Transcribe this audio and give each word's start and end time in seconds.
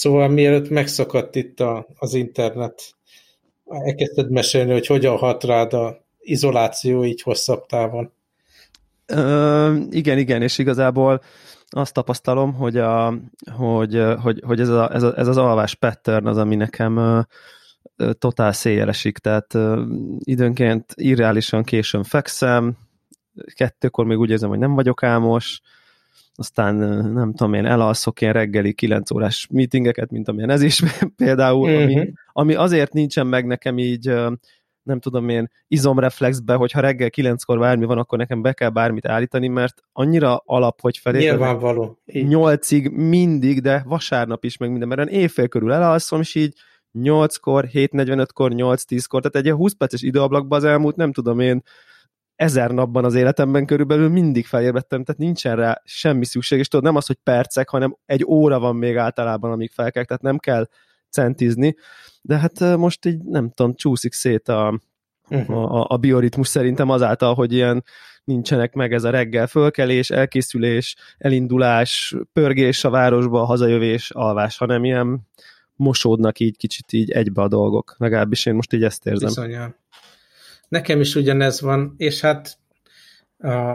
Szóval 0.00 0.28
mielőtt 0.28 0.68
megszakadt 0.68 1.34
itt 1.36 1.60
a, 1.60 1.86
az 1.98 2.14
internet, 2.14 2.94
elkezdted 3.64 4.30
mesélni, 4.30 4.72
hogy 4.72 4.86
hogyan 4.86 5.16
hat 5.16 5.44
rád 5.44 5.72
a 5.72 6.04
izoláció 6.18 7.04
így 7.04 7.22
hosszabb 7.22 7.66
távon. 7.66 8.12
Ö, 9.06 9.76
igen, 9.90 10.18
igen, 10.18 10.42
és 10.42 10.58
igazából 10.58 11.22
azt 11.68 11.92
tapasztalom, 11.92 12.54
hogy, 12.54 12.76
a, 12.76 13.14
hogy, 13.56 14.02
hogy, 14.22 14.42
hogy 14.46 14.60
ez, 14.60 14.68
a, 14.68 14.94
ez, 14.94 15.02
a, 15.02 15.18
ez 15.18 15.26
az 15.26 15.36
alvás 15.36 15.74
pattern 15.74 16.26
az, 16.26 16.36
ami 16.36 16.54
nekem 16.54 16.96
ö, 16.96 18.12
totál 18.12 18.52
széjjel 18.52 18.94
tehát 19.20 19.54
ö, 19.54 19.82
időnként 20.18 20.92
irreálisan 20.94 21.62
későn 21.62 22.02
fekszem, 22.04 22.76
kettőkor 23.54 24.04
még 24.04 24.18
úgy 24.18 24.30
érzem, 24.30 24.48
hogy 24.48 24.58
nem 24.58 24.74
vagyok 24.74 25.02
álmos, 25.02 25.60
aztán 26.40 26.74
nem 27.12 27.32
tudom 27.32 27.54
én, 27.54 27.66
elalszok 27.66 28.20
ilyen 28.20 28.32
reggeli 28.32 28.72
9 28.72 29.10
órás 29.10 29.46
meetingeket, 29.52 30.10
mint 30.10 30.28
amilyen 30.28 30.50
ez 30.50 30.62
is 30.62 30.82
például, 31.16 31.68
uh-huh. 31.68 31.82
ami, 31.82 31.94
mhm. 31.94 32.08
ami 32.32 32.54
azért 32.54 32.92
nincsen 32.92 33.26
meg 33.26 33.46
nekem 33.46 33.78
így 33.78 34.14
nem 34.82 35.00
tudom 35.00 35.28
én, 35.28 35.50
izomreflexbe, 35.68 36.54
hogyha 36.54 36.80
reggel 36.80 37.10
kilenckor 37.10 37.58
bármi 37.58 37.84
van, 37.84 37.98
akkor 37.98 38.18
nekem 38.18 38.42
be 38.42 38.52
kell 38.52 38.68
bármit 38.68 39.06
állítani, 39.06 39.48
mert 39.48 39.82
annyira 39.92 40.42
alap, 40.44 40.80
hogy 40.80 40.98
felé. 40.98 41.18
Nyilvánvaló. 41.18 41.98
Nyolcig 42.04 42.90
mindig, 42.90 43.60
de 43.60 43.82
vasárnap 43.86 44.44
is, 44.44 44.56
meg 44.56 44.70
minden, 44.70 44.88
mert 44.88 45.10
éjfél 45.10 45.48
körül 45.48 45.72
elalszom, 45.72 46.20
és 46.20 46.34
így 46.34 46.54
8-kor, 46.98 47.68
7.45-kor, 47.72 48.52
8-10-kor, 48.54 49.22
tehát 49.22 49.46
egy 49.46 49.52
20 49.52 49.72
perces 49.72 50.02
időablakban 50.02 50.58
az 50.58 50.64
elmúlt, 50.64 50.96
nem 50.96 51.12
tudom 51.12 51.40
én, 51.40 51.62
ezer 52.40 52.70
napban 52.70 53.04
az 53.04 53.14
életemben 53.14 53.66
körülbelül 53.66 54.08
mindig 54.08 54.46
felébredtem, 54.46 55.04
tehát 55.04 55.20
nincsen 55.20 55.56
rá 55.56 55.82
semmi 55.84 56.24
szükség, 56.24 56.58
és 56.58 56.68
tudod, 56.68 56.84
nem 56.84 56.96
az, 56.96 57.06
hogy 57.06 57.18
percek, 57.22 57.68
hanem 57.68 57.96
egy 58.06 58.24
óra 58.24 58.58
van 58.58 58.76
még 58.76 58.96
általában, 58.96 59.52
amíg 59.52 59.70
felkel, 59.70 60.04
tehát 60.04 60.22
nem 60.22 60.38
kell 60.38 60.68
centizni, 61.10 61.76
de 62.22 62.38
hát 62.38 62.76
most 62.76 63.06
így 63.06 63.22
nem 63.22 63.50
tudom, 63.50 63.74
csúszik 63.74 64.12
szét 64.12 64.48
a, 64.48 64.80
uh-huh. 65.28 65.74
a, 65.74 65.86
a 65.88 65.96
bioritmus 65.96 66.48
szerintem 66.48 66.90
azáltal, 66.90 67.34
hogy 67.34 67.52
ilyen 67.52 67.84
nincsenek 68.24 68.74
meg 68.74 68.92
ez 68.92 69.04
a 69.04 69.10
reggel 69.10 69.46
fölkelés, 69.46 70.10
elkészülés, 70.10 70.96
elindulás, 71.18 72.14
pörgés 72.32 72.84
a 72.84 72.90
városba, 72.90 73.44
hazajövés, 73.44 74.10
alvás, 74.10 74.56
hanem 74.56 74.84
ilyen 74.84 75.20
mosódnak 75.74 76.38
így 76.38 76.56
kicsit 76.56 76.92
így 76.92 77.10
egybe 77.10 77.42
a 77.42 77.48
dolgok. 77.48 77.94
Legalábbis 77.98 78.46
én 78.46 78.54
most 78.54 78.72
így 78.72 78.84
ezt 78.84 79.06
érzem. 79.06 79.28
Bizonyán. 79.28 79.74
Nekem 80.70 81.00
is 81.00 81.14
ugyanez 81.14 81.60
van, 81.60 81.94
és 81.96 82.20
hát 82.20 82.58
a, 83.38 83.74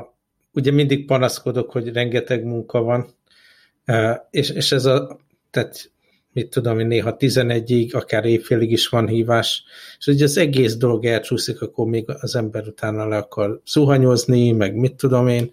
ugye 0.54 0.72
mindig 0.72 1.06
panaszkodok, 1.06 1.72
hogy 1.72 1.94
rengeteg 1.94 2.44
munka 2.44 2.82
van, 2.82 3.06
és, 4.30 4.50
és 4.50 4.72
ez 4.72 4.86
a, 4.86 5.20
tehát 5.50 5.92
mit 6.34 6.50
tudom 6.50 6.80
én, 6.80 6.88
néha 6.88 7.16
11-ig, 7.20 7.94
akár 7.94 8.26
évfélig 8.26 8.72
is 8.72 8.88
van 8.88 9.08
hívás, 9.08 9.64
és 9.98 10.06
hogy 10.06 10.22
az 10.22 10.38
egész 10.38 10.76
dolog 10.76 11.06
elcsúszik, 11.06 11.62
akkor 11.62 11.86
még 11.88 12.06
az 12.08 12.36
ember 12.36 12.68
utána 12.68 13.08
le 13.08 13.18
akar 13.18 13.62
zuhanyozni, 13.66 14.52
meg 14.52 14.76
mit 14.76 14.96
tudom 14.96 15.28
én, 15.28 15.50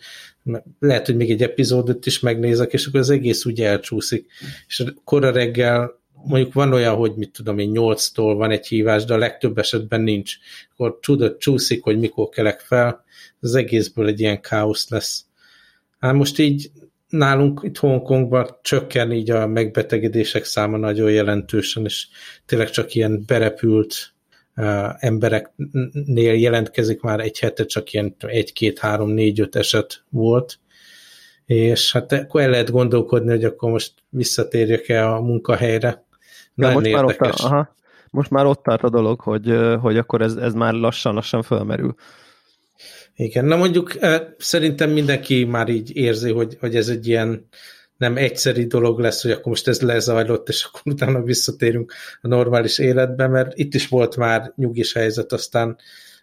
lehet, 0.79 1.07
hogy 1.07 1.17
még 1.17 1.31
egy 1.31 1.43
epizódot 1.43 2.07
is 2.07 2.21
megnézek, 2.21 2.73
és 2.73 2.87
akkor 2.87 3.01
az 3.01 3.11
egész 3.11 3.45
úgy 3.45 3.61
elcsúszik. 3.61 4.27
És 4.67 4.85
kora 5.05 5.31
reggel 5.31 6.02
mondjuk 6.25 6.53
van 6.53 6.73
olyan, 6.73 6.95
hogy 6.95 7.13
mit 7.17 7.31
tudom 7.31 7.59
én, 7.59 7.71
8-tól 7.75 8.35
van 8.37 8.51
egy 8.51 8.67
hívás, 8.67 9.05
de 9.05 9.15
a 9.15 9.19
legtöbb 9.19 9.59
esetben 9.59 10.01
nincs. 10.01 10.37
Akkor 10.73 10.99
tudod, 11.01 11.37
csúszik, 11.37 11.83
hogy 11.83 11.99
mikor 11.99 12.29
kelek 12.29 12.61
fel, 12.61 13.05
az 13.41 13.55
egészből 13.55 14.07
egy 14.07 14.21
ilyen 14.21 14.41
káosz 14.41 14.89
lesz. 14.89 15.25
Hát 15.99 16.15
most 16.15 16.39
így 16.39 16.71
nálunk 17.09 17.61
itt 17.65 17.79
Hongkongban 17.79 18.59
csökken 18.63 19.13
így 19.13 19.31
a 19.31 19.47
megbetegedések 19.47 20.45
száma 20.45 20.77
nagyon 20.77 21.11
jelentősen, 21.11 21.85
és 21.85 22.07
tényleg 22.47 22.71
csak 22.71 22.95
ilyen 22.95 23.23
berepült 23.27 23.95
uh, 24.57 25.05
embereknél 25.05 26.35
jelentkezik 26.35 27.01
már 27.01 27.21
egy 27.21 27.39
hete, 27.39 27.65
csak 27.65 27.93
ilyen 27.93 28.17
egy, 28.19 28.53
két, 28.53 28.79
három, 28.79 29.11
négy, 29.11 29.41
öt 29.41 29.57
eset 29.57 30.05
volt, 30.11 30.59
és 31.47 31.93
hát 31.93 32.13
akkor 32.13 32.41
el 32.41 32.51
lehet 32.51 32.71
gondolkodni, 32.71 33.31
hogy 33.31 33.45
akkor 33.45 33.71
most 33.71 33.93
visszatérjek-e 34.09 35.09
a 35.09 35.21
munkahelyre. 35.21 36.05
Ja, 36.55 36.73
most, 36.73 36.93
már 36.93 37.05
ott, 37.05 37.21
aha, 37.21 37.75
most 38.11 38.31
már 38.31 38.47
ott 38.47 38.63
tart 38.63 38.83
a 38.83 38.91
dolog, 38.91 39.21
hogy, 39.21 39.59
hogy 39.81 39.97
akkor 39.97 40.23
ez, 40.23 40.35
ez 40.35 40.53
már 40.53 40.73
lassan-lassan 40.73 41.43
fölmerül. 41.43 41.95
Igen, 43.15 43.45
na 43.45 43.57
mondjuk 43.57 43.99
szerintem 44.39 44.91
mindenki 44.91 45.45
már 45.45 45.69
így 45.69 45.97
érzi, 45.97 46.33
hogy, 46.33 46.57
hogy 46.61 46.77
ez 46.77 46.89
egy 46.89 47.07
ilyen 47.07 47.49
nem 47.97 48.17
egyszeri 48.17 48.67
dolog 48.67 48.99
lesz, 48.99 49.23
hogy 49.23 49.31
akkor 49.31 49.47
most 49.47 49.69
ez 49.69 49.81
lezajlott, 49.81 50.49
és 50.49 50.65
akkor 50.65 50.93
utána 50.93 51.23
visszatérünk 51.23 51.93
a 52.21 52.29
normális 52.29 52.79
életbe, 52.79 53.27
mert 53.27 53.59
itt 53.59 53.75
is 53.75 53.89
volt 53.89 54.17
már 54.17 54.53
nyugis 54.57 54.93
helyzet, 54.93 55.33
aztán 55.33 55.77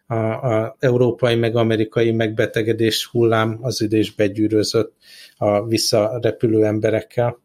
a, 0.08 0.16
a 0.16 0.76
európai 0.80 1.36
meg 1.36 1.56
amerikai 1.56 2.12
megbetegedés 2.12 3.06
hullám 3.06 3.58
az 3.62 3.82
idés 3.82 4.16
begyűrözött 4.16 4.94
a 5.38 5.66
visszarepülő 5.66 6.66
emberekkel. 6.66 7.40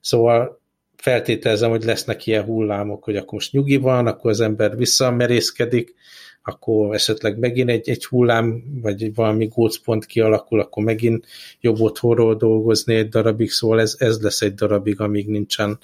Szóval 0.00 0.60
feltételezem, 0.96 1.70
hogy 1.70 1.84
lesznek 1.84 2.26
ilyen 2.26 2.44
hullámok, 2.44 3.04
hogy 3.04 3.16
akkor 3.16 3.32
most 3.32 3.52
nyugi 3.52 3.76
van, 3.76 4.06
akkor 4.06 4.30
az 4.30 4.40
ember 4.40 4.76
visszamerészkedik, 4.76 5.94
akkor 6.42 6.94
esetleg 6.94 7.38
megint 7.38 7.70
egy, 7.70 7.88
egy 7.88 8.04
hullám, 8.04 8.62
vagy 8.82 9.14
valami 9.14 9.46
gócpont 9.46 10.06
kialakul, 10.06 10.60
akkor 10.60 10.84
megint 10.84 11.26
jobb 11.60 11.80
otthonról 11.80 12.34
dolgozni 12.34 12.94
egy 12.94 13.08
darabig, 13.08 13.50
szóval 13.50 13.80
ez, 13.80 13.94
ez 13.98 14.20
lesz 14.20 14.40
egy 14.42 14.54
darabig, 14.54 15.00
amíg 15.00 15.28
nincsen 15.28 15.78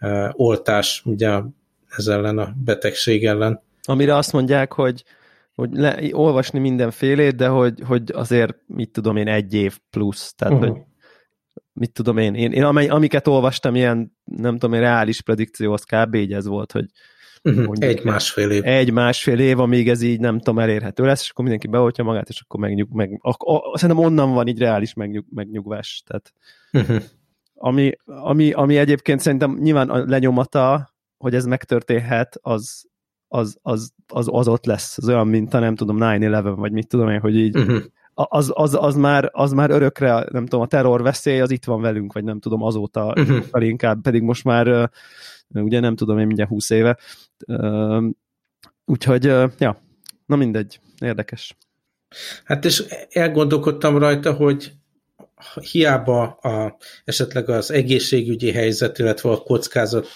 uh, 0.00 0.28
oltás 0.32 1.02
ugye 1.04 1.40
ez 1.88 2.06
ellen 2.06 2.38
a 2.38 2.54
betegség 2.64 3.26
ellen. 3.26 3.62
Amire 3.82 4.16
azt 4.16 4.32
mondják, 4.32 4.72
hogy 4.72 5.04
hogy 5.54 5.70
le, 5.72 5.98
olvasni 6.12 6.58
mindenfélét, 6.58 7.36
de 7.36 7.48
hogy, 7.48 7.74
hogy 7.86 8.02
azért, 8.12 8.56
mit 8.66 8.90
tudom 8.90 9.16
én, 9.16 9.28
egy 9.28 9.54
év 9.54 9.78
plusz, 9.90 10.34
tehát 10.34 10.54
uh-huh. 10.54 10.68
hogy 10.68 10.80
mit 11.80 11.92
tudom 11.92 12.16
én, 12.16 12.34
én, 12.34 12.52
én 12.52 12.64
amely, 12.64 12.88
amiket 12.88 13.26
olvastam, 13.26 13.74
ilyen, 13.74 14.16
nem 14.24 14.52
tudom 14.52 14.72
én, 14.72 14.80
reális 14.80 15.20
predikció, 15.20 15.72
az 15.72 15.84
kb. 15.84 16.14
így 16.14 16.32
ez 16.32 16.46
volt, 16.46 16.72
hogy 16.72 16.84
Uh-huh. 17.42 17.74
Egy 17.78 18.04
másfél 18.04 18.50
év. 18.50 18.64
Egy 18.64 18.92
másfél 18.92 19.38
év, 19.38 19.60
amíg 19.60 19.88
ez 19.88 20.02
így 20.02 20.20
nem 20.20 20.38
tudom, 20.38 20.58
elérhető 20.58 21.04
lesz, 21.04 21.20
és 21.20 21.30
akkor 21.30 21.44
mindenki 21.44 21.68
beoltja 21.68 22.04
magát, 22.04 22.28
és 22.28 22.40
akkor 22.40 22.60
megnyug, 22.60 22.88
meg, 22.92 23.18
ak- 23.20 23.42
a, 23.42 23.78
szerintem 23.78 24.04
onnan 24.04 24.32
van 24.32 24.46
így 24.46 24.58
reális 24.58 24.94
megnyug, 24.94 25.24
megnyugvás. 25.30 26.02
Tehát, 26.06 26.32
uh-huh. 26.72 27.02
ami, 27.54 27.92
ami, 28.04 28.52
ami 28.52 28.76
egyébként 28.76 29.20
szerintem 29.20 29.58
nyilván 29.60 29.90
a 29.90 30.04
lenyomata, 30.04 30.94
hogy 31.18 31.34
ez 31.34 31.44
megtörténhet, 31.44 32.38
az, 32.40 32.84
az, 33.28 33.58
az, 33.62 33.92
az, 34.06 34.28
az 34.32 34.48
ott 34.48 34.64
lesz. 34.64 34.98
Az 34.98 35.08
olyan, 35.08 35.28
mint 35.28 35.54
a 35.54 35.58
nem 35.58 35.74
tudom, 35.74 35.96
9-11, 36.00 36.52
vagy 36.56 36.72
mit 36.72 36.88
tudom 36.88 37.08
én, 37.08 37.20
hogy 37.20 37.36
így 37.36 37.56
uh-huh. 37.56 37.82
Az, 38.28 38.50
az, 38.54 38.76
az, 38.80 38.94
már, 38.94 39.30
az 39.32 39.52
már 39.52 39.70
örökre, 39.70 40.26
nem 40.30 40.44
tudom, 40.44 40.60
a 40.60 40.66
terror 40.66 41.02
veszély, 41.02 41.40
az 41.40 41.50
itt 41.50 41.64
van 41.64 41.80
velünk, 41.80 42.12
vagy 42.12 42.24
nem 42.24 42.40
tudom, 42.40 42.62
azóta 42.62 43.14
uh-huh. 43.16 43.66
inkább, 43.66 44.00
pedig 44.02 44.22
most 44.22 44.44
már 44.44 44.90
ugye 45.54 45.80
nem 45.80 45.96
tudom 45.96 46.18
én 46.18 46.26
mindjárt 46.26 46.50
20 46.50 46.70
éve. 46.70 46.98
Úgyhogy, 48.84 49.24
ja, 49.58 49.80
na 50.26 50.36
mindegy, 50.36 50.80
érdekes. 51.00 51.56
Hát 52.44 52.64
és 52.64 52.84
elgondolkodtam 53.10 53.98
rajta, 53.98 54.32
hogy 54.32 54.72
hiába 55.70 56.22
a, 56.22 56.76
esetleg 57.04 57.48
az 57.48 57.70
egészségügyi 57.70 58.52
helyzet, 58.52 58.98
illetve 58.98 59.30
a 59.30 59.42
kockázat 59.42 60.06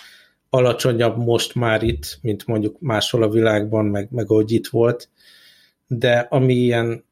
alacsonyabb 0.50 1.16
most 1.16 1.54
már 1.54 1.82
itt, 1.82 2.18
mint 2.22 2.46
mondjuk 2.46 2.80
máshol 2.80 3.22
a 3.22 3.28
világban, 3.28 3.84
meg, 3.84 4.08
meg 4.10 4.30
ahogy 4.30 4.52
itt 4.52 4.66
volt, 4.66 5.08
de 5.86 6.26
ami 6.30 6.54
ilyen 6.54 7.04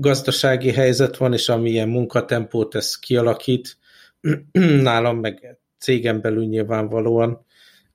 gazdasági 0.00 0.70
helyzet 0.70 1.16
van, 1.16 1.32
és 1.32 1.48
ami 1.48 1.70
ilyen 1.70 1.88
munkatempót 1.88 2.74
ez 2.74 2.98
kialakít, 2.98 3.78
nálam 4.82 5.18
meg 5.18 5.58
cégem 5.78 6.20
belül 6.20 6.44
nyilvánvalóan, 6.44 7.44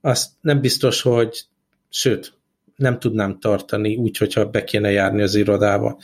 azt 0.02 0.30
nem 0.42 0.62
biztos, 0.62 1.02
hogy 1.02 1.42
sőt, 1.90 2.34
nem 2.76 3.00
tudnám 3.00 3.40
tartani 3.40 3.96
úgy, 3.96 4.18
hogyha 4.18 4.50
be 4.50 4.64
kéne 4.64 4.92
járni 4.92 5.22
az 5.22 5.36
irodába. 5.36 5.98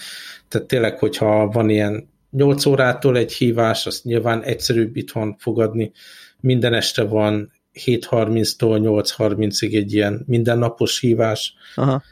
Tehát 0.48 0.68
tényleg, 0.68 1.00
hogyha 1.00 1.48
van 1.48 1.69
ilyen 1.69 2.09
8 2.30 2.65
órától 2.65 3.18
egy 3.18 3.33
hívás, 3.33 3.86
azt 3.86 4.03
nyilván 4.03 4.44
egyszerűbb 4.44 4.95
itthon 4.95 5.36
fogadni. 5.39 5.92
Minden 6.39 6.74
este 6.74 7.03
van 7.03 7.51
7.30-tól 7.74 8.80
8.30-ig 8.81 9.75
egy 9.75 9.94
ilyen 9.94 10.24
mindennapos 10.27 11.00
hívás. 11.00 11.53
Aha. 11.75 12.03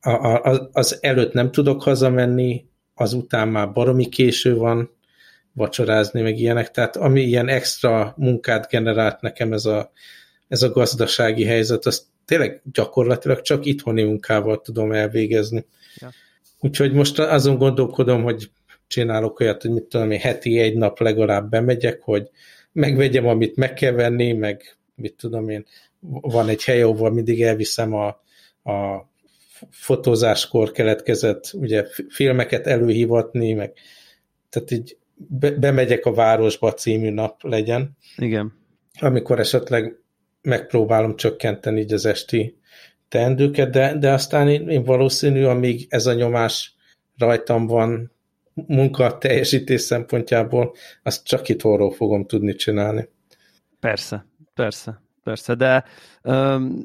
A, 0.00 0.10
a, 0.10 0.68
az 0.72 0.98
előtt 1.00 1.32
nem 1.32 1.50
tudok 1.50 1.82
hazamenni, 1.82 2.64
azután 2.96 3.48
már 3.48 3.72
baromi 3.72 4.08
késő 4.08 4.56
van 4.56 4.90
vacsorázni, 5.52 6.20
meg 6.20 6.38
ilyenek, 6.38 6.70
tehát 6.70 6.96
ami 6.96 7.20
ilyen 7.20 7.48
extra 7.48 8.14
munkát 8.16 8.68
generált 8.68 9.20
nekem 9.20 9.52
ez 9.52 9.64
a 9.64 9.90
ez 10.48 10.62
a 10.62 10.70
gazdasági 10.70 11.44
helyzet, 11.44 11.86
azt 11.86 12.02
tényleg 12.24 12.62
gyakorlatilag 12.72 13.40
csak 13.40 13.64
itthoni 13.64 14.02
munkával 14.02 14.60
tudom 14.60 14.92
elvégezni. 14.92 15.66
Ja. 16.00 16.10
Úgyhogy 16.60 16.92
most 16.92 17.18
azon 17.18 17.58
gondolkodom, 17.58 18.22
hogy 18.22 18.50
csinálok 18.86 19.40
olyat, 19.40 19.62
hogy 19.62 19.70
mit 19.70 19.84
tudom 19.84 20.10
én, 20.10 20.18
heti 20.18 20.58
egy 20.58 20.76
nap 20.76 21.00
legalább 21.00 21.50
bemegyek, 21.50 22.02
hogy 22.02 22.30
megvegyem, 22.72 23.26
amit 23.26 23.56
meg 23.56 23.74
kell 23.74 23.92
venni, 23.92 24.32
meg 24.32 24.76
mit 24.94 25.14
tudom 25.14 25.48
én, 25.48 25.66
van 26.20 26.48
egy 26.48 26.64
hely, 26.64 26.82
ahol 26.82 27.10
mindig 27.10 27.42
elviszem 27.42 27.94
a, 27.94 28.06
a 28.72 29.08
fotózáskor 29.70 30.70
keletkezett 30.70 31.50
ugye 31.52 31.86
filmeket 32.08 32.66
előhívatni, 32.66 33.52
meg 33.52 33.72
tehát 34.48 34.70
így 34.70 34.96
be, 35.14 35.50
bemegyek 35.50 36.06
a 36.06 36.14
városba 36.14 36.72
című 36.72 37.10
nap 37.10 37.42
legyen. 37.42 37.96
Igen. 38.16 38.52
Amikor 39.00 39.38
esetleg 39.38 40.00
megpróbálom 40.42 41.16
csökkenteni 41.16 41.80
így 41.80 41.92
az 41.92 42.06
esti 42.06 42.58
teendőket, 43.08 43.70
de, 43.70 43.98
de 43.98 44.12
aztán 44.12 44.48
én, 44.48 44.68
én 44.68 44.84
valószínű, 44.84 45.44
amíg 45.44 45.86
ez 45.88 46.06
a 46.06 46.12
nyomás 46.12 46.74
rajtam 47.18 47.66
van 47.66 48.12
munka 48.54 49.18
teljesítés 49.18 49.80
szempontjából, 49.80 50.74
azt 51.02 51.26
csak 51.26 51.48
itthonról 51.48 51.90
fogom 51.90 52.26
tudni 52.26 52.54
csinálni. 52.54 53.08
Persze, 53.80 54.26
persze, 54.54 55.02
persze, 55.26 55.54
de 55.54 55.84
um, 56.22 56.78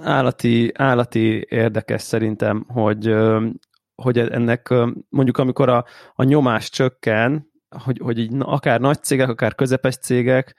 állati, 0.00 0.72
állati 0.74 1.46
érdekes 1.48 2.02
szerintem, 2.02 2.64
hogy, 2.68 3.08
um, 3.08 3.54
hogy 3.94 4.18
ennek 4.18 4.74
mondjuk 5.08 5.38
amikor 5.38 5.68
a, 5.68 5.84
a 6.14 6.22
nyomás 6.22 6.70
csökken, 6.70 7.50
hogy, 7.84 7.98
hogy 8.02 8.18
így 8.18 8.32
akár 8.38 8.80
nagy 8.80 9.02
cégek, 9.02 9.28
akár 9.28 9.54
közepes 9.54 9.96
cégek 9.96 10.54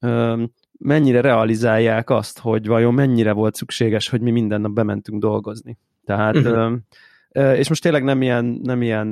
um, 0.00 0.52
mennyire 0.78 1.20
realizálják 1.20 2.10
azt, 2.10 2.38
hogy 2.38 2.66
vajon 2.66 2.94
mennyire 2.94 3.32
volt 3.32 3.54
szükséges, 3.54 4.08
hogy 4.08 4.20
mi 4.20 4.30
minden 4.30 4.60
nap 4.60 4.72
bementünk 4.72 5.20
dolgozni. 5.20 5.78
Tehát 6.04 6.36
uh-huh 6.36 6.76
és 7.32 7.68
most 7.68 7.82
tényleg 7.82 8.04
nem 8.04 8.22
ilyen, 8.22 8.44
nem 8.44 8.82
ilyen 8.82 9.10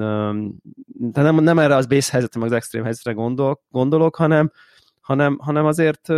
tehát 1.12 1.32
nem, 1.32 1.44
nem 1.44 1.58
erre 1.58 1.74
az 1.74 1.86
base 1.86 2.12
helyzetre, 2.12 2.40
meg 2.40 2.48
az 2.48 2.56
extrém 2.56 2.82
helyzetre 2.82 3.12
gondol, 3.12 3.60
gondolok, 3.70 4.16
hanem, 4.16 4.52
hanem, 5.00 5.38
hanem 5.40 5.66
azért 5.66 6.08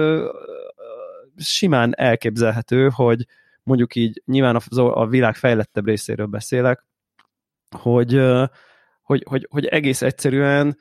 simán 1.43 1.95
elképzelhető, 1.97 2.89
hogy 2.95 3.27
mondjuk 3.63 3.95
így 3.95 4.23
nyilván 4.25 4.57
a, 4.57 5.01
a 5.01 5.07
világ 5.07 5.35
fejlettebb 5.35 5.87
részéről 5.87 6.27
beszélek, 6.27 6.87
hogy, 7.77 8.21
hogy, 9.03 9.25
hogy, 9.29 9.47
hogy 9.51 9.65
egész 9.65 10.03
egyszerűen 10.03 10.79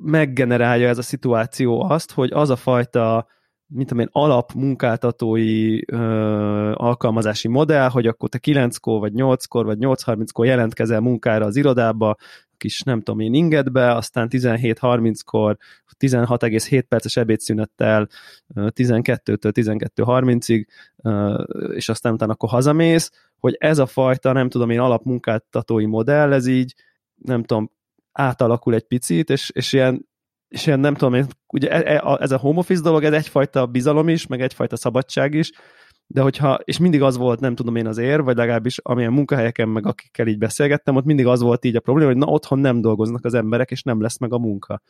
meggenerálja 0.00 0.88
ez 0.88 0.98
a 0.98 1.02
szituáció 1.02 1.82
azt, 1.82 2.12
hogy 2.12 2.32
az 2.32 2.50
a 2.50 2.56
fajta 2.56 3.26
mint 3.68 3.90
amilyen 3.90 4.10
alap 4.12 4.52
munkáltatói 4.52 5.80
ö, 5.92 5.96
alkalmazási 6.74 7.48
modell, 7.48 7.88
hogy 7.88 8.06
akkor 8.06 8.28
te 8.28 8.38
9-kor, 8.42 9.00
vagy 9.00 9.12
8-kor, 9.14 9.64
vagy 9.64 9.78
8.30-kor 9.80 10.46
jelentkezel 10.46 11.00
munkára 11.00 11.44
az 11.44 11.56
irodába, 11.56 12.16
kis 12.58 12.82
nem 12.82 13.00
tudom 13.00 13.20
én 13.20 13.34
ingedbe, 13.34 13.94
aztán 13.94 14.28
17.30-kor 14.30 15.56
16,7 15.98 16.84
perces 16.88 17.16
ebédszünettel 17.16 18.08
12-től 18.54 19.38
12.30-ig, 19.40 20.66
és 21.74 21.88
aztán 21.88 22.12
utána 22.12 22.32
akkor 22.32 22.48
hazamész, 22.48 23.10
hogy 23.38 23.56
ez 23.58 23.78
a 23.78 23.86
fajta, 23.86 24.32
nem 24.32 24.48
tudom 24.48 24.70
én, 24.70 24.80
alapmunkáltatói 24.80 25.86
modell, 25.86 26.32
ez 26.32 26.46
így, 26.46 26.74
nem 27.14 27.42
tudom, 27.42 27.70
átalakul 28.12 28.74
egy 28.74 28.86
picit, 28.86 29.30
és, 29.30 29.50
és 29.54 29.72
ilyen 29.72 30.06
és 30.48 30.66
ilyen 30.66 30.80
nem 30.80 30.94
tudom, 30.94 31.26
ugye 31.46 31.70
e, 31.70 31.94
e, 31.94 32.16
ez 32.20 32.30
a 32.30 32.38
home 32.38 32.58
office 32.58 32.82
dolog, 32.82 33.04
ez 33.04 33.12
egyfajta 33.12 33.66
bizalom 33.66 34.08
is, 34.08 34.26
meg 34.26 34.40
egyfajta 34.40 34.76
szabadság 34.76 35.34
is, 35.34 35.50
de 36.10 36.20
hogyha, 36.20 36.58
és 36.64 36.78
mindig 36.78 37.02
az 37.02 37.16
volt, 37.16 37.40
nem 37.40 37.54
tudom 37.54 37.76
én 37.76 37.86
az 37.86 37.98
ér, 37.98 38.22
vagy 38.22 38.36
legalábbis 38.36 38.78
amilyen 38.78 39.12
munkahelyeken, 39.12 39.68
meg 39.68 39.86
akikkel 39.86 40.26
így 40.26 40.38
beszélgettem, 40.38 40.96
ott 40.96 41.04
mindig 41.04 41.26
az 41.26 41.40
volt 41.40 41.64
így 41.64 41.76
a 41.76 41.80
probléma, 41.80 42.10
hogy 42.10 42.18
na 42.18 42.26
otthon 42.26 42.58
nem 42.58 42.80
dolgoznak 42.80 43.24
az 43.24 43.34
emberek, 43.34 43.70
és 43.70 43.82
nem 43.82 44.00
lesz 44.00 44.18
meg 44.18 44.32
a 44.32 44.38
munka. 44.38 44.82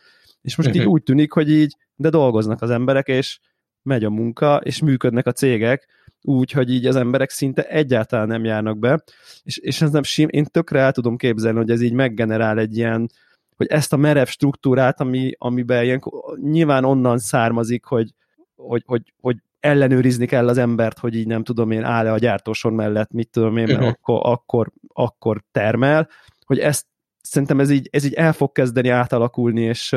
És 0.43 0.57
most 0.57 0.75
így 0.75 0.85
úgy 0.85 1.03
tűnik, 1.03 1.33
hogy 1.33 1.51
így, 1.51 1.77
de 1.97 2.09
dolgoznak 2.09 2.63
az 2.63 2.71
emberek, 2.71 3.09
és 3.09 3.39
megy 3.83 4.05
a 4.05 4.11
munka, 4.11 4.57
és 4.57 4.83
működnek 4.83 5.27
a 5.27 5.33
cégek, 5.33 5.87
úgy, 6.23 6.51
hogy 6.51 6.73
így 6.73 6.87
az 6.87 6.97
emberek 6.97 7.31
szinte 7.31 7.63
egyáltalán 7.63 8.27
nem 8.27 8.45
járnak 8.45 8.79
be, 8.79 9.03
és, 9.43 9.57
és 9.57 9.81
ez 9.81 9.91
nem 9.91 10.03
sim, 10.03 10.29
én 10.31 10.45
tökre 10.45 10.81
el 10.81 10.93
tudom 10.93 11.17
képzelni, 11.17 11.59
hogy 11.59 11.71
ez 11.71 11.81
így 11.81 11.93
meggenerál 11.93 12.59
egy 12.59 12.77
ilyen, 12.77 13.11
hogy 13.57 13.67
ezt 13.67 13.93
a 13.93 13.97
merev 13.97 14.27
struktúrát, 14.27 15.01
ami, 15.01 15.33
amiben 15.39 15.85
ilyen, 15.85 16.03
nyilván 16.43 16.85
onnan 16.85 17.19
származik, 17.19 17.85
hogy, 17.85 18.11
hogy, 18.57 18.83
hogy, 18.87 19.13
hogy 19.21 19.37
ellenőrizni 19.61 20.27
kell 20.27 20.49
az 20.49 20.59
embert, 20.59 20.99
hogy 20.99 21.15
így 21.15 21.27
nem 21.27 21.45
tudom 21.45 21.71
én, 21.71 21.85
áll-e 21.85 22.13
a 22.13 22.19
gyártósor 22.19 22.73
mellett, 22.73 23.13
mit 23.13 23.31
tudom 23.31 23.57
én, 23.57 23.67
mert 23.67 23.79
uh-huh. 23.79 23.89
akkor, 23.89 24.21
akkor, 24.23 24.73
akkor 24.93 25.43
termel, 25.53 26.09
hogy 26.47 26.59
ezt 26.59 26.87
szerintem 27.23 27.61
ez 27.61 27.71
így, 27.71 27.89
ez 27.93 28.05
így 28.05 28.15
el 28.15 28.33
fog 28.33 28.53
kezdeni 28.53 28.89
átalakulni, 28.89 29.61
és, 29.61 29.97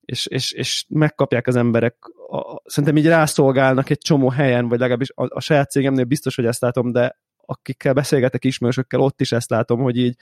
és, 0.00 0.26
és, 0.26 0.52
és 0.52 0.84
megkapják 0.88 1.46
az 1.46 1.56
emberek, 1.56 1.96
a, 2.30 2.60
szerintem 2.64 2.96
így 2.96 3.06
rászolgálnak 3.06 3.90
egy 3.90 3.98
csomó 3.98 4.28
helyen, 4.28 4.68
vagy 4.68 4.78
legalábbis 4.78 5.10
a, 5.14 5.26
a 5.28 5.40
saját 5.40 5.70
cégemnél 5.70 6.04
biztos, 6.04 6.36
hogy 6.36 6.46
ezt 6.46 6.60
látom, 6.60 6.92
de 6.92 7.18
akikkel 7.46 7.92
beszélgetek 7.92 8.44
ismerősökkel, 8.44 9.00
ott 9.00 9.20
is 9.20 9.32
ezt 9.32 9.50
látom, 9.50 9.80
hogy 9.80 9.96
így 9.96 10.16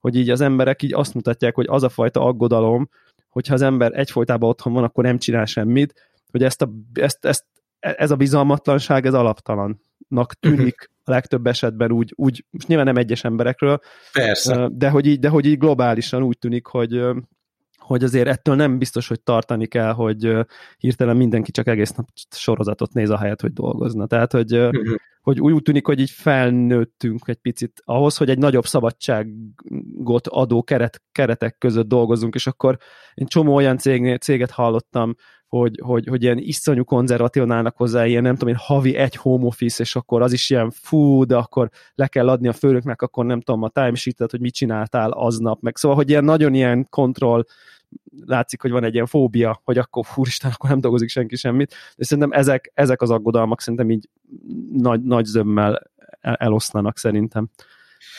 hogy 0.00 0.16
így 0.16 0.30
az 0.30 0.40
emberek 0.40 0.82
így 0.82 0.94
azt 0.94 1.14
mutatják, 1.14 1.54
hogy 1.54 1.66
az 1.68 1.82
a 1.82 1.88
fajta 1.88 2.20
aggodalom, 2.20 2.88
hogyha 3.28 3.54
az 3.54 3.62
ember 3.62 3.98
egyfolytában 3.98 4.48
otthon 4.48 4.72
van, 4.72 4.84
akkor 4.84 5.04
nem 5.04 5.18
csinál 5.18 5.44
semmit, 5.44 5.94
hogy 6.30 6.42
ezt 6.42 6.62
a, 6.62 6.70
ezt, 6.92 7.24
ezt, 7.24 7.44
ez 7.78 8.10
a 8.10 8.16
bizalmatlanság, 8.16 9.06
ez 9.06 9.14
alaptalannak 9.14 10.34
tűnik 10.40 10.90
a 11.04 11.10
legtöbb 11.10 11.46
esetben 11.46 11.92
úgy, 11.92 12.12
úgy 12.16 12.44
most 12.50 12.66
nyilván 12.66 12.86
nem 12.86 12.96
egyes 12.96 13.24
emberekről, 13.24 13.80
Persze. 14.12 14.68
de 14.72 14.88
hogy 14.90 15.06
így, 15.06 15.18
de 15.18 15.28
hogy 15.28 15.46
így 15.46 15.58
globálisan 15.58 16.22
úgy 16.22 16.38
tűnik, 16.38 16.66
hogy, 16.66 17.02
hogy 17.76 18.04
azért 18.04 18.28
ettől 18.28 18.54
nem 18.54 18.78
biztos, 18.78 19.08
hogy 19.08 19.20
tartani 19.20 19.66
kell, 19.66 19.92
hogy 19.92 20.32
hirtelen 20.78 21.16
mindenki 21.16 21.50
csak 21.50 21.66
egész 21.66 21.92
nap 21.92 22.06
sorozatot 22.30 22.92
néz 22.92 23.10
a 23.10 23.18
helyet, 23.18 23.40
hogy 23.40 23.52
dolgozna. 23.52 24.06
Tehát, 24.06 24.32
hogy, 24.32 24.56
uh-huh. 24.56 24.94
hogy 25.20 25.40
úgy 25.40 25.62
tűnik, 25.62 25.86
hogy 25.86 26.00
így 26.00 26.10
felnőttünk 26.10 27.20
egy 27.24 27.36
picit 27.38 27.82
ahhoz, 27.84 28.16
hogy 28.16 28.30
egy 28.30 28.38
nagyobb 28.38 28.66
szabadságot 28.66 30.26
adó 30.28 30.62
keret, 30.62 31.02
keretek 31.12 31.58
között 31.58 31.88
dolgozunk, 31.88 32.34
és 32.34 32.46
akkor 32.46 32.78
én 33.14 33.26
csomó 33.26 33.54
olyan 33.54 33.78
cég, 33.78 34.18
céget 34.18 34.50
hallottam, 34.50 35.14
hogy, 35.48 35.80
hogy, 35.82 36.06
hogy 36.06 36.22
ilyen 36.22 36.38
iszonyú 36.38 36.84
konzervatívan 36.84 37.50
állnak 37.50 37.76
hozzá, 37.76 38.06
ilyen 38.06 38.22
nem 38.22 38.36
tudom 38.36 38.54
én, 38.54 38.60
havi 38.60 38.96
egy 38.96 39.16
home 39.16 39.46
office, 39.46 39.82
és 39.82 39.96
akkor 39.96 40.22
az 40.22 40.32
is 40.32 40.50
ilyen 40.50 40.70
fú, 40.70 41.24
de 41.24 41.36
akkor 41.36 41.70
le 41.94 42.06
kell 42.06 42.28
adni 42.28 42.48
a 42.48 42.52
főnöknek, 42.52 43.02
akkor 43.02 43.24
nem 43.24 43.40
tudom 43.40 43.62
a 43.62 43.68
timesheet 43.68 44.30
hogy 44.30 44.40
mit 44.40 44.54
csináltál 44.54 45.10
aznap, 45.10 45.60
meg 45.60 45.76
szóval, 45.76 45.96
hogy 45.96 46.10
ilyen 46.10 46.24
nagyon 46.24 46.54
ilyen 46.54 46.86
kontroll 46.90 47.44
látszik, 48.26 48.62
hogy 48.62 48.70
van 48.70 48.84
egy 48.84 48.94
ilyen 48.94 49.06
fóbia, 49.06 49.60
hogy 49.64 49.78
akkor 49.78 50.04
úristen, 50.14 50.50
akkor 50.54 50.70
nem 50.70 50.80
dolgozik 50.80 51.08
senki 51.08 51.36
semmit, 51.36 51.74
de 51.96 52.04
szerintem 52.04 52.38
ezek, 52.38 52.70
ezek 52.74 53.02
az 53.02 53.10
aggodalmak 53.10 53.60
szerintem 53.60 53.90
így 53.90 54.08
nagy, 54.72 55.02
nagy 55.02 55.24
zömmel 55.24 55.82
eloszlanak 56.20 56.98
szerintem. 56.98 57.48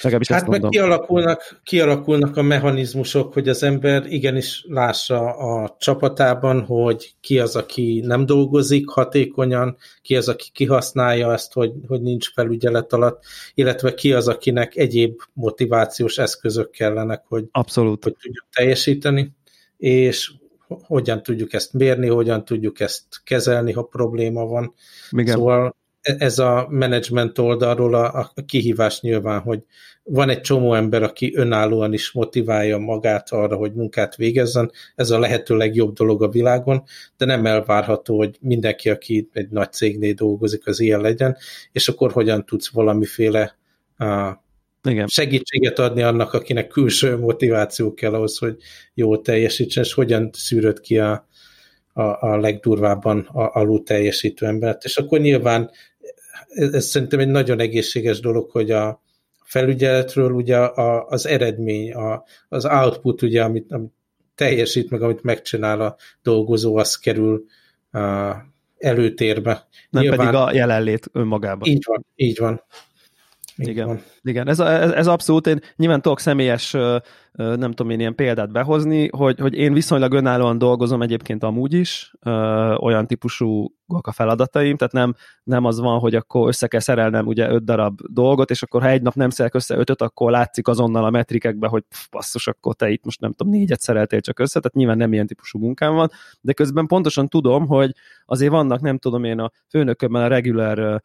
Legalábbis 0.02 0.28
hát 0.28 0.48
meg 0.48 0.62
kialakulnak, 0.70 1.60
kialakulnak 1.64 2.38
a 2.38 2.42
mechanizmusok, 2.42 3.34
hogy 3.34 3.50
az 3.50 3.64
ember 3.64 4.06
igenis 4.06 4.66
lássa 4.68 5.20
a 5.36 5.76
csapatában, 5.80 6.62
hogy 6.62 7.16
ki 7.22 7.40
az, 7.40 7.56
aki 7.56 8.04
nem 8.06 8.26
dolgozik 8.26 8.90
hatékonyan, 8.90 9.78
ki 10.02 10.16
az, 10.16 10.30
aki 10.30 10.50
kihasználja 10.54 11.34
ezt, 11.34 11.54
hogy, 11.54 11.72
hogy 11.88 12.02
nincs 12.02 12.34
felügyelet 12.34 12.94
alatt, 12.94 13.24
illetve 13.54 13.94
ki 13.94 14.14
az, 14.14 14.28
akinek 14.28 14.76
egyéb 14.76 15.22
motivációs 15.34 16.18
eszközök 16.18 16.70
kellenek, 16.70 17.24
hogy, 17.28 17.46
Abszolút. 17.52 18.04
hogy 18.04 18.16
tudjuk 18.22 18.46
teljesíteni 18.52 19.36
és 19.78 20.32
hogyan 20.68 21.24
tudjuk 21.24 21.54
ezt 21.54 21.74
mérni, 21.74 22.08
hogyan 22.08 22.46
tudjuk 22.46 22.80
ezt 22.80 23.06
kezelni, 23.24 23.72
ha 23.72 23.82
probléma 23.82 24.46
van. 24.46 24.74
Igen. 25.10 25.36
Szóval 25.36 25.76
ez 26.18 26.40
a 26.40 26.68
menedzsment 26.70 27.38
oldalról 27.38 27.94
a, 27.94 28.32
a 28.36 28.46
kihívás 28.46 29.02
nyilván, 29.02 29.40
hogy 29.40 29.60
van 30.04 30.30
egy 30.30 30.42
csomó 30.42 30.74
ember, 30.74 31.04
aki 31.04 31.32
önállóan 31.36 31.94
is 31.94 32.12
motiválja 32.12 32.78
magát 32.78 33.32
arra, 33.32 33.56
hogy 33.56 33.74
munkát 33.74 34.16
végezzen, 34.16 34.72
ez 34.96 35.10
a 35.10 35.20
lehető 35.20 35.56
legjobb 35.56 35.94
dolog 35.94 36.24
a 36.24 36.30
világon, 36.30 36.84
de 37.18 37.26
nem 37.26 37.46
elvárható, 37.46 38.18
hogy 38.18 38.38
mindenki, 38.42 38.90
aki 38.90 39.30
egy 39.34 39.50
nagy 39.50 39.72
cégnél 39.72 40.14
dolgozik, 40.14 40.68
az 40.68 40.80
ilyen 40.80 41.02
legyen, 41.02 41.38
és 41.72 41.88
akkor 41.88 42.12
hogyan 42.12 42.46
tudsz 42.46 42.70
valamiféle 42.70 43.58
uh, 44.00 44.30
igen. 44.84 45.08
segítséget 45.08 45.80
adni 45.80 46.02
annak, 46.02 46.34
akinek 46.34 46.68
külső 46.68 47.18
motiváció 47.18 47.94
kell 47.94 48.14
ahhoz, 48.14 48.38
hogy 48.38 48.58
jól 48.94 49.22
teljesítsen, 49.22 49.84
és 49.84 49.94
hogyan 49.94 50.30
szűröd 50.34 50.80
ki 50.80 50.98
a, 50.98 51.28
a, 51.94 52.02
a 52.02 52.38
legdurvábban 52.38 53.20
a, 53.20 53.60
alul 53.60 53.84
teljesítő 53.84 54.46
embert. 54.46 54.84
És 54.84 54.98
akkor 54.98 55.20
nyilván 55.20 55.72
ez, 56.48 56.86
szerintem 56.86 57.20
egy 57.20 57.28
nagyon 57.28 57.60
egészséges 57.60 58.20
dolog, 58.20 58.52
hogy 58.52 58.72
a 58.72 59.02
felügyeletről 59.44 60.32
ugye 60.32 60.58
a, 60.58 61.08
az 61.08 61.26
eredmény, 61.26 61.94
a, 61.94 62.24
az 62.50 62.66
output, 62.66 63.22
ugye, 63.22 63.44
amit, 63.44 63.72
amit 63.72 63.94
teljesít, 64.36 64.90
meg 64.90 65.02
amit 65.02 65.24
megcsinál 65.24 65.82
a 65.82 65.96
dolgozó, 66.22 66.78
az 66.78 66.96
kerül 66.96 67.46
a, 67.92 68.00
előtérbe. 68.78 69.68
Nem 69.90 70.02
Nyilván, 70.02 70.20
pedig 70.20 70.40
a 70.40 70.54
jelenlét 70.54 71.10
önmagában. 71.14 71.70
Így 71.70 71.84
van, 71.86 72.06
így 72.16 72.38
van. 72.40 72.62
Igen, 73.58 74.02
igen. 74.22 74.48
Ez, 74.48 74.60
ez, 74.60 74.92
ez 74.92 75.08
abszolút, 75.08 75.48
én 75.48 75.60
nyilván 75.76 76.02
tudok 76.02 76.20
személyes 76.20 76.76
nem 77.38 77.72
tudom 77.72 77.90
én 77.90 78.00
ilyen 78.00 78.16
példát 78.16 78.52
behozni, 78.52 79.10
hogy, 79.10 79.40
hogy 79.40 79.54
én 79.54 79.74
viszonylag 79.74 80.14
önállóan 80.14 80.58
dolgozom 80.58 81.02
egyébként 81.02 81.44
amúgy 81.44 81.74
is, 81.74 82.14
olyan 82.78 83.08
típusú 83.08 83.74
a 83.88 84.12
feladataim, 84.12 84.78
tehát 84.78 84.94
nem, 84.94 85.14
nem 85.44 85.66
az 85.66 85.80
van, 85.80 86.00
hogy 86.00 86.16
akkor 86.16 86.48
össze 86.48 86.68
kell 86.68 86.80
szerelnem 86.80 87.26
ugye 87.26 87.50
öt 87.50 87.64
darab 87.64 88.00
dolgot, 88.08 88.50
és 88.50 88.64
akkor 88.64 88.82
ha 88.82 88.88
egy 88.88 89.02
nap 89.02 89.14
nem 89.14 89.30
szerek 89.30 89.54
össze 89.54 89.76
ötöt, 89.76 90.02
akkor 90.02 90.32
látszik 90.32 90.68
azonnal 90.68 91.06
a 91.06 91.10
metrikekben, 91.10 91.70
hogy 91.70 91.84
pff, 91.90 92.10
basszus, 92.12 92.48
akkor 92.48 92.76
te 92.76 92.90
itt 92.90 93.06
most 93.06 93.20
nem 93.20 93.34
tudom, 93.34 93.54
négyet 93.54 93.82
szereltél 93.82 94.22
csak 94.22 94.40
össze, 94.40 94.60
tehát 94.60 94.76
nyilván 94.76 94.98
nem 94.98 95.14
ilyen 95.14 95.28
típusú 95.28 95.60
munkám 95.60 95.94
van, 95.94 96.10
de 96.42 96.54
közben 96.54 96.88
pontosan 96.88 97.28
tudom, 97.28 97.68
hogy 97.68 97.92
azért 98.26 98.52
vannak, 98.52 98.82
nem 98.82 98.98
tudom 98.98 99.24
én, 99.24 99.40
a 99.40 99.52
főnökömmel 99.70 100.24
a 100.24 100.28
regular 100.28 101.02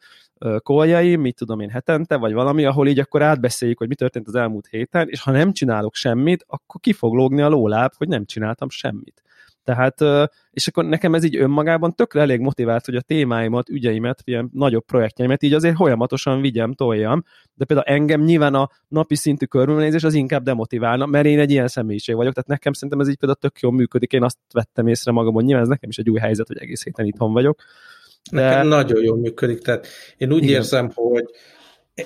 koljaim, 0.57 1.21
mit 1.21 1.35
tudom 1.35 1.59
én 1.59 1.69
hetente, 1.69 2.15
vagy 2.15 2.33
valami, 2.33 2.65
ahol 2.65 2.87
így 2.87 2.99
akkor 2.99 3.21
átbeszéljük, 3.21 3.77
hogy 3.77 3.87
mi 3.87 3.95
történt 3.95 4.27
az 4.27 4.35
elmúlt 4.35 4.67
héten, 4.67 5.07
és 5.09 5.21
ha 5.21 5.31
nem 5.31 5.51
csinálok 5.51 5.95
semmit, 5.95 6.43
akkor 6.47 6.81
ki 6.81 6.93
fog 6.93 7.13
lógni 7.13 7.41
a 7.41 7.49
lóláb, 7.49 7.91
hogy 7.97 8.07
nem 8.07 8.25
csináltam 8.25 8.69
semmit. 8.69 9.21
Tehát, 9.63 10.01
és 10.51 10.67
akkor 10.67 10.85
nekem 10.85 11.13
ez 11.13 11.23
így 11.23 11.35
önmagában 11.35 11.95
tökre 11.95 12.21
elég 12.21 12.39
motivált, 12.39 12.85
hogy 12.85 12.95
a 12.95 13.01
témáimat, 13.01 13.69
ügyeimet, 13.69 14.21
ilyen 14.23 14.49
nagyobb 14.53 14.85
projektjeimet 14.85 15.43
így 15.43 15.53
azért 15.53 15.75
folyamatosan 15.75 16.41
vigyem, 16.41 16.73
toljam, 16.73 17.23
de 17.53 17.65
például 17.65 17.87
engem 17.87 18.21
nyilván 18.21 18.53
a 18.53 18.69
napi 18.87 19.15
szintű 19.15 19.45
körülnézés 19.45 20.03
az 20.03 20.13
inkább 20.13 20.43
demotiválna, 20.43 21.05
mert 21.05 21.25
én 21.25 21.39
egy 21.39 21.51
ilyen 21.51 21.67
személyiség 21.67 22.15
vagyok, 22.15 22.33
tehát 22.33 22.49
nekem 22.49 22.73
szerintem 22.73 22.99
ez 22.99 23.09
így 23.09 23.17
például 23.17 23.39
tök 23.39 23.59
jól 23.59 23.71
működik, 23.71 24.11
én 24.11 24.23
azt 24.23 24.37
vettem 24.53 24.87
észre 24.87 25.11
magamon, 25.11 25.43
nyilván 25.43 25.63
ez 25.63 25.69
nekem 25.69 25.89
is 25.89 25.97
egy 25.97 26.09
új 26.09 26.19
helyzet, 26.19 26.47
hogy 26.47 26.57
egész 26.57 26.83
héten 26.83 27.05
itthon 27.05 27.33
vagyok. 27.33 27.61
De... 28.31 28.41
Nekem 28.41 28.67
nagyon 28.67 29.03
jól 29.03 29.17
működik, 29.17 29.59
tehát 29.59 29.87
én 30.17 30.33
úgy 30.33 30.43
Igen. 30.43 30.55
érzem, 30.55 30.91
hogy 30.93 31.25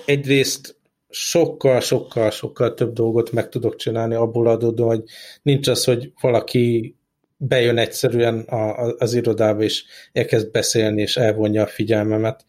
egyrészt 0.05 0.75
sokkal, 1.09 1.79
sokkal, 1.79 2.29
sokkal 2.29 2.73
több 2.73 2.93
dolgot 2.93 3.31
meg 3.31 3.49
tudok 3.49 3.75
csinálni 3.75 4.15
abból 4.15 4.47
adódóan, 4.47 4.95
hogy 4.95 5.03
nincs 5.41 5.67
az, 5.67 5.83
hogy 5.83 6.11
valaki 6.21 6.95
bejön 7.37 7.77
egyszerűen 7.77 8.39
a, 8.39 8.85
a, 8.85 8.95
az 8.97 9.13
irodába, 9.13 9.63
és 9.63 9.83
elkezd 10.13 10.51
beszélni, 10.51 11.01
és 11.01 11.17
elvonja 11.17 11.63
a 11.63 11.67
figyelmemet, 11.67 12.45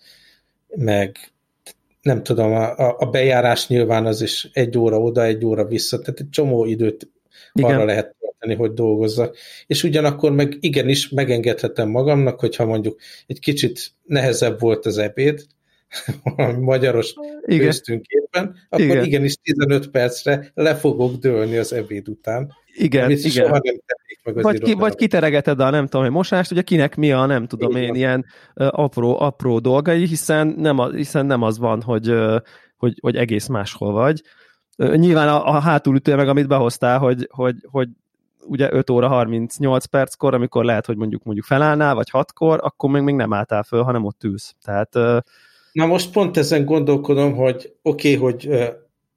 meg 0.69 1.17
nem 2.03 2.23
tudom, 2.23 2.53
a, 2.53 2.99
a 2.99 3.07
bejárás 3.11 3.69
nyilván 3.69 4.07
az 4.07 4.23
is 4.23 4.49
egy 4.53 4.79
óra 4.79 4.99
oda, 4.99 5.25
egy 5.25 5.45
óra 5.45 5.65
vissza, 5.65 5.99
tehát 5.99 6.21
egy 6.21 6.31
csomó 6.31 6.65
időt 6.65 7.11
Igen. 7.53 7.71
arra 7.71 7.85
lehet 7.85 8.17
tölteni, 8.39 8.55
hogy 8.55 8.73
dolgozzak. 8.73 9.37
És 9.67 9.83
ugyanakkor 9.83 10.33
meg 10.33 10.57
igenis 10.61 11.09
megengedhetem 11.09 11.89
magamnak, 11.89 12.41
hogyha 12.41 12.65
mondjuk 12.65 13.01
egy 13.27 13.41
kicsit 13.41 13.93
nehezebb 14.05 14.61
volt 14.61 14.87
az 14.87 14.99
ebéd, 14.99 15.47
valami 16.37 16.65
magyaros 16.65 17.15
Igen. 17.47 17.67
köztünk 17.67 18.07
éppen, 18.07 18.57
akkor 18.69 18.85
Igen. 18.85 19.05
igenis 19.05 19.35
15 19.43 19.89
percre 19.89 20.51
le 20.55 20.77
fogok 20.77 21.15
dőlni 21.15 21.57
az 21.57 21.73
ebéd 21.73 22.09
után. 22.09 22.53
Igen, 22.75 23.11
igen. 23.11 23.31
Soha 23.31 23.61
nem 23.63 23.75
meg 24.25 24.37
az 24.37 24.43
vagy, 24.43 24.61
ki, 24.61 24.73
vagy 24.73 24.95
kiteregeted 24.95 25.61
a 25.61 25.71
nem 25.71 25.85
tudom, 25.85 26.03
hogy 26.03 26.15
mosást, 26.15 26.51
ugye 26.51 26.63
kinek 26.63 26.97
mi 26.97 27.13
a 27.13 27.27
nem 27.27 27.47
tudom 27.47 27.71
igen. 27.71 27.83
én 27.83 27.95
ilyen 27.95 28.25
apró, 28.57 29.21
apró 29.21 29.59
dolgai, 29.59 30.07
hiszen 30.07 30.47
nem, 30.47 30.79
a, 30.79 30.91
hiszen 30.91 31.27
nem 31.27 31.43
az 31.43 31.59
van, 31.59 31.83
hogy, 31.83 32.15
hogy, 32.77 32.99
hogy 33.01 33.17
egész 33.17 33.47
máshol 33.47 33.93
vagy. 33.93 34.23
Nyilván 34.77 35.29
a, 35.29 35.47
a 35.47 35.61
hátulütője 35.61 36.17
meg, 36.17 36.29
amit 36.29 36.49
behoztál, 36.49 36.99
hogy, 36.99 37.29
hogy, 37.31 37.57
hogy 37.71 37.89
ugye 38.45 38.73
5 38.73 38.91
óra 38.91 39.09
38 39.09 39.85
perckor, 39.85 40.35
amikor 40.35 40.65
lehet, 40.65 40.87
hogy 40.87 40.97
mondjuk 40.97 41.23
mondjuk 41.23 41.47
felállnál, 41.47 41.95
vagy 41.95 42.09
6-kor, 42.13 42.61
akkor 42.63 42.91
még, 42.91 43.03
még 43.03 43.15
nem 43.15 43.33
álltál 43.33 43.63
föl, 43.63 43.83
hanem 43.83 44.05
ott 44.05 44.25
ülsz. 44.25 44.55
Tehát 44.63 45.23
Na 45.73 45.87
most 45.87 46.13
pont 46.13 46.37
ezen 46.37 46.65
gondolkodom, 46.65 47.35
hogy 47.35 47.73
oké, 47.83 48.17
okay, 48.17 48.31
hogy 48.31 48.47
uh, 48.47 48.67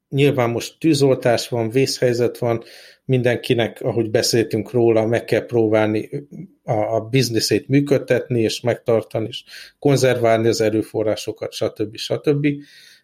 nyilván 0.08 0.50
most 0.50 0.78
tűzoltás 0.78 1.48
van, 1.48 1.70
vészhelyzet 1.70 2.38
van, 2.38 2.62
mindenkinek, 3.04 3.80
ahogy 3.80 4.10
beszéltünk 4.10 4.70
róla, 4.70 5.06
meg 5.06 5.24
kell 5.24 5.46
próbálni 5.46 6.10
a, 6.62 6.72
a 6.72 7.00
bizniszét 7.00 7.68
működtetni, 7.68 8.40
és 8.40 8.60
megtartani, 8.60 9.26
és 9.26 9.44
konzerválni 9.78 10.48
az 10.48 10.60
erőforrásokat, 10.60 11.52
stb. 11.52 11.96
stb. 11.96 12.46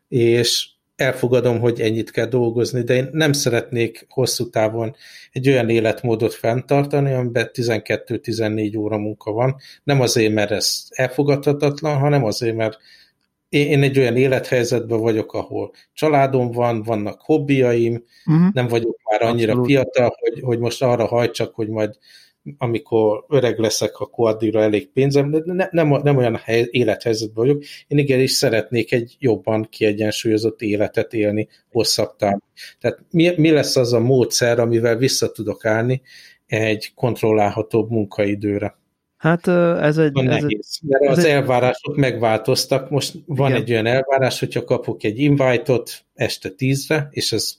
És 0.08 0.68
elfogadom, 0.98 1.60
hogy 1.60 1.80
ennyit 1.80 2.10
kell 2.10 2.26
dolgozni, 2.26 2.82
de 2.82 2.94
én 2.94 3.08
nem 3.12 3.32
szeretnék 3.32 4.06
hosszú 4.08 4.50
távon 4.50 4.96
egy 5.32 5.48
olyan 5.48 5.68
életmódot 5.68 6.34
fenntartani, 6.34 7.12
amiben 7.12 7.50
12-14 7.52 8.78
óra 8.78 8.98
munka 8.98 9.32
van. 9.32 9.56
Nem 9.84 10.00
azért, 10.00 10.34
mert 10.34 10.50
ez 10.50 10.84
elfogadhatatlan, 10.88 11.98
hanem 11.98 12.24
azért, 12.24 12.56
mert 12.56 12.78
én 13.48 13.82
egy 13.82 13.98
olyan 13.98 14.16
élethelyzetben 14.16 15.00
vagyok, 15.00 15.32
ahol 15.32 15.72
családom 15.92 16.50
van, 16.50 16.82
vannak 16.82 17.20
hobbiaim, 17.20 18.04
uh-huh. 18.26 18.52
nem 18.52 18.68
vagyok 18.68 18.98
már 19.10 19.22
annyira 19.22 19.52
Abszolút. 19.52 19.66
fiatal, 19.66 20.16
hogy, 20.20 20.40
hogy 20.40 20.58
most 20.58 20.82
arra 20.82 21.06
hajtsak, 21.06 21.54
hogy 21.54 21.68
majd 21.68 21.98
amikor 22.58 23.24
öreg 23.28 23.58
leszek, 23.58 23.98
akkor 23.98 24.28
addigra 24.28 24.62
elég 24.62 24.88
pénzem, 24.88 25.30
de 25.30 25.40
ne, 25.44 25.68
nem, 25.70 25.88
nem 26.02 26.16
olyan 26.16 26.36
hely, 26.36 26.68
élethelyzetben 26.70 27.44
vagyok. 27.44 27.62
Én 27.86 27.98
igenis 27.98 28.30
szeretnék 28.30 28.92
egy 28.92 29.16
jobban 29.18 29.68
kiegyensúlyozott 29.70 30.60
életet 30.62 31.12
élni 31.12 31.48
hosszabb 31.70 32.16
távon. 32.16 32.42
Tehát 32.80 32.98
mi, 33.10 33.32
mi 33.36 33.50
lesz 33.50 33.76
az 33.76 33.92
a 33.92 34.00
módszer, 34.00 34.58
amivel 34.58 34.96
vissza 34.96 35.30
tudok 35.30 35.64
állni 35.64 36.02
egy 36.46 36.92
kontrollálhatóbb 36.94 37.90
munkaidőre? 37.90 38.76
Hát 39.16 39.46
ez 39.80 39.98
egy... 39.98 40.18
Ez 40.18 40.24
nehéz, 40.24 40.78
mert 40.82 41.02
ez 41.02 41.18
az 41.18 41.24
egy... 41.24 41.30
elvárások 41.30 41.96
megváltoztak. 41.96 42.90
Most 42.90 43.14
van 43.26 43.50
Igen. 43.50 43.62
egy 43.62 43.70
olyan 43.70 43.86
elvárás, 43.86 44.38
hogyha 44.38 44.64
kapok 44.64 45.04
egy 45.04 45.18
invite-ot 45.18 46.04
este 46.14 46.48
tízre, 46.48 47.08
és 47.10 47.32
ez 47.32 47.58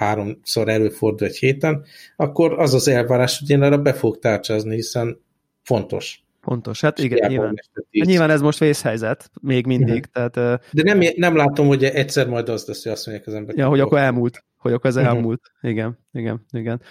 háromszor 0.00 0.68
előfordul 0.68 1.26
egy 1.26 1.36
héten, 1.36 1.84
akkor 2.16 2.58
az 2.58 2.74
az 2.74 2.88
elvárás, 2.88 3.38
hogy 3.38 3.50
én 3.50 3.62
arra 3.62 3.78
be 3.78 3.92
fog 3.92 4.18
tárcsázni, 4.18 4.74
hiszen 4.74 5.20
fontos. 5.62 6.24
Fontos, 6.40 6.80
hát 6.80 6.98
igen, 6.98 7.30
nyilván, 7.30 7.54
nyilván 7.90 8.30
ez 8.30 8.40
most 8.40 8.58
vészhelyzet, 8.58 9.30
még 9.40 9.66
mindig. 9.66 10.04
Uh-huh. 10.06 10.30
Tehát, 10.30 10.62
De 10.72 10.82
nem, 10.82 11.00
nem 11.16 11.36
látom, 11.36 11.66
hogy 11.66 11.84
egyszer 11.84 12.28
majd 12.28 12.48
az 12.48 12.66
lesz, 12.66 12.82
hogy 12.82 12.92
azt 12.92 13.06
mondják 13.06 13.26
az 13.26 13.34
emberek. 13.34 13.58
Ja, 13.58 13.68
hogy 13.68 13.80
akkor 13.80 13.98
elmúlt, 13.98 14.44
hogy 14.56 14.72
akkor 14.72 14.90
ez 14.90 14.96
uh-huh. 14.96 15.10
elmúlt. 15.14 15.52
Igen, 15.60 15.98
igen, 16.12 16.46
igen 16.50 16.82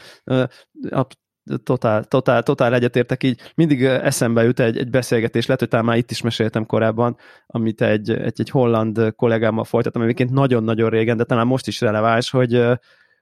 totál, 1.63 2.03
totál, 2.03 2.43
totál 2.43 2.73
egyetértek 2.73 3.23
így. 3.23 3.41
Mindig 3.55 3.83
eszembe 3.83 4.43
jut 4.43 4.59
egy, 4.59 4.77
egy 4.77 4.89
beszélgetés, 4.89 5.45
lehet, 5.45 5.59
hogy 5.59 5.69
talán 5.69 5.85
már 5.85 5.97
itt 5.97 6.11
is 6.11 6.21
meséltem 6.21 6.65
korábban, 6.65 7.17
amit 7.47 7.81
egy, 7.81 8.11
egy, 8.11 8.39
egy 8.39 8.49
holland 8.49 9.13
kollégámmal 9.15 9.63
folytattam, 9.63 10.01
egyébként 10.01 10.29
nagyon-nagyon 10.29 10.89
régen, 10.89 11.17
de 11.17 11.23
talán 11.23 11.47
most 11.47 11.67
is 11.67 11.81
releváns, 11.81 12.29
hogy, 12.29 12.65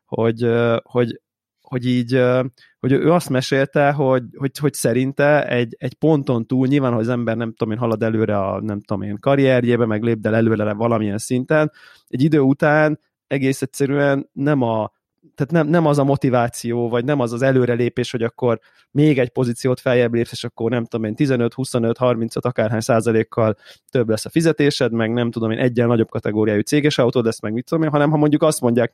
hogy, 0.05 0.47
hogy, 0.83 1.21
hogy 1.61 1.85
így, 1.85 2.21
hogy 2.79 2.91
ő 2.91 3.11
azt 3.11 3.29
mesélte, 3.29 3.91
hogy, 3.91 4.23
hogy, 4.37 4.57
hogy 4.57 4.73
szerinte 4.73 5.47
egy, 5.47 5.75
egy 5.79 5.93
ponton 5.93 6.45
túl, 6.45 6.67
nyilván, 6.67 6.91
hogy 6.91 7.01
az 7.01 7.09
ember 7.09 7.37
nem 7.37 7.53
tudom 7.53 7.73
én 7.73 7.79
halad 7.79 8.03
előre 8.03 8.39
a 8.39 8.61
nem 8.61 8.81
tudom 8.81 9.01
én 9.01 9.17
karrierjébe, 9.19 9.85
meg 9.85 10.03
lépdel 10.03 10.35
előre 10.35 10.73
valamilyen 10.73 11.17
szinten, 11.17 11.71
egy 12.07 12.23
idő 12.23 12.39
után 12.39 12.99
egész 13.27 13.61
egyszerűen 13.61 14.29
nem 14.33 14.61
a, 14.61 14.91
tehát 15.35 15.51
nem, 15.51 15.67
nem 15.67 15.85
az 15.85 15.97
a 15.97 16.03
motiváció, 16.03 16.89
vagy 16.89 17.05
nem 17.05 17.19
az 17.19 17.33
az 17.33 17.41
előrelépés, 17.41 18.11
hogy 18.11 18.23
akkor 18.23 18.59
még 18.91 19.19
egy 19.19 19.29
pozíciót 19.29 19.79
feljebb 19.79 20.13
lépsz, 20.13 20.31
és 20.31 20.43
akkor 20.43 20.71
nem 20.71 20.85
tudom 20.85 21.05
én 21.05 21.15
15, 21.15 21.53
25, 21.53 21.97
35, 21.97 22.45
akárhány 22.45 22.79
százalékkal 22.79 23.55
több 23.89 24.09
lesz 24.09 24.25
a 24.25 24.29
fizetésed, 24.29 24.91
meg 24.91 25.13
nem 25.13 25.31
tudom 25.31 25.51
én 25.51 25.57
egyen 25.57 25.87
nagyobb 25.87 26.09
kategóriájú 26.09 26.61
céges 26.61 26.97
autód 26.97 27.25
lesz, 27.25 27.41
meg 27.41 27.53
mit 27.53 27.65
tudom 27.65 27.83
én, 27.83 27.89
hanem 27.89 28.09
ha 28.09 28.17
mondjuk 28.17 28.43
azt 28.43 28.61
mondják 28.61 28.93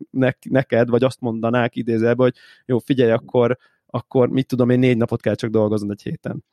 neked, 0.50 0.90
vagy 0.90 1.04
azt 1.04 1.22
mondanák 1.22 1.76
idézelbe, 1.76 2.24
hogy 2.24 2.36
jó, 2.66 2.80
figyelj, 2.80 3.12
akkor, 3.12 3.58
akkor 3.88 4.30
mit 4.30 4.48
tudom 4.48 4.70
én, 4.70 4.80
négy 4.80 4.98
napot 4.98 5.22
kell 5.22 5.36
csak 5.36 5.50
dolgoznod 5.50 5.92
egy 5.92 6.02
héten. 6.02 6.44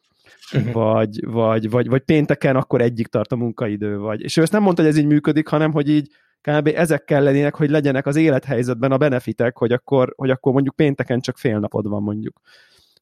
Uh-huh. 0.53 0.73
Vagy, 0.73 1.27
vagy, 1.27 1.71
vagy, 1.71 1.89
vagy 1.89 2.03
pénteken 2.03 2.57
akkor 2.57 2.81
egyik 2.81 3.07
tart 3.07 3.33
a 3.33 3.37
munkaidő, 3.37 3.99
vagy. 3.99 4.23
És 4.23 4.37
ő 4.37 4.43
ezt 4.43 4.53
nem 4.53 4.63
mondta, 4.63 4.83
hogy 4.83 4.91
ez 4.91 4.97
így 4.97 5.07
működik, 5.07 5.49
hanem 5.49 5.73
hogy 5.73 5.89
így 5.89 6.11
kb. 6.41 6.71
ezek 6.75 7.05
kellenének, 7.05 7.55
hogy 7.55 7.71
legyenek 7.71 8.07
az 8.07 8.17
élethelyzetben 8.17 8.93
a 8.93 8.99
benefitek, 8.99 9.59
hogy 9.59 9.73
akkor, 9.73 10.13
hogy 10.17 10.31
akkor 10.31 10.53
mondjuk 10.53 10.77
pénteken 10.77 11.21
csak 11.21 11.39
fél 11.39 11.59
napod 11.59 11.89
van 11.89 12.03
mondjuk. 12.03 12.41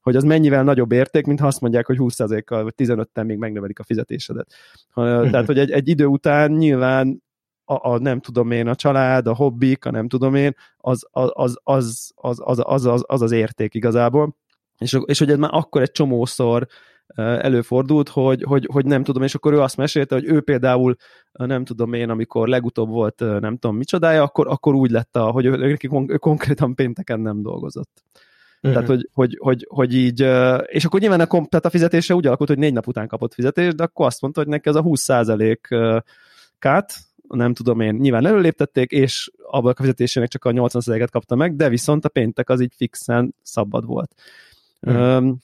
Hogy 0.01 0.17
az 0.17 0.23
mennyivel 0.23 0.65
nagyobb 0.65 0.93
érték, 0.93 1.27
mint 1.27 1.41
ha 1.41 1.47
azt 1.47 1.61
mondják, 1.61 1.87
hogy 1.87 1.97
20%-kal 2.01 2.63
vagy 2.63 2.75
15-tel 2.77 3.25
még 3.25 3.39
megnövelik 3.39 3.79
a 3.79 3.85
fizetésedet. 3.85 4.55
Tehát, 4.95 5.47
hogy 5.47 5.59
egy, 5.59 5.71
egy 5.71 5.89
idő 5.89 6.07
után 6.07 6.53
nyilván 6.53 7.23
a, 7.65 7.91
a 7.91 7.99
nem 7.99 8.21
tudom 8.21 8.51
én, 8.51 8.67
a 8.67 8.75
család, 8.75 9.27
a 9.27 9.35
hobbik, 9.35 9.85
a 9.85 9.91
nem 9.91 10.09
tudom 10.09 10.35
én, 10.35 10.55
az 10.77 11.07
az 11.11 11.31
az, 11.35 11.59
az, 11.65 12.13
az, 12.15 12.41
az, 12.45 12.63
az, 12.65 12.87
az, 12.87 13.03
az, 13.07 13.23
az 13.23 13.33
érték 13.33 13.75
igazából. 13.75 14.37
És, 14.79 14.99
és 15.05 15.19
hogy 15.19 15.31
ez 15.31 15.39
már 15.39 15.51
akkor 15.53 15.83
egy 15.83 15.91
csomószor 15.91 16.67
előfordult, 17.17 18.09
hogy, 18.09 18.43
hogy, 18.43 18.69
hogy 18.73 18.85
nem 18.85 19.05
tudom, 19.05 19.23
és 19.23 19.35
akkor 19.35 19.53
ő 19.53 19.61
azt 19.61 19.77
mesélte, 19.77 20.15
hogy 20.15 20.25
ő 20.25 20.41
például 20.41 20.97
nem 21.33 21.65
tudom 21.65 21.93
én, 21.93 22.11
amikor 22.11 22.49
legutóbb 22.49 22.89
volt 22.89 23.19
nem 23.19 23.57
tudom 23.57 23.77
micsodája, 23.77 24.23
akkor, 24.23 24.49
akkor 24.49 24.75
úgy 24.75 24.91
lett, 24.91 25.17
a, 25.17 25.31
hogy 25.31 25.45
ő, 25.45 25.79
ő 25.89 26.17
konkrétan 26.17 26.75
pénteken 26.75 27.21
nem 27.21 27.43
dolgozott. 27.43 28.03
Uh-huh. 28.61 28.73
Tehát, 28.73 28.89
hogy, 28.89 29.09
hogy, 29.13 29.37
hogy, 29.41 29.67
hogy 29.69 29.95
így, 29.95 30.21
és 30.67 30.85
akkor 30.85 31.01
nyilván 31.01 31.21
a, 31.21 31.27
tehát 31.27 31.65
a 31.65 31.71
fizetése 31.71 32.15
úgy 32.15 32.27
alakult, 32.27 32.49
hogy 32.49 32.59
négy 32.59 32.73
nap 32.73 32.87
után 32.87 33.09
kapott 33.09 33.35
fizetést, 33.35 33.77
de 33.77 33.83
akkor 33.83 34.07
azt 34.07 34.21
mondta, 34.21 34.41
hogy 34.41 34.49
neki 34.49 34.69
az 34.69 34.77
a 34.77 34.83
20 34.83 35.07
kát, 36.59 36.95
nem 37.29 37.55
tudom 37.55 37.81
én, 37.81 37.95
nyilván 37.95 38.27
előléptették, 38.27 38.91
és 38.91 39.31
ablak 39.43 39.79
fizetésének 39.79 40.29
csak 40.29 40.45
a 40.45 40.51
80%-et 40.51 41.11
kapta 41.11 41.35
meg, 41.35 41.57
de 41.57 41.69
viszont 41.69 42.05
a 42.05 42.09
péntek 42.09 42.51
az 42.51 42.61
így 42.61 42.73
fixen 42.77 43.35
szabad 43.43 43.85
volt. 43.85 44.15
Hmm. 44.81 44.97
Um, 44.97 45.39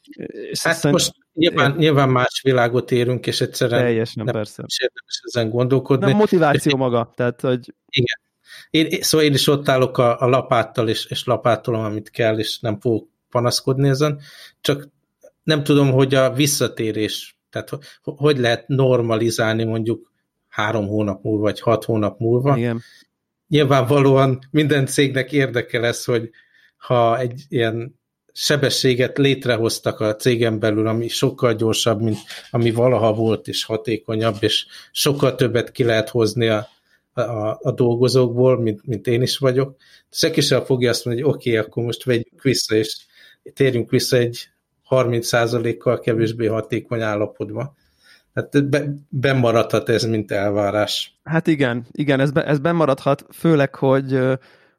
és 0.51 0.63
hát 0.63 0.75
szerint, 0.75 0.93
most 0.93 1.15
nyilván, 1.35 1.75
nyilván 1.77 2.09
más 2.09 2.41
világot 2.43 2.91
érünk, 2.91 3.27
és 3.27 3.41
egyszerűen 3.41 3.81
teljesen, 3.81 4.25
nem 4.25 4.35
persze. 4.35 4.63
is 4.67 4.79
érdemes 4.79 5.21
ezen 5.23 5.51
gondolkodni. 5.51 6.07
Nem 6.07 6.17
motiváció 6.17 6.77
maga, 6.77 7.13
tehát 7.17 7.41
hogy... 7.41 7.75
Igen. 7.89 8.23
Én, 8.71 9.03
szóval 9.03 9.27
én 9.27 9.33
is 9.33 9.49
ott 9.49 9.69
állok 9.69 9.99
a, 9.99 10.21
a 10.21 10.29
lapáttal, 10.29 10.89
és, 10.89 11.07
és 11.07 11.25
lapátolom, 11.25 11.85
amit 11.85 12.11
kell, 12.11 12.39
és 12.39 12.61
nem 12.61 12.81
fogok 12.81 13.09
panaszkodni 13.31 13.89
ezen, 13.89 14.21
csak 14.61 14.89
nem 15.43 15.63
tudom, 15.63 15.93
hogy 15.93 16.15
a 16.15 16.33
visszatérés, 16.33 17.39
tehát 17.51 17.71
hogy 18.03 18.39
lehet 18.39 18.69
normalizálni 18.69 19.65
mondjuk 19.65 20.13
három 20.49 20.87
hónap 20.87 21.23
múlva, 21.23 21.43
vagy 21.43 21.61
hat 21.61 21.85
hónap 21.85 22.19
múlva. 22.19 22.57
Igen. 22.57 22.83
Nyilvánvalóan 23.49 24.39
minden 24.51 24.87
cégnek 24.87 25.33
érdeke 25.33 25.79
lesz, 25.79 26.05
hogy 26.05 26.31
ha 26.77 27.19
egy 27.19 27.45
ilyen 27.49 27.99
sebességet 28.37 29.19
létrehoztak 29.19 30.01
a 30.01 30.17
cégen 30.17 30.59
belül, 30.59 30.87
ami 30.87 31.09
sokkal 31.09 31.55
gyorsabb, 31.55 32.01
mint 32.01 32.19
ami 32.51 32.71
valaha 32.71 33.13
volt, 33.13 33.49
és 33.49 33.65
hatékonyabb, 33.65 34.37
és 34.41 34.67
sokkal 34.93 35.35
többet 35.35 35.71
ki 35.71 35.85
lehet 35.85 36.09
hozni 36.09 36.49
a, 36.49 36.69
a, 37.13 37.59
a 37.63 37.73
dolgozókból, 37.75 38.61
mint, 38.61 38.87
mint 38.87 39.07
én 39.07 39.23
is 39.23 39.39
vagyok. 39.39 39.77
Senki 40.11 40.41
sem 40.41 40.65
fogja 40.65 40.91
azt 40.91 41.05
mondani, 41.05 41.27
hogy 41.27 41.35
oké, 41.35 41.51
okay, 41.51 41.65
akkor 41.65 41.85
most 41.85 42.05
vegyünk 42.05 42.43
vissza, 42.43 42.75
és 42.75 42.97
térjünk 43.55 43.91
vissza 43.91 44.17
egy 44.17 44.49
30%-kal 44.91 46.01
kevésbé 46.01 46.47
hatékony 46.47 47.03
állapotba. 47.03 47.75
Hát 48.35 48.69
be, 48.69 48.85
bemaradhat 49.09 49.89
ez, 49.89 50.05
mint 50.05 50.31
elvárás. 50.31 51.19
Hát 51.25 51.47
igen, 51.47 51.87
igen, 51.91 52.21
ez, 52.21 52.31
be, 52.31 52.45
ez 52.47 52.59
bemaradhat, 52.59 53.25
főleg, 53.33 53.75
hogy, 53.75 54.19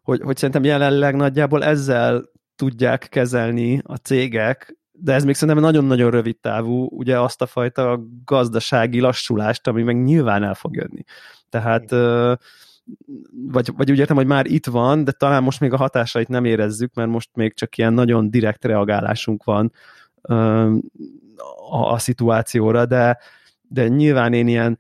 hogy, 0.02 0.22
hogy 0.22 0.38
szerintem 0.38 0.64
jelenleg 0.64 1.16
nagyjából 1.16 1.64
ezzel 1.64 2.34
tudják 2.56 3.08
kezelni 3.10 3.82
a 3.84 3.96
cégek, 3.96 4.78
de 4.92 5.14
ez 5.14 5.24
még 5.24 5.36
szerintem 5.36 5.64
nagyon-nagyon 5.64 6.12
rövid 6.12 6.38
távú, 6.38 6.88
ugye 6.92 7.20
azt 7.20 7.42
a 7.42 7.46
fajta 7.46 8.02
gazdasági 8.26 9.00
lassulást, 9.00 9.68
ami 9.68 9.84
meg 9.84 10.04
nyilván 10.04 10.44
el 10.44 10.54
fog 10.54 10.76
jönni. 10.76 11.04
Tehát 11.50 11.90
vagy, 13.32 13.72
vagy 13.76 13.92
úgy 13.92 14.00
értem, 14.00 14.16
hogy 14.16 14.26
már 14.26 14.46
itt 14.46 14.66
van, 14.66 15.04
de 15.04 15.12
talán 15.12 15.44
most 15.44 15.60
még 15.60 15.74
a 15.74 15.78
hatásait 15.78 16.28
nem 16.28 16.46
érezzük, 16.46 16.94
mert 16.94 17.10
most 17.10 17.30
még 17.34 17.54
csak 17.54 17.78
ilyen 17.78 17.94
nagyon 17.94 18.30
direkt 18.30 18.66
reagálásunk 18.66 19.44
van 19.44 19.72
a, 21.70 21.92
a 21.92 21.98
szituációra, 21.98 22.86
de, 22.86 23.18
de 23.62 23.88
nyilván 23.88 24.34
én 24.34 24.48
ilyen 24.48 24.80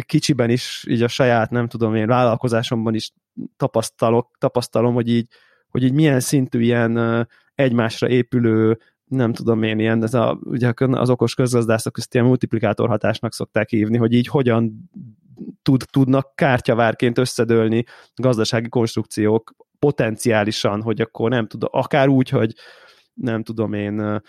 kicsiben 0.00 0.50
is, 0.50 0.84
így 0.88 1.02
a 1.02 1.08
saját, 1.08 1.50
nem 1.50 1.68
tudom 1.68 1.94
én, 1.94 2.06
vállalkozásomban 2.06 2.94
is 2.94 3.12
tapasztalok, 3.56 4.36
tapasztalom, 4.38 4.94
hogy 4.94 5.08
így, 5.08 5.28
hogy 5.70 5.82
így 5.82 5.92
milyen 5.92 6.20
szintű 6.20 6.60
ilyen 6.60 7.26
egymásra 7.54 8.08
épülő 8.08 8.78
nem 9.04 9.32
tudom 9.32 9.62
én, 9.62 9.78
ilyen, 9.78 10.02
ez 10.02 10.14
a, 10.14 10.38
ugye 10.42 10.72
az 10.76 11.10
okos 11.10 11.34
közgazdászok 11.34 11.98
ezt 11.98 12.14
ilyen 12.14 12.26
multiplikátor 12.26 12.88
hatásnak 12.88 13.32
szokták 13.32 13.68
hívni, 13.68 13.96
hogy 13.96 14.12
így 14.12 14.26
hogyan 14.26 14.90
tud, 15.62 15.84
tudnak 15.90 16.34
kártyavárként 16.34 17.18
összedőlni 17.18 17.84
gazdasági 18.14 18.68
konstrukciók 18.68 19.54
potenciálisan, 19.78 20.82
hogy 20.82 21.00
akkor 21.00 21.30
nem 21.30 21.46
tudom, 21.46 21.68
akár 21.72 22.08
úgy, 22.08 22.28
hogy 22.28 22.54
nem 23.14 23.42
tudom 23.42 23.72
én, 23.72 24.22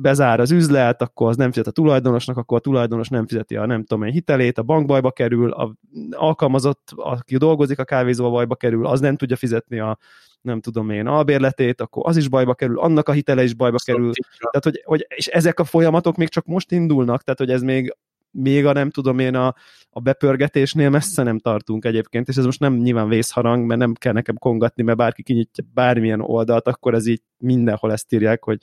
bezár 0.00 0.40
az 0.40 0.50
üzlet, 0.50 1.02
akkor 1.02 1.28
az 1.28 1.36
nem 1.36 1.50
fizet 1.52 1.66
a 1.66 1.70
tulajdonosnak, 1.70 2.36
akkor 2.36 2.56
a 2.56 2.60
tulajdonos 2.60 3.08
nem 3.08 3.26
fizeti 3.26 3.56
a 3.56 3.66
nem 3.66 3.84
tudom 3.84 4.04
én 4.04 4.12
hitelét, 4.12 4.58
a 4.58 4.62
bank 4.62 4.86
bajba 4.86 5.10
kerül, 5.10 5.52
a 5.52 5.74
alkalmazott, 6.10 6.92
aki 6.96 7.36
dolgozik 7.36 7.78
a 7.78 7.84
kávézóba 7.84 8.30
bajba 8.30 8.54
kerül, 8.54 8.86
az 8.86 9.00
nem 9.00 9.16
tudja 9.16 9.36
fizetni 9.36 9.78
a 9.78 9.98
nem 10.40 10.60
tudom 10.60 10.90
én 10.90 11.06
albérletét, 11.06 11.80
akkor 11.80 12.02
az 12.06 12.16
is 12.16 12.28
bajba 12.28 12.54
kerül, 12.54 12.78
annak 12.78 13.08
a 13.08 13.12
hitele 13.12 13.42
is 13.42 13.54
bajba 13.54 13.76
kerül. 13.84 14.10
Tehát, 14.50 14.64
hogy, 14.64 14.82
hogy, 14.84 15.06
és 15.08 15.26
ezek 15.26 15.58
a 15.58 15.64
folyamatok 15.64 16.16
még 16.16 16.28
csak 16.28 16.44
most 16.44 16.72
indulnak, 16.72 17.22
tehát, 17.22 17.38
hogy 17.38 17.50
ez 17.50 17.62
még 17.62 17.96
még 18.34 18.66
a 18.66 18.72
nem 18.72 18.90
tudom 18.90 19.18
én 19.18 19.34
a, 19.34 19.54
a 19.90 20.00
bepörgetésnél 20.00 20.90
messze 20.90 21.22
nem 21.22 21.38
tartunk 21.38 21.84
egyébként, 21.84 22.28
és 22.28 22.36
ez 22.36 22.44
most 22.44 22.60
nem 22.60 22.74
nyilván 22.74 23.08
vészharang, 23.08 23.66
mert 23.66 23.80
nem 23.80 23.92
kell 23.92 24.12
nekem 24.12 24.36
kongatni, 24.38 24.82
mert 24.82 24.98
bárki 24.98 25.22
kinyitja 25.22 25.64
bármilyen 25.74 26.20
oldalt, 26.20 26.66
akkor 26.66 26.94
ez 26.94 27.06
így 27.06 27.22
mindenhol 27.38 27.92
ezt 27.92 28.12
írják, 28.12 28.44
hogy, 28.44 28.58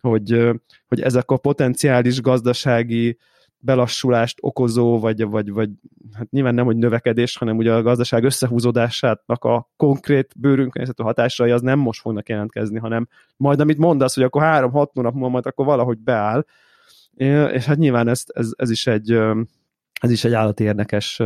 hogy, 0.00 0.50
hogy 0.88 1.00
ezek 1.00 1.30
a 1.30 1.36
potenciális 1.36 2.20
gazdasági 2.20 3.18
belassulást 3.58 4.38
okozó, 4.40 4.98
vagy, 4.98 5.24
vagy, 5.24 5.50
vagy 5.50 5.70
hát 6.12 6.30
nyilván 6.30 6.54
nem, 6.54 6.64
hogy 6.64 6.76
növekedés, 6.76 7.36
hanem 7.36 7.56
ugye 7.56 7.72
a 7.72 7.82
gazdaság 7.82 8.24
összehúzódásának 8.24 9.44
a 9.44 9.70
konkrét 9.76 10.32
bőrünkön 10.36 10.94
hatásai 10.96 11.50
az 11.50 11.60
nem 11.60 11.78
most 11.78 12.00
fognak 12.00 12.28
jelentkezni, 12.28 12.78
hanem 12.78 13.08
majd 13.36 13.60
amit 13.60 13.78
mondasz, 13.78 14.14
hogy 14.14 14.24
akkor 14.24 14.42
három-hat 14.42 14.90
hónap 14.94 15.12
múlva 15.12 15.28
majd 15.28 15.46
akkor 15.46 15.66
valahogy 15.66 15.98
beáll, 15.98 16.44
és 17.52 17.64
hát 17.64 17.76
nyilván 17.76 18.08
ez, 18.08 18.24
ez, 18.26 18.50
ez 18.56 18.70
is 18.70 18.86
egy 18.86 19.18
ez 20.00 20.10
is 20.10 20.24
egy 20.24 20.32
állati 20.32 20.64
érdekes 20.64 21.22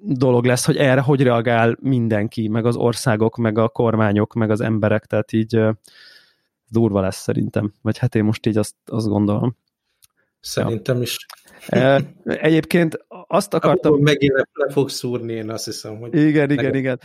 dolog 0.00 0.44
lesz, 0.44 0.64
hogy 0.64 0.76
erre 0.76 1.00
hogy 1.00 1.22
reagál 1.22 1.76
mindenki, 1.80 2.48
meg 2.48 2.66
az 2.66 2.76
országok, 2.76 3.36
meg 3.36 3.58
a 3.58 3.68
kormányok, 3.68 4.34
meg 4.34 4.50
az 4.50 4.60
emberek, 4.60 5.06
tehát 5.06 5.32
így 5.32 5.60
durva 6.70 7.00
lesz 7.00 7.20
szerintem. 7.20 7.72
Vagy 7.82 7.98
hát 7.98 8.14
én 8.14 8.24
most 8.24 8.46
így 8.46 8.56
azt, 8.56 8.74
azt 8.84 9.08
gondolom. 9.08 9.56
Szerintem 10.40 10.96
ja. 10.96 11.02
is. 11.02 11.26
Egyébként 12.24 13.04
azt 13.08 13.54
akartam... 13.54 14.00
Megint 14.00 14.48
le 14.52 14.70
fog 14.70 14.88
szúrni, 14.88 15.32
én 15.32 15.50
azt 15.50 15.64
hiszem, 15.64 15.98
hogy... 15.98 16.14
Igen, 16.14 16.50
igen, 16.50 16.74
igen. 16.74 17.00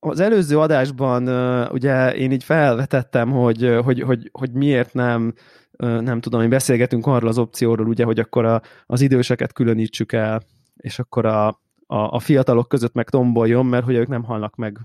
Az 0.00 0.20
előző 0.20 0.58
adásban 0.58 1.28
ugye 1.72 2.14
én 2.14 2.32
így 2.32 2.44
felvetettem, 2.44 3.30
hogy, 3.30 3.78
hogy, 3.84 4.00
hogy, 4.00 4.30
hogy 4.32 4.52
miért 4.52 4.94
nem 4.94 5.34
nem 5.78 6.20
tudom, 6.20 6.40
hogy 6.40 6.48
beszélgetünk 6.48 7.06
arról 7.06 7.28
az 7.28 7.38
opcióról, 7.38 7.86
ugye, 7.86 8.04
hogy 8.04 8.18
akkor 8.18 8.44
a, 8.44 8.62
az 8.86 9.00
időseket 9.00 9.52
különítsük 9.52 10.12
el, 10.12 10.42
és 10.76 10.98
akkor 10.98 11.26
a, 11.26 11.46
a, 11.86 11.96
a 11.96 12.18
fiatalok 12.18 12.68
között 12.68 12.94
meg 12.94 13.10
tomboljon, 13.10 13.66
mert 13.66 13.84
hogy 13.84 13.94
ők 13.94 14.08
nem 14.08 14.24
halnak 14.24 14.56
meg 14.56 14.78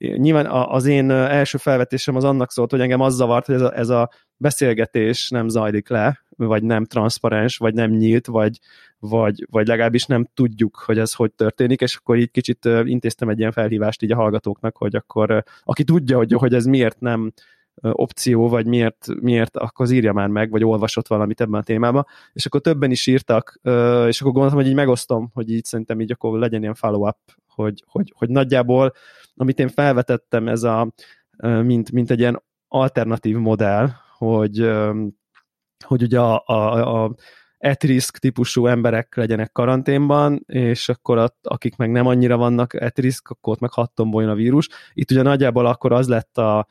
nyilván 0.00 0.46
az 0.46 0.86
én 0.86 1.10
első 1.10 1.58
felvetésem 1.58 2.16
az 2.16 2.24
annak 2.24 2.50
szólt, 2.50 2.70
hogy 2.70 2.80
engem 2.80 3.00
az 3.00 3.14
zavart, 3.14 3.46
hogy 3.46 3.54
ez 3.54 3.60
a, 3.60 3.76
ez 3.76 3.88
a 3.88 4.10
beszélgetés 4.36 5.28
nem 5.28 5.48
zajlik 5.48 5.88
le, 5.88 6.20
vagy 6.36 6.62
nem 6.62 6.84
transzparens, 6.84 7.56
vagy 7.56 7.74
nem 7.74 7.90
nyílt, 7.90 8.26
vagy, 8.26 8.58
vagy, 8.98 9.46
vagy 9.50 9.66
legalábbis 9.66 10.04
nem 10.04 10.28
tudjuk, 10.34 10.82
hogy 10.86 10.98
ez 10.98 11.14
hogy 11.14 11.32
történik, 11.32 11.80
és 11.80 11.96
akkor 11.96 12.16
így 12.16 12.30
kicsit 12.30 12.64
intéztem 12.84 13.28
egy 13.28 13.38
ilyen 13.38 13.52
felhívást 13.52 14.02
így 14.02 14.12
a 14.12 14.16
hallgatóknak, 14.16 14.76
hogy 14.76 14.96
akkor 14.96 15.44
aki 15.64 15.84
tudja, 15.84 16.16
hogy, 16.16 16.32
hogy 16.32 16.54
ez 16.54 16.64
miért 16.64 17.00
nem 17.00 17.32
opció, 17.80 18.48
vagy 18.48 18.66
miért, 18.66 19.06
miért, 19.20 19.56
akkor 19.56 19.84
az 19.84 19.90
írja 19.90 20.12
már 20.12 20.28
meg, 20.28 20.50
vagy 20.50 20.64
olvasott 20.64 21.06
valamit 21.06 21.40
ebben 21.40 21.60
a 21.60 21.64
témában, 21.64 22.06
és 22.32 22.46
akkor 22.46 22.60
többen 22.60 22.90
is 22.90 23.06
írtak, 23.06 23.58
és 24.06 24.20
akkor 24.20 24.32
gondoltam, 24.32 24.58
hogy 24.58 24.66
így 24.66 24.74
megosztom, 24.74 25.30
hogy 25.34 25.50
így 25.50 25.64
szerintem 25.64 26.00
így 26.00 26.12
akkor 26.12 26.38
legyen 26.38 26.62
ilyen 26.62 26.74
follow-up, 26.74 27.18
hogy, 27.46 27.84
hogy, 27.86 28.12
hogy 28.16 28.28
nagyjából, 28.28 28.92
amit 29.34 29.58
én 29.58 29.68
felvetettem, 29.68 30.48
ez 30.48 30.62
a, 30.62 30.92
mint, 31.62 31.92
mint 31.92 32.10
egy 32.10 32.18
ilyen 32.18 32.42
alternatív 32.68 33.36
modell, 33.36 33.88
hogy, 34.16 34.70
hogy 35.84 36.02
ugye 36.02 36.20
a, 36.20 36.42
a, 36.46 37.02
a 37.04 37.14
at-risk 37.58 38.18
típusú 38.18 38.66
emberek 38.66 39.16
legyenek 39.16 39.52
karanténban, 39.52 40.44
és 40.46 40.88
akkor 40.88 41.18
a, 41.18 41.36
akik 41.42 41.76
meg 41.76 41.90
nem 41.90 42.06
annyira 42.06 42.36
vannak 42.36 42.72
at-risk, 42.72 43.30
akkor 43.30 43.52
ott 43.52 43.60
meg 43.60 43.72
hat 43.72 43.92
a 43.98 44.34
vírus. 44.34 44.68
Itt 44.92 45.10
ugye 45.10 45.22
nagyjából 45.22 45.66
akkor 45.66 45.92
az 45.92 46.08
lett 46.08 46.38
a, 46.38 46.66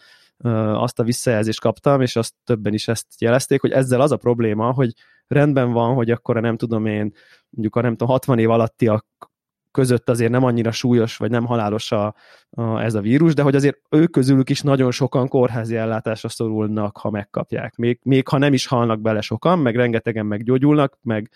azt 0.74 1.00
a 1.00 1.04
visszajelzést 1.04 1.60
kaptam, 1.60 2.02
és 2.02 2.16
azt 2.16 2.34
többen 2.44 2.74
is 2.74 2.88
ezt 2.88 3.06
jelezték, 3.18 3.62
hogy 3.62 3.72
ezzel 3.72 4.02
az 4.02 4.12
a 4.12 4.18
probléma, 4.18 4.72
hogy 4.72 4.94
rendben 5.28 5.72
van, 5.72 5.96
hogy 5.96 6.12
akkor 6.12 6.42
nem 6.42 6.58
tudom 6.58 6.86
én, 6.86 7.14
mondjuk 7.50 7.76
a 7.76 7.82
nem 7.82 7.92
tudom, 7.92 8.08
60 8.08 8.40
év 8.40 8.50
alattiak 8.50 9.06
között 9.72 10.10
azért 10.10 10.32
nem 10.32 10.44
annyira 10.44 10.72
súlyos, 10.72 11.18
vagy 11.18 11.30
nem 11.30 11.46
halálos 11.46 11.92
a, 11.92 12.16
a, 12.50 12.80
ez 12.82 12.94
a 12.94 13.02
vírus, 13.02 13.34
de 13.34 13.42
hogy 13.42 13.56
azért 13.56 13.78
ők 13.90 14.12
közülük 14.12 14.50
is 14.50 14.62
nagyon 14.62 14.92
sokan 14.92 15.28
kórházi 15.28 15.76
ellátásra 15.76 16.30
szorulnak, 16.30 16.98
ha 16.98 17.10
megkapják. 17.10 17.76
Még, 17.76 18.00
még 18.04 18.28
ha 18.28 18.38
nem 18.38 18.54
is 18.54 18.68
halnak 18.68 19.02
bele 19.02 19.22
sokan, 19.22 19.60
meg 19.60 19.76
rengetegen 19.76 20.26
meggyógyulnak, 20.26 20.98
meg 21.02 21.30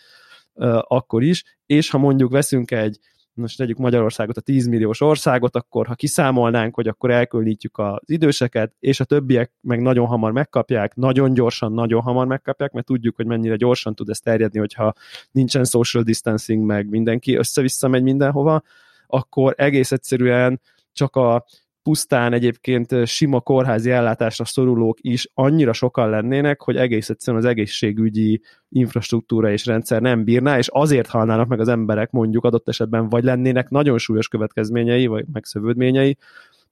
uh, 0.53 0.79
akkor 0.87 1.23
is, 1.23 1.43
és 1.65 1.89
ha 1.89 1.97
mondjuk 1.97 2.31
veszünk 2.31 2.71
egy 2.71 2.99
most 3.35 3.57
tegyük 3.57 3.77
Magyarországot, 3.77 4.37
a 4.37 4.41
10 4.41 4.67
milliós 4.67 5.01
országot, 5.01 5.55
akkor 5.55 5.87
ha 5.87 5.95
kiszámolnánk, 5.95 6.75
hogy 6.75 6.87
akkor 6.87 7.11
elkülönítjük 7.11 7.77
az 7.77 8.01
időseket, 8.05 8.73
és 8.79 8.99
a 8.99 9.05
többiek 9.05 9.51
meg 9.61 9.81
nagyon 9.81 10.07
hamar 10.07 10.31
megkapják, 10.31 10.95
nagyon 10.95 11.33
gyorsan, 11.33 11.73
nagyon 11.73 12.01
hamar 12.01 12.27
megkapják, 12.27 12.71
mert 12.71 12.85
tudjuk, 12.85 13.15
hogy 13.15 13.25
mennyire 13.25 13.55
gyorsan 13.55 13.95
tud 13.95 14.09
ez 14.09 14.19
terjedni, 14.19 14.59
hogyha 14.59 14.93
nincsen 15.31 15.63
social 15.63 16.03
distancing, 16.03 16.65
meg 16.65 16.89
mindenki 16.89 17.35
össze-vissza 17.35 17.87
megy 17.87 18.03
mindenhova, 18.03 18.61
akkor 19.07 19.53
egész 19.57 19.91
egyszerűen 19.91 20.61
csak 20.93 21.15
a 21.15 21.45
pusztán 21.83 22.33
egyébként 22.33 23.05
sima 23.05 23.39
kórházi 23.39 23.91
ellátásra 23.91 24.45
szorulók 24.45 24.97
is 25.01 25.29
annyira 25.33 25.73
sokan 25.73 26.09
lennének, 26.09 26.61
hogy 26.61 26.75
egész 26.75 27.09
egyszerűen 27.09 27.43
az 27.43 27.49
egészségügyi 27.49 28.41
infrastruktúra 28.69 29.51
és 29.51 29.65
rendszer 29.65 30.01
nem 30.01 30.23
bírná, 30.23 30.57
és 30.57 30.67
azért 30.67 31.07
halnának 31.07 31.47
meg 31.47 31.59
az 31.59 31.67
emberek 31.67 32.11
mondjuk 32.11 32.43
adott 32.43 32.67
esetben, 32.67 33.09
vagy 33.09 33.23
lennének 33.23 33.69
nagyon 33.69 33.97
súlyos 33.97 34.27
következményei, 34.27 35.05
vagy 35.05 35.25
megszövődményei, 35.33 36.17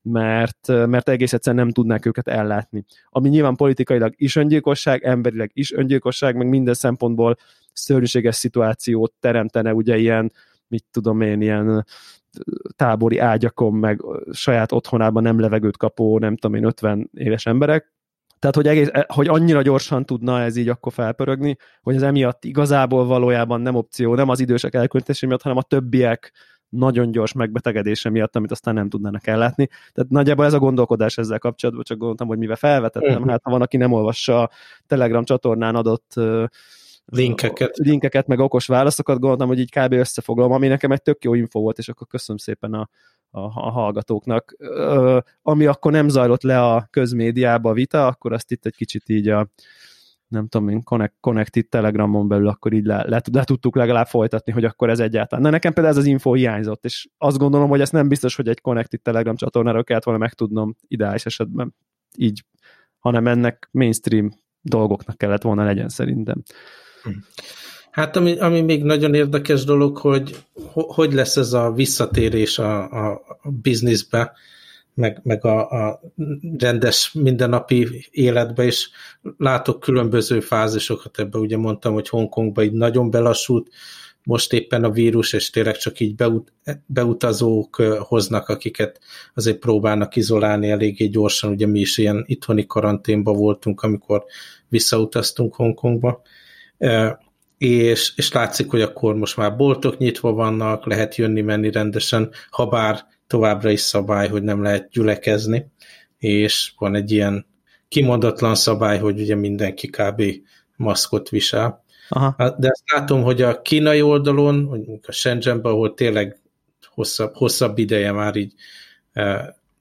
mert, 0.01 0.67
mert 0.67 1.09
egész 1.09 1.33
egyszerűen 1.33 1.63
nem 1.63 1.73
tudnák 1.73 2.05
őket 2.05 2.27
ellátni. 2.27 2.85
Ami 3.09 3.29
nyilván 3.29 3.55
politikailag 3.55 4.13
is 4.17 4.35
öngyilkosság, 4.35 5.03
emberileg 5.03 5.51
is 5.53 5.71
öngyilkosság, 5.71 6.35
meg 6.35 6.47
minden 6.47 6.73
szempontból 6.73 7.35
szörnyűséges 7.73 8.35
szituációt 8.35 9.13
teremtene 9.19 9.73
ugye 9.73 9.97
ilyen, 9.97 10.31
mit 10.67 10.85
tudom 10.91 11.21
én, 11.21 11.41
ilyen 11.41 11.85
tábori 12.75 13.17
ágyakon, 13.17 13.73
meg 13.73 14.01
saját 14.31 14.71
otthonában 14.71 15.23
nem 15.23 15.39
levegőt 15.39 15.77
kapó, 15.77 16.19
nem 16.19 16.35
tudom 16.35 16.57
én, 16.57 16.65
50 16.65 17.09
éves 17.13 17.45
emberek. 17.45 17.93
Tehát, 18.39 18.55
hogy, 18.55 18.67
egész, 18.67 18.89
hogy 19.07 19.27
annyira 19.27 19.61
gyorsan 19.61 20.05
tudna 20.05 20.41
ez 20.41 20.55
így 20.55 20.69
akkor 20.69 20.93
felpörögni, 20.93 21.57
hogy 21.81 21.95
ez 21.95 22.01
emiatt 22.01 22.45
igazából 22.45 23.05
valójában 23.05 23.61
nem 23.61 23.75
opció, 23.75 24.15
nem 24.15 24.29
az 24.29 24.39
idősek 24.39 24.73
elköltése 24.73 25.27
miatt, 25.27 25.41
hanem 25.41 25.57
a 25.57 25.61
többiek 25.61 26.31
nagyon 26.69 27.11
gyors 27.11 27.33
megbetegedése 27.33 28.09
miatt, 28.09 28.35
amit 28.35 28.51
aztán 28.51 28.73
nem 28.73 28.89
tudnának 28.89 29.27
ellátni. 29.27 29.67
Tehát 29.93 30.09
nagyjából 30.09 30.45
ez 30.45 30.53
a 30.53 30.59
gondolkodás 30.59 31.17
ezzel 31.17 31.39
kapcsolatban, 31.39 31.83
csak 31.83 31.97
gondoltam, 31.97 32.27
hogy 32.27 32.37
mivel 32.37 32.55
felvetettem, 32.55 33.13
uh-huh. 33.13 33.29
hát 33.29 33.41
ha 33.43 33.51
van, 33.51 33.61
aki 33.61 33.77
nem 33.77 33.91
olvassa 33.91 34.41
a 34.41 34.49
Telegram 34.87 35.23
csatornán 35.23 35.75
adott 35.75 36.13
linkeket. 37.19 37.77
linkeket, 37.77 38.27
meg 38.27 38.39
okos 38.39 38.67
válaszokat, 38.67 39.19
gondoltam, 39.19 39.47
hogy 39.47 39.59
így 39.59 39.71
kb. 39.71 39.93
összefoglalom, 39.93 40.51
ami 40.51 40.67
nekem 40.67 40.91
egy 40.91 41.01
tök 41.01 41.23
jó 41.23 41.33
info 41.33 41.59
volt, 41.59 41.77
és 41.77 41.89
akkor 41.89 42.07
köszönöm 42.07 42.37
szépen 42.37 42.73
a, 42.73 42.89
a, 43.29 43.39
a 43.39 43.71
hallgatóknak. 43.71 44.55
Ö, 44.57 45.19
ami 45.41 45.65
akkor 45.65 45.91
nem 45.91 46.09
zajlott 46.09 46.43
le 46.43 46.61
a 46.61 46.87
közmédiába 46.89 47.69
a 47.69 47.73
vita, 47.73 48.07
akkor 48.07 48.33
azt 48.33 48.51
itt 48.51 48.65
egy 48.65 48.75
kicsit 48.75 49.09
így 49.09 49.27
a 49.27 49.49
nem 50.31 50.47
tudom 50.47 50.69
én, 50.69 50.83
connect, 50.83 51.13
Connected 51.19 51.67
Telegramon 51.67 52.27
belül 52.27 52.47
akkor 52.47 52.73
így 52.73 52.85
le, 52.85 53.03
le, 53.07 53.21
le 53.31 53.43
tudtuk 53.43 53.75
legalább 53.75 54.07
folytatni, 54.07 54.51
hogy 54.51 54.65
akkor 54.65 54.89
ez 54.89 54.99
egyáltalán. 54.99 55.43
Na 55.43 55.49
nekem 55.49 55.73
például 55.73 55.95
ez 55.95 56.01
az 56.01 56.07
info 56.09 56.33
hiányzott, 56.33 56.85
és 56.85 57.07
azt 57.17 57.37
gondolom, 57.37 57.69
hogy 57.69 57.81
ezt 57.81 57.91
nem 57.91 58.07
biztos, 58.07 58.35
hogy 58.35 58.47
egy 58.47 58.61
Connected 58.61 59.01
Telegram 59.01 59.35
csatornára 59.35 59.83
kellett 59.83 60.03
volna 60.03 60.19
megtudnom 60.19 60.75
ideális 60.87 61.25
esetben 61.25 61.75
így, 62.17 62.45
hanem 62.99 63.27
ennek 63.27 63.69
mainstream 63.71 64.31
dolgoknak 64.61 65.17
kellett 65.17 65.41
volna 65.41 65.63
legyen 65.63 65.89
szerintem. 65.89 66.43
Hát 67.91 68.15
ami, 68.15 68.37
ami 68.39 68.61
még 68.61 68.83
nagyon 68.83 69.13
érdekes 69.13 69.63
dolog, 69.63 69.97
hogy 69.97 70.37
hogy 70.73 71.13
lesz 71.13 71.37
ez 71.37 71.53
a 71.53 71.71
visszatérés 71.71 72.59
a, 72.59 72.91
a, 72.91 73.11
a 73.41 73.49
bizniszbe, 73.49 74.31
meg, 74.93 75.19
meg 75.23 75.45
a, 75.45 75.69
a 75.69 76.01
rendes 76.57 77.11
mindennapi 77.13 78.07
életbe, 78.11 78.63
és 78.63 78.89
látok 79.37 79.79
különböző 79.79 80.39
fázisokat 80.39 81.19
ebbe. 81.19 81.37
Ugye 81.37 81.57
mondtam, 81.57 81.93
hogy 81.93 82.09
Hongkongban 82.09 82.63
így 82.63 82.71
nagyon 82.71 83.09
belassult, 83.09 83.67
most 84.23 84.53
éppen 84.53 84.83
a 84.83 84.91
vírus, 84.91 85.33
és 85.33 85.49
tényleg 85.49 85.77
csak 85.77 85.99
így 85.99 86.15
beut, 86.15 86.53
beutazók 86.85 87.75
hoznak, 87.99 88.49
akiket 88.49 88.99
azért 89.33 89.59
próbálnak 89.59 90.15
izolálni 90.15 90.69
eléggé 90.69 91.05
gyorsan. 91.05 91.51
Ugye 91.51 91.67
mi 91.67 91.79
is 91.79 91.97
ilyen 91.97 92.23
itthoni 92.27 92.65
karanténban 92.65 93.35
voltunk, 93.35 93.81
amikor 93.81 94.23
visszautaztunk 94.69 95.55
Hongkongba 95.55 96.21
és, 97.57 98.13
és 98.15 98.31
látszik, 98.31 98.69
hogy 98.69 98.81
akkor 98.81 99.15
most 99.15 99.37
már 99.37 99.55
boltok 99.55 99.97
nyitva 99.97 100.31
vannak, 100.31 100.85
lehet 100.85 101.15
jönni-menni 101.15 101.71
rendesen, 101.71 102.31
ha 102.49 102.65
bár 102.65 103.05
továbbra 103.27 103.69
is 103.69 103.79
szabály, 103.79 104.27
hogy 104.27 104.43
nem 104.43 104.63
lehet 104.63 104.89
gyülekezni, 104.89 105.71
és 106.17 106.73
van 106.77 106.95
egy 106.95 107.11
ilyen 107.11 107.45
kimondatlan 107.87 108.55
szabály, 108.55 108.99
hogy 108.99 109.19
ugye 109.19 109.35
mindenki 109.35 109.87
kb. 109.87 110.23
maszkot 110.75 111.29
visel. 111.29 111.83
Aha. 112.09 112.35
Hát, 112.37 112.59
de 112.59 112.69
azt 112.69 112.83
látom, 112.93 113.23
hogy 113.23 113.41
a 113.41 113.61
kínai 113.61 114.01
oldalon, 114.01 114.69
a 115.07 115.11
Shenzhenben, 115.11 115.71
ahol 115.71 115.93
tényleg 115.93 116.39
hosszabb, 116.93 117.35
hosszabb 117.35 117.77
ideje 117.77 118.11
már 118.11 118.35
így 118.35 118.53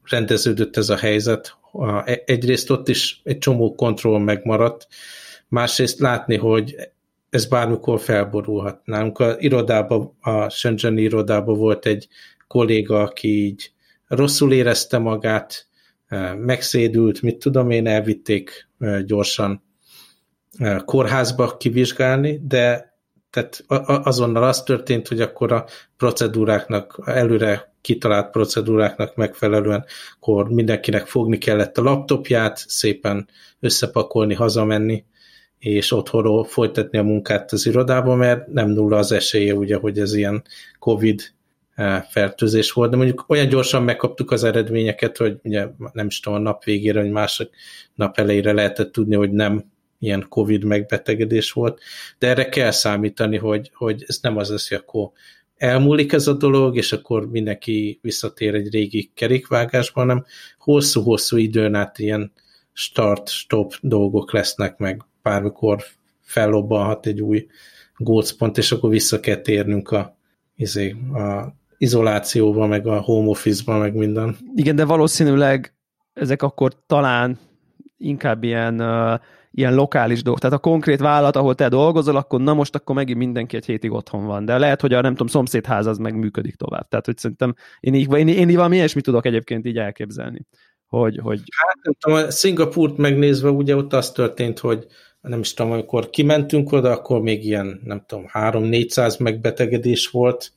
rendeződött 0.05 0.77
ez 0.77 0.89
a 0.89 0.97
helyzet, 0.97 1.57
egyrészt 2.25 2.71
ott 2.71 2.89
is 2.89 3.21
egy 3.25 3.39
csomó 3.39 3.75
kontroll 3.75 4.19
megmaradt, 4.19 4.89
másrészt 5.51 5.99
látni, 5.99 6.37
hogy 6.37 6.77
ez 7.31 7.47
bármikor 7.47 8.01
felborulhat. 8.01 8.81
Nálunk 8.85 9.19
a 9.19 9.37
irodában, 9.39 10.17
a 10.21 10.49
Shenzhen 10.49 10.99
irodában 10.99 11.59
volt 11.59 11.87
egy 11.87 12.09
kolléga, 12.47 13.03
aki 13.03 13.45
így 13.45 13.73
rosszul 14.07 14.53
érezte 14.53 14.99
magát, 14.99 15.67
megszédült, 16.37 17.23
mit 17.23 17.39
tudom 17.39 17.71
én, 17.71 17.87
elvitték 17.87 18.69
gyorsan 19.05 19.63
kórházba 20.85 21.57
kivizsgálni, 21.57 22.41
de 22.47 22.95
tehát 23.31 23.65
azonnal 24.05 24.43
az 24.43 24.63
történt, 24.63 25.09
hogy 25.09 25.21
akkor 25.21 25.53
a 25.53 25.65
procedúráknak, 25.97 27.01
előre 27.05 27.75
kitalált 27.81 28.31
procedúráknak 28.31 29.17
megfelelően, 29.17 29.85
akkor 30.15 30.49
mindenkinek 30.49 31.07
fogni 31.07 31.39
kellett 31.39 31.79
a 31.79 31.83
laptopját, 31.83 32.65
szépen 32.67 33.29
összepakolni, 33.61 34.35
hazamenni, 34.35 35.05
és 35.61 35.93
otthonról 35.93 36.45
folytatni 36.45 36.99
a 36.99 37.03
munkát 37.03 37.53
az 37.53 37.67
irodában, 37.67 38.19
mert 38.19 38.47
nem 38.47 38.69
nulla 38.69 38.97
az 38.97 39.13
esélye, 39.13 39.55
ugye, 39.55 39.77
hogy 39.77 39.99
ez 39.99 40.15
ilyen 40.15 40.43
Covid 40.79 41.23
eh, 41.75 42.03
fertőzés 42.09 42.73
volt, 42.73 42.91
de 42.91 42.97
mondjuk 42.97 43.25
olyan 43.29 43.49
gyorsan 43.49 43.83
megkaptuk 43.83 44.31
az 44.31 44.45
eredményeket, 44.45 45.17
hogy 45.17 45.37
ugye 45.43 45.67
nem 45.93 46.07
is 46.07 46.21
tudom, 46.21 46.39
a 46.39 46.43
nap 46.43 46.65
végére, 46.65 47.01
vagy 47.01 47.11
másik 47.11 47.51
nap 47.95 48.19
elejére 48.19 48.53
lehetett 48.53 48.93
tudni, 48.93 49.15
hogy 49.15 49.31
nem 49.31 49.65
ilyen 49.99 50.27
Covid 50.29 50.65
megbetegedés 50.65 51.53
volt, 51.53 51.81
de 52.19 52.29
erre 52.29 52.49
kell 52.49 52.71
számítani, 52.71 53.37
hogy, 53.37 53.71
hogy 53.75 54.05
ez 54.07 54.19
nem 54.23 54.37
az 54.37 54.51
lesz, 54.51 54.69
hogy 54.69 54.79
akkor 54.79 55.11
elmúlik 55.57 56.13
ez 56.13 56.27
a 56.27 56.33
dolog, 56.33 56.77
és 56.77 56.93
akkor 56.93 57.31
mindenki 57.31 57.99
visszatér 58.03 58.55
egy 58.55 58.71
régi 58.71 59.11
kerékvágásba, 59.15 60.01
hanem 60.01 60.25
hosszú-hosszú 60.59 61.37
időn 61.37 61.75
át 61.75 61.99
ilyen 61.99 62.33
start-stop 62.73 63.75
dolgok 63.81 64.33
lesznek, 64.33 64.79
meg 64.79 65.05
bármikor 65.23 65.83
fellobbanhat 66.21 67.07
egy 67.07 67.21
új 67.21 67.47
gócpont, 67.97 68.59
és 68.59 68.73
akkor 68.73 68.91
vissza 68.91 69.21
kell 69.21 69.37
térnünk 69.37 69.91
a, 69.91 70.17
izé, 70.57 70.97
a 71.13 71.55
izolációba, 71.79 72.67
meg 72.67 72.87
a 72.87 73.01
home 73.01 73.29
office-ba, 73.29 73.79
meg 73.79 73.95
minden. 73.95 74.37
Igen, 74.55 74.77
de 74.77 74.85
valószínűleg 74.85 75.75
ezek 76.13 76.43
akkor 76.43 76.73
talán 76.87 77.39
inkább 77.97 78.45
ilyen, 78.45 78.81
uh, 78.81 79.21
ilyen 79.51 79.75
lokális 79.75 80.23
dolgok. 80.23 80.41
Tehát 80.41 80.57
a 80.57 80.61
konkrét 80.61 81.01
vállalat, 81.01 81.37
ahol 81.37 81.55
te 81.55 81.69
dolgozol, 81.69 82.17
akkor 82.17 82.41
na 82.41 82.55
most 82.55 82.75
akkor 82.75 82.95
megint 82.95 83.19
mindenki 83.19 83.57
egy 83.57 83.67
hétig 83.67 83.93
otthon 83.93 84.27
van. 84.27 84.45
De 84.45 84.59
lehet, 84.59 84.81
hogy 84.81 84.93
a 84.93 85.01
nem 85.01 85.13
tudom, 85.13 85.27
szomszédház 85.27 85.87
az 85.87 85.99
meg 85.99 86.19
működik 86.19 86.55
tovább. 86.55 86.89
Tehát, 86.89 87.07
hogy 87.07 87.17
szerintem 87.19 87.55
én 87.81 87.95
így, 87.95 88.13
én, 88.13 88.29
én 88.29 88.49
így 88.49 88.57
valami 88.57 88.77
ilyesmit 88.77 89.05
tudok 89.05 89.27
egyébként 89.27 89.67
így 89.67 89.79
elképzelni. 89.79 90.47
Hogy, 90.87 91.19
hogy... 91.23 91.43
Hát 91.57 91.77
nem 91.83 91.95
tudom, 91.99 92.31
Szingapúrt 92.31 92.97
megnézve 92.97 93.51
ugye 93.51 93.77
ott 93.77 93.93
az 93.93 94.11
történt, 94.11 94.59
hogy 94.59 94.87
nem 95.21 95.41
is 95.41 95.55
tudom, 95.55 95.73
amikor 95.73 96.11
kimentünk 96.11 96.73
oda, 96.73 96.91
akkor 96.91 97.21
még 97.21 97.45
ilyen, 97.45 97.81
nem 97.85 98.05
tudom, 98.07 98.27
3-400 98.33 99.21
megbetegedés 99.21 100.09
volt, 100.09 100.53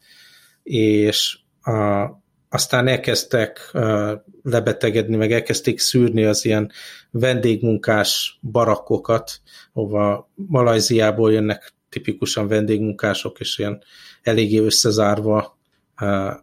és 0.63 1.37
a, 1.61 2.07
aztán 2.49 2.87
elkezdtek 2.87 3.69
uh, 3.73 4.11
lebetegedni, 4.43 5.15
meg 5.15 5.31
elkezdték 5.31 5.79
szűrni 5.79 6.23
az 6.23 6.45
ilyen 6.45 6.71
vendégmunkás 7.11 8.39
barakkokat, 8.41 9.41
hova 9.73 10.31
Malajziából 10.35 11.31
jönnek 11.33 11.73
tipikusan 11.89 12.47
vendégmunkások, 12.47 13.39
és 13.39 13.57
ilyen 13.57 13.83
eléggé 14.21 14.57
összezárva 14.57 15.57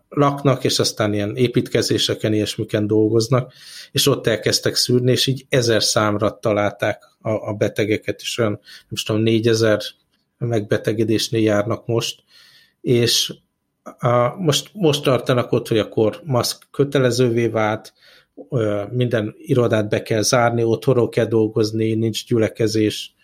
laknak, 0.08 0.64
és 0.64 0.78
aztán 0.78 1.14
ilyen 1.14 1.36
építkezéseken, 1.36 2.32
ilyesmiken 2.32 2.86
dolgoznak, 2.86 3.52
és 3.92 4.06
ott 4.06 4.26
elkezdtek 4.26 4.74
szűrni, 4.74 5.10
és 5.10 5.26
így 5.26 5.46
ezer 5.48 5.82
számra 5.82 6.38
találták 6.38 7.09
a, 7.20 7.30
a 7.30 7.52
betegeket, 7.52 8.20
és 8.20 8.38
olyan, 8.38 8.60
nem 8.88 9.04
tudom, 9.04 9.22
négyezer 9.22 9.80
megbetegedésnél 10.38 11.42
járnak 11.42 11.86
most, 11.86 12.22
és 12.80 13.34
a, 13.98 14.36
most, 14.36 14.70
most 14.72 15.02
tartanak 15.02 15.52
ott, 15.52 15.68
hogy 15.68 15.78
akkor 15.78 16.20
maszk 16.24 16.66
kötelezővé 16.70 17.46
vált, 17.46 17.92
minden 18.90 19.34
irodát 19.38 19.88
be 19.88 20.02
kell 20.02 20.22
zárni, 20.22 20.62
otthonról 20.62 21.08
kell 21.08 21.26
dolgozni, 21.26 21.94
nincs 21.94 22.26
gyülekezés, 22.26 23.14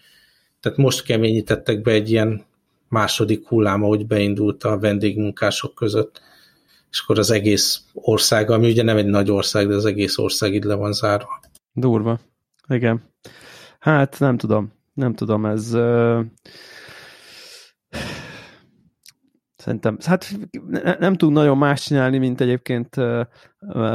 tehát 0.61 0.79
most 0.79 1.03
keményítettek 1.03 1.83
be 1.83 1.91
egy 1.91 2.11
ilyen 2.11 2.45
második 2.89 3.47
hullám, 3.47 3.83
ahogy 3.83 4.07
beindult 4.07 4.65
a 4.65 4.79
vendégmunkások 4.79 5.75
között, 5.75 6.21
és 6.91 7.01
akkor 7.01 7.19
az 7.19 7.31
egész 7.31 7.85
ország, 7.93 8.51
ami 8.51 8.71
ugye 8.71 8.83
nem 8.83 8.97
egy 8.97 9.07
nagy 9.07 9.31
ország, 9.31 9.69
de 9.69 9.75
az 9.75 9.85
egész 9.85 10.19
ország 10.19 10.55
itt 10.55 10.65
le 10.65 10.75
van 10.75 10.93
zárva. 10.93 11.41
Durva. 11.73 12.21
Igen. 12.69 13.03
Hát 13.87 14.19
nem 14.19 14.37
tudom. 14.37 14.73
Nem 14.93 15.15
tudom, 15.15 15.47
ez... 15.47 15.75
Uh... 15.75 16.25
Szerintem, 19.57 19.97
hát 20.05 20.37
ne, 20.69 20.95
nem 20.99 21.15
tud 21.15 21.33
nagyon 21.33 21.59
más 21.59 21.85
csinálni, 21.85 22.19
mint 22.19 22.41
egyébként 22.41 22.97
uh, 22.97 23.27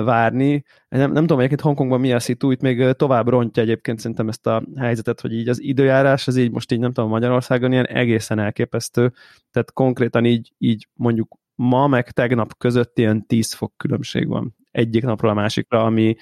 várni. 0.04 0.64
Nem, 0.90 1.12
nem 1.12 1.22
tudom 1.22 1.38
egyébként 1.38 1.62
Hongkongban 1.62 2.00
mi 2.00 2.14
a 2.14 2.20
szitu, 2.20 2.52
itt 2.52 2.62
még 2.62 2.92
tovább 2.92 3.28
rontja 3.28 3.64
egyébként 3.64 4.00
szerintem 4.00 4.28
ezt 4.28 4.48
a 4.48 4.64
helyzetet, 4.76 5.22
hogy 5.22 5.34
így 5.34 5.50
az 5.50 5.62
időjárás, 5.62 6.28
az 6.28 6.38
így 6.38 6.52
most 6.52 6.72
így 6.72 6.80
nem 6.80 6.94
tudom 6.94 7.10
Magyarországon 7.10 7.72
ilyen 7.72 7.88
egészen 7.88 8.40
elképesztő, 8.40 9.14
tehát 9.52 9.74
konkrétan 9.74 10.26
így, 10.26 10.54
így 10.58 10.88
mondjuk 10.94 11.38
ma 11.56 11.88
meg 11.88 12.12
tegnap 12.12 12.58
között 12.58 12.98
ilyen 12.98 13.26
10 13.26 13.54
fok 13.54 13.74
különbség 13.78 14.28
van 14.28 14.56
egyik 14.72 15.04
napról 15.04 15.32
a 15.32 15.34
másikra, 15.34 15.84
ami 15.84 16.16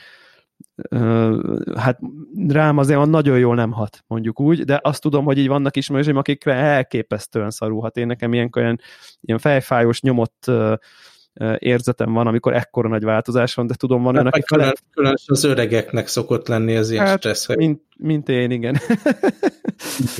hát 1.75 1.99
rám 2.47 2.77
azért 2.77 3.05
nagyon 3.05 3.39
jól 3.39 3.55
nem 3.55 3.71
hat, 3.71 4.03
mondjuk 4.07 4.39
úgy, 4.39 4.63
de 4.63 4.79
azt 4.83 5.01
tudom, 5.01 5.25
hogy 5.25 5.37
így 5.37 5.47
vannak 5.47 5.75
ismerőseim, 5.75 6.17
akikre 6.17 6.53
elképesztően 6.53 7.49
szarulhat. 7.51 7.97
Én 7.97 8.07
nekem 8.07 8.33
ilyen, 8.33 8.49
olyan, 8.55 8.79
ilyen 9.21 9.39
fejfájós, 9.39 10.01
nyomott 10.01 10.51
érzetem 11.57 12.13
van, 12.13 12.27
amikor 12.27 12.53
ekkora 12.53 12.89
nagy 12.89 13.03
változás 13.03 13.53
van, 13.53 13.67
de 13.67 13.73
tudom, 13.73 14.03
van 14.03 14.15
hát, 14.15 14.21
olyan, 14.21 14.33
aki 14.33 14.41
külön, 14.41 14.73
Különösen 14.91 15.35
az 15.35 15.43
öregeknek 15.43 16.07
szokott 16.07 16.47
lenni 16.47 16.75
ez 16.75 16.91
ilyen 16.91 17.05
hát, 17.05 17.17
stressz. 17.17 17.55
Mint, 17.55 17.81
mint 17.97 18.29
én, 18.29 18.51
igen. 18.51 18.77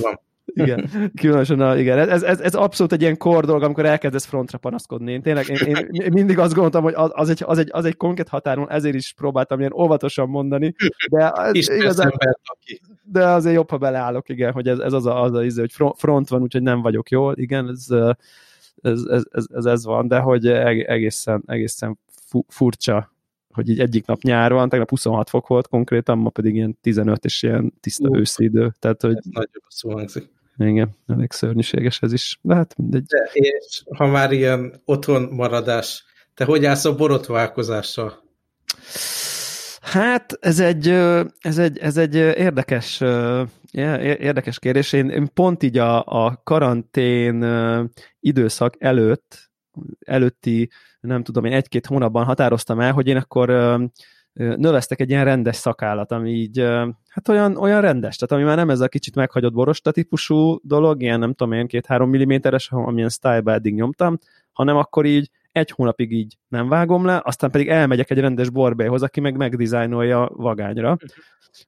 van. 0.02 0.20
Igen, 0.54 0.90
különösen 1.22 1.60
a, 1.60 1.78
igen. 1.78 2.10
Ez, 2.10 2.24
ez, 2.24 2.40
ez 2.40 2.54
abszolút 2.54 2.92
egy 2.92 3.02
ilyen 3.02 3.18
kor 3.18 3.46
dolog, 3.46 3.64
amikor 3.64 3.86
elkezdesz 3.86 4.26
frontra 4.26 4.58
panaszkodni. 4.58 5.12
Én 5.12 5.22
tényleg, 5.22 5.48
én, 5.48 5.88
én 5.92 6.12
mindig 6.12 6.40
azt 6.40 6.54
gondoltam, 6.54 6.84
hogy 6.84 6.94
az, 6.96 7.10
az, 7.14 7.30
egy, 7.30 7.44
az, 7.46 7.58
egy, 7.58 7.70
az 7.72 7.86
egy 7.86 7.98
konkrét 7.98 8.28
határon, 8.28 8.72
ezért 8.72 8.96
is 8.96 9.14
próbáltam 9.14 9.60
ilyen 9.60 9.74
óvatosan 9.74 10.30
mondani, 10.30 10.76
de, 11.12 11.34
igazán, 11.78 12.12
de 13.04 13.26
azért 13.26 13.56
jobb, 13.56 13.70
ha 13.70 13.78
beleállok, 13.78 14.30
igen, 14.30 14.52
hogy 14.52 14.68
ez, 14.68 14.80
ez 14.80 14.94
az 14.94 15.06
a, 15.06 15.22
az 15.22 15.34
a 15.34 15.44
izé, 15.44 15.60
hogy 15.60 15.94
front 15.96 16.30
van, 16.30 16.42
úgyhogy 16.42 16.64
nem 16.64 16.82
vagyok 16.82 17.10
jól, 17.10 17.34
igen, 17.38 17.70
ez, 17.70 17.86
ez, 18.82 19.02
ez, 19.10 19.24
ez, 19.32 19.46
ez, 19.54 19.66
ez 19.66 19.86
van, 19.86 20.08
de 20.08 20.20
hogy 20.20 20.48
egészen, 20.48 21.44
egészen 21.46 22.00
furcsa 22.48 23.18
hogy 23.54 23.70
így 23.70 23.80
egyik 23.80 24.06
nap 24.06 24.22
nyár 24.22 24.54
van, 24.54 24.70
tegnap 24.70 24.90
26 24.90 25.30
fok 25.30 25.48
volt 25.48 25.68
konkrétan, 25.68 26.18
ma 26.18 26.30
pedig 26.30 26.56
ilyen 26.56 26.78
15 26.82 27.26
és 27.26 27.44
ilyen 27.44 27.74
tiszta 27.80 28.18
őszi 28.18 28.44
idő. 28.44 28.74
Tehát, 28.80 29.02
hogy... 29.02 29.16
Ez 29.16 29.26
nagyobb 29.30 29.64
szó 29.68 29.92
hangzik. 29.92 30.30
Igen, 30.60 30.96
elég 31.08 31.32
szörnyűséges 31.32 32.02
ez 32.02 32.14
is, 32.14 32.40
de 32.42 32.56
hát 32.56 32.78
mindegy. 32.78 33.06
De 33.06 33.30
és 33.34 33.84
ha 33.96 34.08
már 34.08 34.32
ilyen 34.32 34.82
otthon 34.86 35.22
maradás, 35.22 36.04
te 36.34 36.46
hogy 36.46 36.66
állsz 36.66 36.86
a 36.86 36.96
borotválkozással? 36.96 38.24
Hát 39.82 40.38
ez 40.40 40.60
egy, 40.60 40.88
ez 41.40 41.58
egy, 41.58 41.78
ez 41.78 41.98
egy 41.98 42.16
érdekes, 42.16 43.02
érdekes 43.72 44.60
kérdés. 44.60 44.94
Én, 44.94 45.10
én 45.10 45.30
pont 45.34 45.64
így 45.64 45.78
a, 45.78 46.04
a 46.06 46.42
karantén 46.44 47.46
időszak 48.20 48.76
előtt, 48.78 49.52
előtti, 50.00 50.70
nem 51.00 51.24
tudom, 51.24 51.46
én 51.46 51.54
egy-két 51.54 51.86
hónapban 51.86 52.26
határoztam 52.26 52.80
el, 52.80 52.92
hogy 52.92 53.08
én 53.08 53.18
akkor 53.18 53.50
növesztek 54.34 55.00
egy 55.00 55.10
ilyen 55.10 55.24
rendes 55.24 55.56
szakállat, 55.56 56.12
ami 56.12 56.32
így, 56.32 56.60
hát 57.08 57.28
olyan, 57.28 57.58
olyan 57.58 57.82
rendes, 57.82 58.16
tehát 58.16 58.32
ami 58.32 58.50
már 58.50 58.58
nem 58.58 58.70
ez 58.70 58.80
a 58.80 58.88
kicsit 58.88 59.16
meghagyott 59.16 59.54
borosta 59.54 59.92
típusú 59.92 60.60
dolog, 60.64 61.02
ilyen 61.02 61.20
nem 61.20 61.34
tudom 61.34 61.54
én, 61.54 61.68
két-három 61.68 62.10
milliméteres, 62.10 62.70
amilyen 62.72 63.10
style 63.10 63.54
eddig 63.54 63.74
nyomtam, 63.74 64.18
hanem 64.52 64.78
akkor 64.78 65.06
így 65.06 65.30
egy 65.52 65.72
hónapig 65.72 66.12
így 66.12 66.38
nem 66.48 66.70
vágom 66.70 67.06
le, 67.06 67.22
aztán 67.24 67.52
pedig 67.52 67.68
elmegyek 67.68 68.10
egy 68.10 68.20
rendes 68.20 68.50
borbéhoz, 68.50 69.04
aki 69.04 69.20
meg 69.20 69.38
megdizájnolja 69.38 70.30
vagányra, 70.34 70.92
uh-huh. 70.92 71.10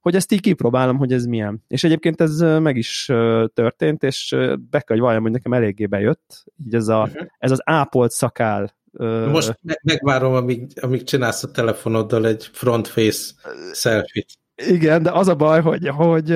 hogy 0.02 0.16
ezt 0.16 0.32
így 0.32 0.42
kipróbálom, 0.42 0.98
hogy 0.98 1.14
ez 1.14 1.26
milyen. 1.26 1.64
És 1.68 1.84
egyébként 1.84 2.22
ez 2.22 2.40
meg 2.40 2.76
is 2.76 3.06
történt, 3.54 4.04
és 4.04 4.36
be 4.70 4.80
kell, 4.80 4.96
hogy 4.96 5.00
valljam, 5.00 5.22
hogy 5.22 5.32
nekem 5.32 5.54
eléggé 5.54 5.86
bejött, 5.86 6.44
így 6.66 6.76
ez, 6.76 6.88
a, 6.88 7.02
uh-huh. 7.02 7.28
ez 7.38 7.52
az 7.52 7.62
ápolt 7.64 8.12
szakál 8.12 8.80
most 9.32 9.60
megvárom, 9.82 10.34
amíg, 10.34 10.68
amíg 10.82 11.04
csinálsz 11.04 11.44
a 11.44 11.52
telefonoddal 11.52 12.28
egy 12.28 12.50
front-face 12.54 13.32
selfie-t. 13.74 14.28
Igen, 14.56 15.04
de 15.04 15.12
az 15.12 15.28
a 15.28 15.36
baj, 15.36 15.62
hogy, 15.62 15.88
hogy 15.88 16.32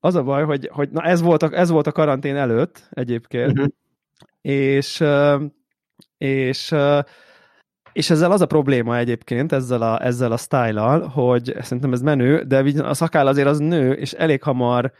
az 0.00 0.14
a 0.14 0.22
baj, 0.22 0.44
hogy, 0.44 0.68
hogy 0.72 0.90
na 0.90 1.02
ez 1.02 1.20
volt 1.20 1.42
a, 1.42 1.50
ez 1.52 1.70
volt 1.70 1.86
a 1.86 1.92
karantén 1.92 2.36
előtt 2.36 2.88
egyébként, 2.90 3.52
uh-huh. 3.52 3.66
és 4.40 5.04
és 6.18 6.74
és 7.92 8.10
ezzel 8.10 8.32
az 8.32 8.40
a 8.40 8.46
probléma 8.46 8.96
egyébként, 8.96 9.52
ezzel 9.52 9.82
a, 9.82 10.04
ezzel 10.04 10.32
a 10.32 10.36
style 10.36 10.80
hogy 11.12 11.54
szerintem 11.60 11.92
ez 11.92 12.02
menő, 12.02 12.42
de 12.42 12.82
a 12.82 12.94
szakáll 12.94 13.26
azért 13.26 13.48
az 13.48 13.58
nő, 13.58 13.92
és 13.92 14.12
elég 14.12 14.42
hamar 14.42 14.92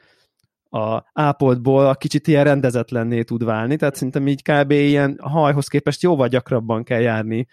a 0.70 1.02
ápoltból 1.12 1.86
a 1.86 1.94
kicsit 1.94 2.26
ilyen 2.26 2.44
rendezetlenné 2.44 3.22
tud 3.22 3.44
válni, 3.44 3.76
tehát 3.76 3.94
szerintem 3.94 4.26
így 4.26 4.42
kb. 4.42 4.70
ilyen 4.70 5.18
hajhoz 5.22 5.68
képest 5.68 6.02
jóval 6.02 6.28
gyakrabban 6.28 6.84
kell 6.84 7.00
járni, 7.00 7.46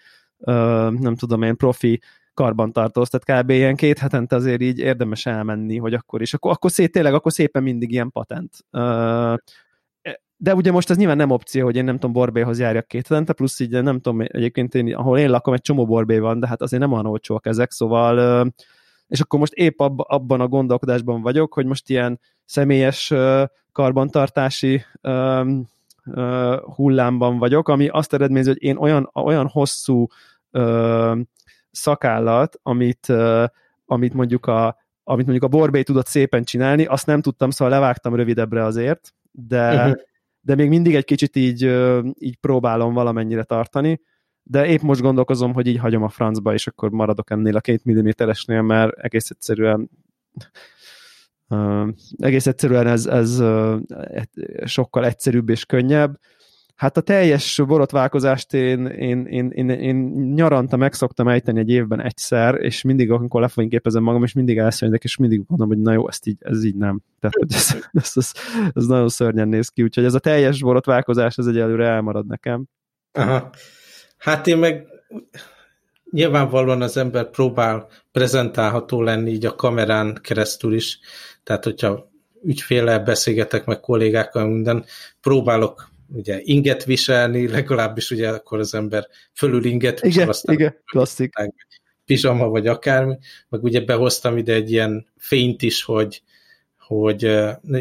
nem 0.98 1.16
tudom 1.16 1.42
én, 1.42 1.56
profi 1.56 2.00
karbantartóz, 2.34 3.08
tehát 3.08 3.42
kb. 3.42 3.50
ilyen 3.50 3.76
két 3.76 3.98
hetente 3.98 4.36
azért 4.36 4.60
így 4.60 4.78
érdemes 4.78 5.26
elmenni, 5.26 5.76
hogy 5.78 5.94
akkor 5.94 6.22
is, 6.22 6.34
akkor, 6.34 6.50
akkor 6.50 6.70
szét, 6.70 6.92
tényleg, 6.92 7.14
akkor 7.14 7.32
szépen 7.32 7.62
mindig 7.62 7.92
ilyen 7.92 8.10
patent. 8.10 8.52
De 10.38 10.54
ugye 10.54 10.72
most 10.72 10.90
ez 10.90 10.96
nyilván 10.96 11.16
nem 11.16 11.30
opció, 11.30 11.64
hogy 11.64 11.76
én 11.76 11.84
nem 11.84 11.94
tudom, 11.94 12.12
borbéhoz 12.12 12.58
járjak 12.58 12.86
két 12.86 13.06
hetente, 13.06 13.32
plusz 13.32 13.60
így 13.60 13.82
nem 13.82 14.00
tudom, 14.00 14.20
egyébként 14.20 14.74
én, 14.74 14.94
ahol 14.94 15.18
én 15.18 15.30
lakom, 15.30 15.54
egy 15.54 15.60
csomó 15.60 15.86
borbé 15.86 16.18
van, 16.18 16.40
de 16.40 16.46
hát 16.46 16.62
azért 16.62 16.82
nem 16.82 16.92
olyan 16.92 17.06
olcsóak 17.06 17.46
ezek, 17.46 17.70
szóval 17.70 18.52
és 19.06 19.20
akkor 19.20 19.38
most 19.38 19.52
épp 19.52 19.80
abban 19.96 20.40
a 20.40 20.48
gondolkodásban 20.48 21.22
vagyok, 21.22 21.54
hogy 21.54 21.66
most 21.66 21.90
ilyen 21.90 22.20
személyes 22.46 23.12
karbantartási 23.72 24.84
hullámban 26.74 27.38
vagyok, 27.38 27.68
ami 27.68 27.88
azt 27.88 28.14
eredményezi, 28.14 28.48
hogy 28.48 28.62
én 28.62 28.76
olyan, 28.76 29.10
olyan 29.14 29.46
hosszú 29.46 30.06
szakállat, 31.70 32.58
amit, 32.62 33.12
amit 33.86 34.14
mondjuk 34.14 34.46
a 34.46 34.84
amit 35.08 35.26
mondjuk 35.26 35.52
a 35.52 35.56
borbé 35.56 35.82
tudott 35.82 36.06
szépen 36.06 36.44
csinálni, 36.44 36.84
azt 36.84 37.06
nem 37.06 37.20
tudtam, 37.20 37.50
szóval 37.50 37.74
levágtam 37.74 38.14
rövidebbre 38.14 38.64
azért, 38.64 39.14
de, 39.30 39.74
uh-huh. 39.74 40.00
de 40.40 40.54
még 40.54 40.68
mindig 40.68 40.94
egy 40.94 41.04
kicsit 41.04 41.36
így, 41.36 41.62
így 42.18 42.36
próbálom 42.36 42.94
valamennyire 42.94 43.42
tartani, 43.42 44.00
de 44.42 44.66
épp 44.66 44.80
most 44.80 45.00
gondolkozom, 45.00 45.54
hogy 45.54 45.66
így 45.66 45.78
hagyom 45.78 46.02
a 46.02 46.08
francba, 46.08 46.52
és 46.52 46.66
akkor 46.66 46.90
maradok 46.90 47.30
ennél 47.30 47.56
a 47.56 47.60
két 47.60 47.84
milliméteresnél, 47.84 48.62
mert 48.62 48.98
egész 48.98 49.30
egyszerűen 49.30 49.90
egész 52.18 52.46
egyszerűen 52.46 52.86
ez, 52.86 53.06
ez 53.06 53.40
uh, 53.40 53.80
sokkal 54.64 55.04
egyszerűbb 55.04 55.48
és 55.48 55.64
könnyebb. 55.64 56.18
Hát 56.76 56.96
a 56.96 57.00
teljes 57.00 57.62
borotválkozást 57.66 58.54
én, 58.54 58.86
én, 58.86 59.26
én, 59.26 59.50
én, 59.50 59.70
én 59.70 59.96
nyaranta 60.34 60.76
meg 60.76 60.92
szoktam 60.92 61.28
ejteni 61.28 61.58
egy 61.58 61.70
évben 61.70 62.02
egyszer, 62.02 62.54
és 62.54 62.82
mindig, 62.82 63.10
amikor 63.10 63.40
lefényképezem 63.40 64.02
magam, 64.02 64.22
és 64.22 64.32
mindig 64.32 64.58
elszönyedek, 64.58 65.04
és 65.04 65.16
mindig 65.16 65.42
mondom, 65.46 65.68
hogy 65.68 65.78
na 65.78 65.92
jó, 65.92 66.08
ezt 66.08 66.26
így, 66.26 66.36
ez 66.40 66.64
így 66.64 66.74
nem. 66.74 67.00
Tehát, 67.20 67.36
hogy 67.36 67.52
ez, 67.54 67.76
ez, 67.92 68.12
ez, 68.14 68.32
ez, 68.72 68.86
nagyon 68.86 69.08
szörnyen 69.08 69.48
néz 69.48 69.68
ki, 69.68 69.82
úgyhogy 69.82 70.04
ez 70.04 70.14
a 70.14 70.18
teljes 70.18 70.60
borotválkozás, 70.60 71.38
ez 71.38 71.46
egyelőre 71.46 71.86
elmarad 71.86 72.26
nekem. 72.26 72.64
Aha. 73.12 73.50
Hát 74.18 74.46
én 74.46 74.58
meg 74.58 74.86
nyilvánvalóan 76.10 76.82
az 76.82 76.96
ember 76.96 77.30
próbál 77.30 77.88
prezentálható 78.12 79.02
lenni 79.02 79.30
így 79.30 79.46
a 79.46 79.54
kamerán 79.54 80.18
keresztül 80.22 80.74
is, 80.74 80.98
tehát 81.46 81.64
hogyha 81.64 82.10
ügyféle 82.44 82.98
beszélgetek 82.98 83.64
meg 83.64 83.80
kollégákkal, 83.80 84.46
minden, 84.46 84.84
próbálok 85.20 85.90
ugye 86.08 86.40
inget 86.42 86.84
viselni, 86.84 87.48
legalábbis 87.48 88.10
ugye 88.10 88.28
akkor 88.28 88.58
az 88.58 88.74
ember 88.74 89.06
fölül 89.34 89.64
inget 89.64 90.00
visel, 90.00 90.16
igen, 90.16 90.28
aztán 90.28 90.54
igen, 90.54 90.76
klasszik. 90.84 91.34
Pizsama 92.04 92.48
vagy 92.48 92.66
akármi, 92.66 93.18
meg 93.48 93.62
ugye 93.62 93.80
behoztam 93.80 94.36
ide 94.36 94.52
egy 94.52 94.70
ilyen 94.70 95.06
fényt 95.16 95.62
is, 95.62 95.82
hogy 95.82 96.22
hogy 96.78 97.22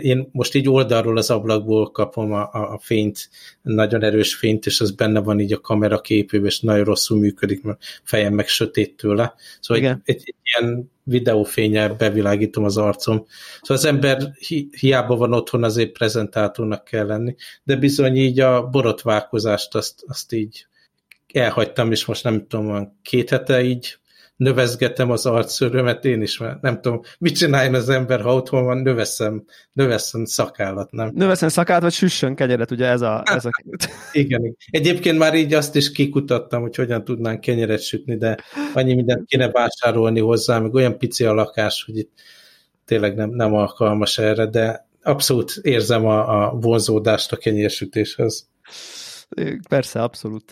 én 0.01 0.29
most 0.31 0.55
így 0.55 0.69
oldalról 0.69 1.17
az 1.17 1.29
ablakból 1.29 1.91
kapom 1.91 2.31
a, 2.31 2.49
a 2.51 2.79
fényt, 2.81 3.29
nagyon 3.61 4.03
erős 4.03 4.35
fényt, 4.35 4.65
és 4.65 4.81
az 4.81 4.91
benne 4.91 5.19
van 5.19 5.39
így 5.39 5.53
a 5.53 5.59
kamera 5.59 6.01
képében, 6.01 6.45
és 6.45 6.59
nagyon 6.59 6.83
rosszul 6.83 7.19
működik, 7.19 7.63
mert 7.63 7.83
fejem 8.03 8.33
meg 8.33 8.47
sötét 8.47 8.97
tőle. 8.97 9.33
Szóval 9.59 9.83
egy, 9.83 9.97
egy, 10.03 10.23
egy 10.25 10.35
ilyen 10.43 10.91
videófényel 11.05 11.93
bevilágítom 11.95 12.63
az 12.63 12.77
arcom. 12.77 13.25
Szóval 13.61 13.77
az 13.77 13.85
ember 13.85 14.31
hi, 14.47 14.69
hiába 14.79 15.15
van 15.15 15.33
otthon, 15.33 15.63
azért 15.63 15.91
prezentátornak 15.91 16.83
kell 16.83 17.05
lenni, 17.05 17.35
de 17.63 17.75
bizony 17.75 18.15
így 18.15 18.39
a 18.39 18.67
borotválkozást 18.69 19.75
azt, 19.75 20.03
azt 20.07 20.33
így 20.33 20.65
elhagytam, 21.33 21.91
és 21.91 22.05
most 22.05 22.23
nem 22.23 22.47
tudom, 22.47 22.99
két 23.01 23.29
hete 23.29 23.63
így 23.63 23.97
növezgetem 24.35 25.11
az 25.11 25.25
arcszörömet 25.25 26.05
én 26.05 26.21
is, 26.21 26.37
mert 26.37 26.61
nem 26.61 26.81
tudom, 26.81 27.01
mit 27.19 27.35
csináljon 27.37 27.73
az 27.73 27.89
ember, 27.89 28.21
ha 28.21 28.35
otthon 28.35 28.63
van, 28.63 28.77
növeszem, 28.77 29.43
növeszem 29.73 30.25
szakállat, 30.25 30.91
nem? 30.91 31.11
Növeszem 31.13 31.49
szakállat, 31.49 31.83
vagy 31.83 31.93
süssön 31.93 32.35
kenyeret, 32.35 32.71
ugye 32.71 32.85
ez 32.85 33.01
a... 33.01 33.23
Ez 33.25 33.45
a... 33.45 33.49
Igen. 34.11 34.57
Egyébként 34.69 35.17
már 35.17 35.33
így 35.35 35.53
azt 35.53 35.75
is 35.75 35.91
kikutattam, 35.91 36.61
hogy 36.61 36.75
hogyan 36.75 37.03
tudnánk 37.03 37.39
kenyeret 37.39 37.81
sütni, 37.81 38.17
de 38.17 38.37
annyi 38.73 38.93
mindent 38.93 39.27
kéne 39.27 39.51
vásárolni 39.51 40.19
hozzá, 40.19 40.59
meg 40.59 40.73
olyan 40.73 40.97
pici 40.97 41.25
a 41.25 41.33
lakás, 41.33 41.83
hogy 41.85 41.97
itt 41.97 42.11
tényleg 42.85 43.15
nem, 43.15 43.29
nem 43.29 43.53
alkalmas 43.53 44.17
erre, 44.17 44.45
de 44.45 44.87
abszolút 45.01 45.53
érzem 45.61 46.05
a, 46.05 46.43
a 46.43 46.55
vonzódást 46.59 47.31
a 47.31 47.37
kenyérsütéshez. 47.37 48.47
Persze, 49.69 50.01
abszolút. 50.01 50.51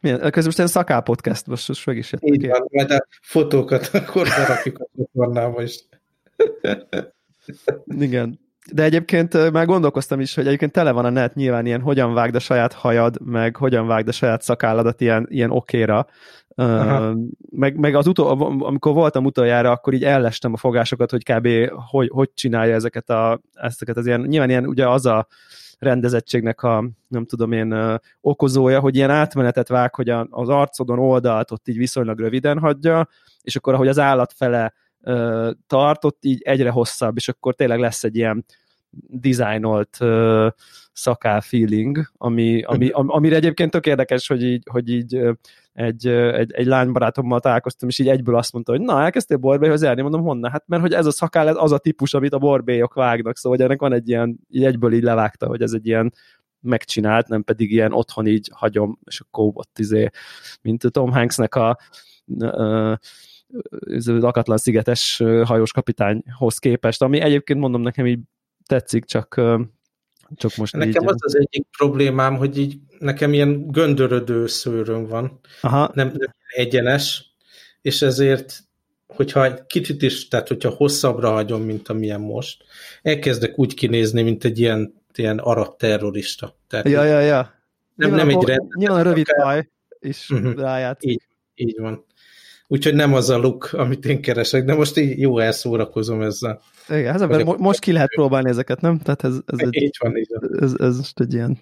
Milyen, 0.00 0.18
közben 0.18 0.44
most 0.44 0.58
egy 0.58 0.66
szakál 0.66 1.02
podcast, 1.02 1.46
most, 1.46 1.68
most 1.68 1.86
meg 1.86 1.96
is 1.96 2.12
jöttek. 2.12 2.34
Így 2.34 2.48
van, 2.48 2.68
majd 2.70 2.90
a 2.90 3.06
fotókat 3.22 3.90
akkor 3.92 4.28
berakjuk 4.36 4.78
a 4.78 4.88
csatornába 4.96 5.62
is. 5.62 5.84
Igen. 7.86 8.42
De 8.72 8.82
egyébként 8.82 9.50
már 9.50 9.66
gondolkoztam 9.66 10.20
is, 10.20 10.34
hogy 10.34 10.46
egyébként 10.46 10.72
tele 10.72 10.92
van 10.92 11.04
a 11.04 11.10
net 11.10 11.34
nyilván 11.34 11.66
ilyen 11.66 11.80
hogyan 11.80 12.14
vágd 12.14 12.34
a 12.34 12.38
saját 12.38 12.72
hajad, 12.72 13.20
meg 13.24 13.56
hogyan 13.56 13.86
vágd 13.86 14.08
a 14.08 14.12
saját 14.12 14.42
szakálladat 14.42 15.00
ilyen, 15.00 15.26
ilyen 15.30 15.50
okéra. 15.50 16.06
Uh, 16.56 17.12
meg, 17.50 17.76
meg 17.76 17.94
az 17.94 18.06
utol, 18.06 18.62
amikor 18.62 18.92
voltam 18.92 19.24
utoljára, 19.24 19.70
akkor 19.70 19.92
így 19.92 20.04
ellestem 20.04 20.52
a 20.52 20.56
fogásokat, 20.56 21.10
hogy 21.10 21.24
kb. 21.24 21.48
hogy, 21.90 22.08
hogy 22.12 22.30
csinálja 22.34 22.74
ezeket, 22.74 23.10
a, 23.10 23.40
ezeket 23.52 23.96
az 23.96 24.06
ilyen, 24.06 24.20
nyilván 24.20 24.50
ilyen 24.50 24.66
ugye 24.66 24.88
az 24.88 25.06
a 25.06 25.26
rendezettségnek 25.78 26.62
a, 26.62 26.88
nem 27.08 27.26
tudom 27.26 27.52
én, 27.52 27.98
okozója, 28.20 28.80
hogy 28.80 28.96
ilyen 28.96 29.10
átmenetet 29.10 29.68
vág, 29.68 29.94
hogy 29.94 30.10
az 30.10 30.48
arcodon 30.48 30.98
oldalt 30.98 31.50
ott 31.50 31.68
így 31.68 31.76
viszonylag 31.76 32.18
röviden 32.18 32.58
hagyja, 32.58 33.08
és 33.42 33.56
akkor 33.56 33.74
ahogy 33.74 33.88
az 33.88 33.98
állat 33.98 34.32
fele 34.32 34.72
tart, 35.66 36.04
ott 36.04 36.24
így 36.24 36.42
egyre 36.42 36.70
hosszabb, 36.70 37.16
és 37.16 37.28
akkor 37.28 37.54
tényleg 37.54 37.78
lesz 37.78 38.04
egy 38.04 38.16
ilyen 38.16 38.44
dizájnolt 39.08 39.96
uh, 40.00 40.48
szakál 40.92 41.40
feeling, 41.40 42.10
ami, 42.16 42.62
ami, 42.62 42.88
am, 42.88 43.10
amire 43.10 43.36
egyébként 43.36 43.70
tök 43.70 43.86
érdekes, 43.86 44.26
hogy 44.26 44.42
így, 44.42 44.62
hogy 44.70 44.88
így 44.88 45.20
egy, 45.72 46.06
egy, 46.06 46.52
egy 46.52 46.66
lánybarátommal 46.66 47.40
találkoztam, 47.40 47.88
és 47.88 47.98
így 47.98 48.08
egyből 48.08 48.36
azt 48.36 48.52
mondta, 48.52 48.72
hogy 48.72 48.80
na, 48.80 49.02
elkezdtél 49.02 49.36
borbélyhoz 49.36 49.82
járni, 49.82 50.02
mondom, 50.02 50.22
honnan? 50.22 50.50
Hát 50.50 50.64
mert 50.66 50.82
hogy 50.82 50.92
ez 50.92 51.06
a 51.06 51.10
szakál, 51.10 51.48
ez 51.48 51.56
az 51.58 51.72
a 51.72 51.78
típus, 51.78 52.14
amit 52.14 52.32
a 52.32 52.38
borbélyok 52.38 52.94
vágnak, 52.94 53.36
szóval 53.36 53.58
hogy 53.58 53.66
ennek 53.66 53.80
van 53.80 53.92
egy 53.92 54.08
ilyen, 54.08 54.38
így 54.48 54.64
egyből 54.64 54.92
így 54.92 55.02
levágta, 55.02 55.46
hogy 55.46 55.62
ez 55.62 55.72
egy 55.72 55.86
ilyen 55.86 56.12
megcsinált, 56.60 57.28
nem 57.28 57.42
pedig 57.42 57.70
ilyen 57.70 57.92
otthon 57.92 58.26
így 58.26 58.50
hagyom, 58.52 58.98
és 59.04 59.20
akkor 59.20 59.50
ott 59.54 59.78
izé, 59.78 60.08
mint 60.62 60.90
Tom 60.90 61.12
Hanksnek 61.12 61.54
a 61.54 61.78
uh, 62.26 62.94
lakatlan 64.04 64.56
szigetes 64.56 65.22
hajós 65.44 65.72
kapitányhoz 65.72 66.58
képest, 66.58 67.02
ami 67.02 67.20
egyébként 67.20 67.60
mondom 67.60 67.80
nekem 67.80 68.06
így 68.06 68.18
tetszik, 68.66 69.04
csak, 69.04 69.40
csak 70.34 70.56
most 70.56 70.76
Nekem 70.76 71.02
így... 71.02 71.08
az 71.08 71.16
az 71.18 71.36
egyik 71.36 71.66
problémám, 71.76 72.36
hogy 72.36 72.58
így 72.58 72.78
nekem 72.98 73.32
ilyen 73.32 73.70
göndörödő 73.70 74.46
szőröm 74.46 75.06
van, 75.06 75.40
Aha. 75.60 75.90
Nem, 75.94 76.12
nem 76.16 76.34
egyenes, 76.54 77.34
és 77.82 78.02
ezért 78.02 78.64
hogyha 79.06 79.44
egy 79.44 79.66
kicsit 79.66 80.02
is, 80.02 80.28
tehát 80.28 80.48
hogyha 80.48 80.68
hosszabbra 80.68 81.30
hagyom, 81.30 81.62
mint 81.62 81.88
amilyen 81.88 82.20
most, 82.20 82.64
elkezdek 83.02 83.58
úgy 83.58 83.74
kinézni, 83.74 84.22
mint 84.22 84.44
egy 84.44 84.58
ilyen, 84.58 85.02
ilyen 85.14 85.38
arab 85.38 85.76
terrorista. 85.76 86.56
Tehát 86.68 86.88
ja, 86.88 87.04
ja, 87.04 87.20
ja. 87.20 87.62
Nem, 87.94 88.08
nyilván, 88.08 88.26
nem 88.26 88.38
egy 88.38 88.46
rend, 88.46 88.74
Nyilván 88.74 89.02
rövid 89.02 89.26
faj 89.42 89.68
is 90.00 90.30
uh-huh. 90.30 90.54
rájátszik. 90.54 91.10
Így, 91.10 91.22
így 91.54 91.80
van. 91.80 92.04
Úgyhogy 92.74 92.94
nem 92.94 93.14
az 93.14 93.30
a 93.30 93.38
look, 93.38 93.72
amit 93.72 94.04
én 94.04 94.22
keresek, 94.22 94.64
de 94.64 94.74
most 94.74 94.96
így 94.96 95.20
jó 95.20 95.38
elszórakozom 95.38 96.22
ezzel. 96.22 96.60
Igen, 96.88 97.14
ez 97.14 97.42
mo- 97.42 97.58
most 97.58 97.80
ki 97.80 97.92
lehet 97.92 98.10
próbálni 98.14 98.48
ezeket, 98.48 98.80
nem? 98.80 98.98
Tehát 98.98 99.24
ez, 99.24 99.34
ez, 99.46 99.58
egy, 99.58 99.82
így 99.82 99.96
van, 99.98 100.16
így 100.16 100.30
van. 100.38 100.62
Ez, 100.62 100.74
ez 100.78 100.96
most 100.96 101.20
egy 101.20 101.34
ilyen, 101.34 101.58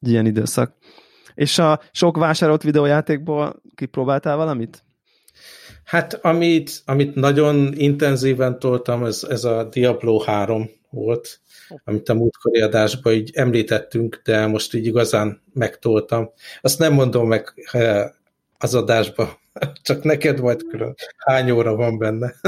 egy 0.00 0.10
ilyen 0.10 0.26
időszak. 0.26 0.72
És 1.34 1.58
a 1.58 1.80
sok 1.92 2.16
vásárolt 2.16 2.62
videójátékból 2.62 3.62
kipróbáltál 3.74 4.36
valamit? 4.36 4.84
Hát 5.84 6.14
amit, 6.14 6.82
amit 6.84 7.14
nagyon 7.14 7.72
intenzíven 7.76 8.58
toltam, 8.58 9.04
ez, 9.04 9.26
ez 9.28 9.44
a 9.44 9.64
Diablo 9.64 10.18
3 10.18 10.70
volt, 10.90 11.40
amit 11.84 12.08
a 12.08 12.14
múltkori 12.14 12.60
adásban 12.60 13.12
így 13.12 13.30
említettünk, 13.34 14.20
de 14.24 14.46
most 14.46 14.74
így 14.74 14.86
igazán 14.86 15.42
megtoltam. 15.52 16.30
Azt 16.60 16.78
nem 16.78 16.92
mondom 16.92 17.28
meg 17.28 17.52
eh, 17.70 18.04
az 18.58 18.74
adásban, 18.74 19.28
csak 19.82 20.02
neked 20.02 20.40
majd 20.40 20.62
külön. 20.68 20.94
Hány 21.16 21.50
óra 21.50 21.74
van 21.74 21.98
benne. 21.98 22.34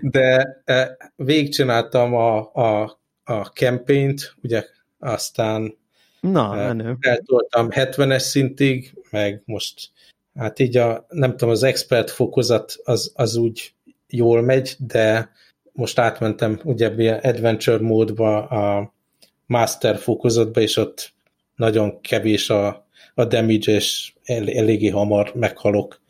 De 0.00 0.62
e, 0.64 0.96
végigcsináltam 1.16 2.14
a, 2.14 2.52
a, 2.54 2.98
a 3.24 3.44
campaign-t, 3.44 4.34
ugye 4.42 4.64
aztán 4.98 5.76
Na, 6.20 6.56
e, 6.56 6.96
eltoltam 7.00 7.68
70-es 7.70 8.18
szintig, 8.18 8.94
meg 9.10 9.42
most 9.44 9.90
hát 10.34 10.58
így 10.58 10.76
a, 10.76 11.06
nem 11.08 11.30
tudom, 11.30 11.48
az 11.48 11.62
expert 11.62 12.10
fokozat 12.10 12.76
az, 12.84 13.12
az 13.14 13.36
úgy 13.36 13.72
jól 14.08 14.42
megy, 14.42 14.76
de 14.78 15.30
most 15.72 15.98
átmentem 15.98 16.60
ugye 16.64 17.14
adventure 17.14 17.80
módba 17.80 18.46
a 18.46 18.94
master 19.46 19.98
fokozatba, 19.98 20.60
és 20.60 20.76
ott 20.76 21.12
nagyon 21.56 22.00
kevés 22.00 22.50
a, 22.50 22.87
a 23.18 23.24
damage, 23.24 23.72
és 23.72 24.12
el, 24.24 24.48
eléggé 24.48 24.88
hamar 24.88 25.32
meghalok. 25.34 26.00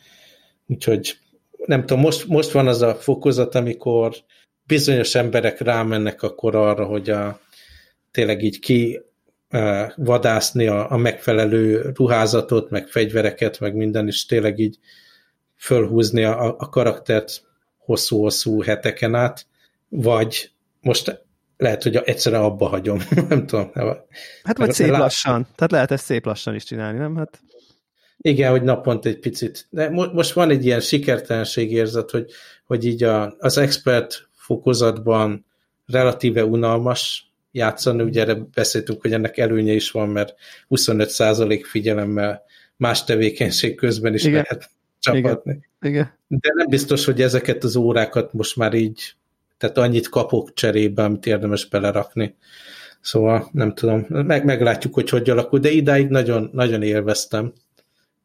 Úgyhogy 0.67 1.19
nem 1.67 1.81
tudom, 1.81 2.03
most, 2.03 2.27
most 2.27 2.51
van 2.51 2.67
az 2.69 2.83
a 2.83 2.95
fokozat, 2.95 3.55
amikor 3.55 4.17
bizonyos 4.67 5.15
emberek 5.15 5.61
rámennek 5.61 6.23
akkor 6.23 6.55
arra, 6.55 6.85
hogy 6.85 7.11
a, 7.11 7.41
tényleg 8.11 8.43
így 8.43 8.59
ki 8.59 9.01
uh, 9.51 9.91
vadászni 9.97 10.67
a, 10.67 10.91
a 10.91 10.97
megfelelő 10.97 11.93
ruházatot, 11.95 12.71
meg 12.71 12.89
fegyvereket, 12.89 13.61
meg 13.61 13.75
minden, 13.75 14.07
is 14.07 14.27
tényleg 14.27 14.59
így 14.59 14.79
fölhúzni 15.57 16.25
a, 16.25 16.57
a 16.59 16.69
karaktert 16.69 17.43
hosszú-hosszú 17.79 18.63
heteken 18.63 19.15
át, 19.15 19.47
vagy 19.89 20.51
most 20.81 21.27
lehet, 21.59 21.83
hogy 21.83 21.97
egyszerre 21.97 22.39
abba 22.39 22.67
hagyom, 22.67 22.99
nem 23.29 23.47
tudom. 23.47 23.71
Hát 24.43 24.59
vagy 24.59 24.73
szép 24.73 24.89
lassan, 24.89 25.47
tehát 25.55 25.71
lehet 25.71 25.91
ezt 25.91 26.05
szép 26.05 26.25
lassan 26.25 26.55
is 26.55 26.65
csinálni, 26.65 26.99
nem? 26.99 27.17
Hát... 27.17 27.41
Igen, 28.21 28.51
hogy 28.51 28.63
naponta 28.63 29.09
egy 29.09 29.19
picit. 29.19 29.67
De 29.71 29.91
most 29.91 30.33
van 30.33 30.51
egy 30.51 30.65
ilyen 30.65 30.81
sikertelenség 30.81 31.73
érzet, 31.73 32.11
hogy, 32.11 32.31
hogy 32.67 32.85
így 32.85 33.03
a, 33.03 33.35
az 33.39 33.59
expert 33.59 34.29
fokozatban 34.33 35.47
relatíve 35.87 36.45
unalmas 36.45 37.33
játszani, 37.53 38.03
ugye 38.03 38.21
erre 38.21 38.35
beszéltünk, 38.35 39.01
hogy 39.01 39.13
ennek 39.13 39.39
előnye 39.39 39.73
is 39.73 39.91
van, 39.91 40.09
mert 40.09 40.35
25% 40.71 41.61
figyelemmel 41.65 42.43
más 42.77 43.05
tevékenység 43.05 43.75
közben 43.75 44.15
is 44.15 44.25
Igen. 44.25 44.47
lehet 44.49 44.71
csapatni. 44.99 45.51
Igen. 45.81 45.93
Igen. 45.93 46.17
De 46.27 46.53
nem 46.55 46.67
biztos, 46.69 47.05
hogy 47.05 47.23
ezeket 47.23 47.65
az 47.65 47.77
órákat 47.77 48.33
most 48.33 48.57
már 48.57 48.75
így, 48.75 49.15
tehát 49.59 49.79
annyit 49.79 50.09
kapok 50.09 50.55
cserébe, 50.55 51.03
amit 51.03 51.27
érdemes 51.27 51.69
belerakni. 51.69 52.37
Szóval 53.01 53.49
nem 53.53 53.75
tudom, 53.75 54.07
meg, 54.09 54.45
meglátjuk, 54.45 54.95
hogy 54.95 55.09
hogy 55.09 55.31
alakul, 55.31 55.59
de 55.59 55.71
idáig 55.71 56.09
nagyon, 56.09 56.51
nagyon 56.53 56.83
élveztem 56.83 57.53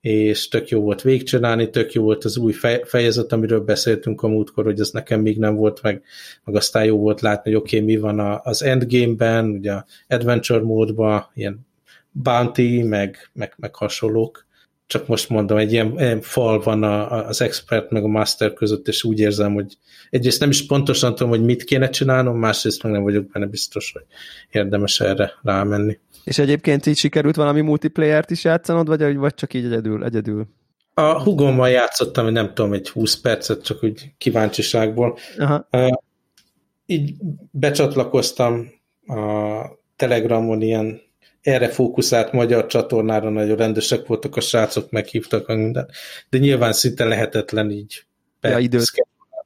és 0.04 0.48
tök 0.48 0.70
jó 0.70 0.82
volt 0.82 1.02
végcsinálni, 1.02 1.70
tök 1.70 1.94
jó 1.94 2.04
volt 2.04 2.24
az 2.24 2.38
új 2.38 2.54
fejezet, 2.84 3.32
amiről 3.32 3.60
beszéltünk 3.60 4.22
a 4.22 4.28
múltkor, 4.28 4.64
hogy 4.64 4.80
ez 4.80 4.90
nekem 4.90 5.22
még 5.22 5.38
nem 5.38 5.56
volt 5.56 5.82
meg, 5.82 6.04
meg 6.44 6.56
aztán 6.56 6.86
jó 6.86 6.98
volt 6.98 7.22
látni, 7.22 7.52
hogy 7.52 7.60
oké, 7.62 7.76
okay, 7.76 7.88
mi 7.88 7.98
van 7.98 8.20
az 8.44 8.64
endgame-ben, 8.64 9.46
ugye 9.46 9.74
adventure 10.08 10.62
módban, 10.62 11.26
ilyen 11.34 11.68
bounty, 12.12 12.82
meg, 12.84 13.30
meg, 13.34 13.54
meg 13.58 13.76
hasonlók, 13.76 14.46
csak 14.88 15.08
most 15.08 15.30
mondom, 15.30 15.58
egy 15.58 15.72
ilyen, 15.72 15.94
ilyen 15.98 16.22
fal 16.22 16.60
van 16.60 16.84
a, 16.84 17.28
az 17.28 17.42
expert 17.42 17.90
meg 17.90 18.04
a 18.04 18.08
master 18.08 18.54
között, 18.54 18.88
és 18.88 19.04
úgy 19.04 19.20
érzem, 19.20 19.54
hogy 19.54 19.78
egyrészt 20.10 20.40
nem 20.40 20.50
is 20.50 20.66
pontosan 20.66 21.16
tudom, 21.16 21.30
hogy 21.30 21.44
mit 21.44 21.64
kéne 21.64 21.90
csinálnom, 21.90 22.38
másrészt 22.38 22.84
meg 22.84 22.92
nem 22.92 23.04
vagyok 23.04 23.28
benne 23.28 23.46
biztos, 23.46 23.92
hogy 23.92 24.06
érdemes 24.50 25.00
erre 25.00 25.32
rámenni. 25.44 26.00
És 26.24 26.38
egyébként 26.38 26.86
így 26.86 26.98
sikerült 26.98 27.36
valami 27.36 27.62
multiplayer-t 27.62 28.32
is 28.32 28.44
játszanod, 28.44 28.88
vagy, 28.88 29.16
vagy 29.16 29.34
csak 29.34 29.54
így 29.54 29.66
egyedül? 29.66 30.04
egyedül? 30.04 30.48
A 30.94 31.24
hugommal 31.24 31.70
játszottam, 31.70 32.30
nem 32.30 32.54
tudom, 32.54 32.74
egy 32.74 32.90
20 32.90 33.20
percet, 33.20 33.64
csak 33.64 33.84
úgy 33.84 34.14
kíváncsiságból. 34.18 35.18
Aha. 35.38 35.68
Uh, 35.72 35.98
így 36.86 37.14
becsatlakoztam 37.52 38.72
a 39.08 39.62
Telegramon 39.96 40.62
ilyen 40.62 41.02
erre 41.44 41.70
fókuszált 41.70 42.32
magyar 42.32 42.66
csatornára 42.66 43.30
nagyon 43.30 43.56
rendesek 43.58 44.08
voltak 44.08 44.36
a 44.36 44.42
srácok, 44.42 44.92
meghívtak 44.92 45.48
a 45.48 45.56
minden. 45.56 45.90
De 46.30 46.38
nyilván 46.38 46.74
szinte 46.74 47.06
lehetetlen 47.06 47.72
így. 47.72 48.06
Ja, 48.42 48.58
időt. 48.58 48.84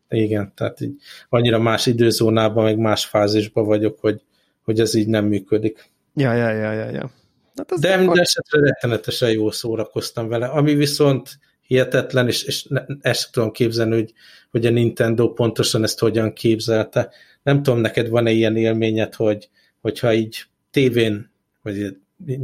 Igen, 0.09 0.51
tehát 0.55 0.81
így 0.81 0.95
annyira 1.29 1.59
más 1.59 1.85
időzónában, 1.85 2.63
meg 2.63 2.77
más 2.77 3.05
fázisban 3.05 3.65
vagyok, 3.65 3.99
hogy, 3.99 4.21
hogy 4.63 4.79
ez 4.79 4.93
így 4.93 5.07
nem 5.07 5.25
működik. 5.25 5.89
Ja, 6.15 6.33
ja, 6.33 6.49
ja, 6.49 6.71
ja, 6.71 6.89
ja. 6.89 7.11
Hát 7.55 7.79
De 7.79 7.89
minden 7.89 8.07
akkor... 8.07 8.19
esetre 8.19 8.59
rettenetesen 8.59 9.31
jól 9.31 9.51
szórakoztam 9.51 10.27
vele. 10.27 10.45
Ami 10.45 10.75
viszont 10.75 11.39
hihetetlen, 11.61 12.27
és, 12.27 12.43
és 12.43 12.63
ne, 12.63 12.81
ezt 13.01 13.31
tudom 13.31 13.51
képzelni, 13.51 13.95
hogy, 13.95 14.13
hogy 14.51 14.65
a 14.65 14.69
Nintendo 14.69 15.33
pontosan 15.33 15.83
ezt 15.83 15.99
hogyan 15.99 16.33
képzelte. 16.33 17.09
Nem 17.43 17.63
tudom, 17.63 17.79
neked 17.79 18.09
van-e 18.09 18.31
ilyen 18.31 18.55
élményed, 18.55 19.13
hogy, 19.15 19.49
hogyha 19.81 20.13
így 20.13 20.45
tévén, 20.71 21.31
vagy 21.67 21.97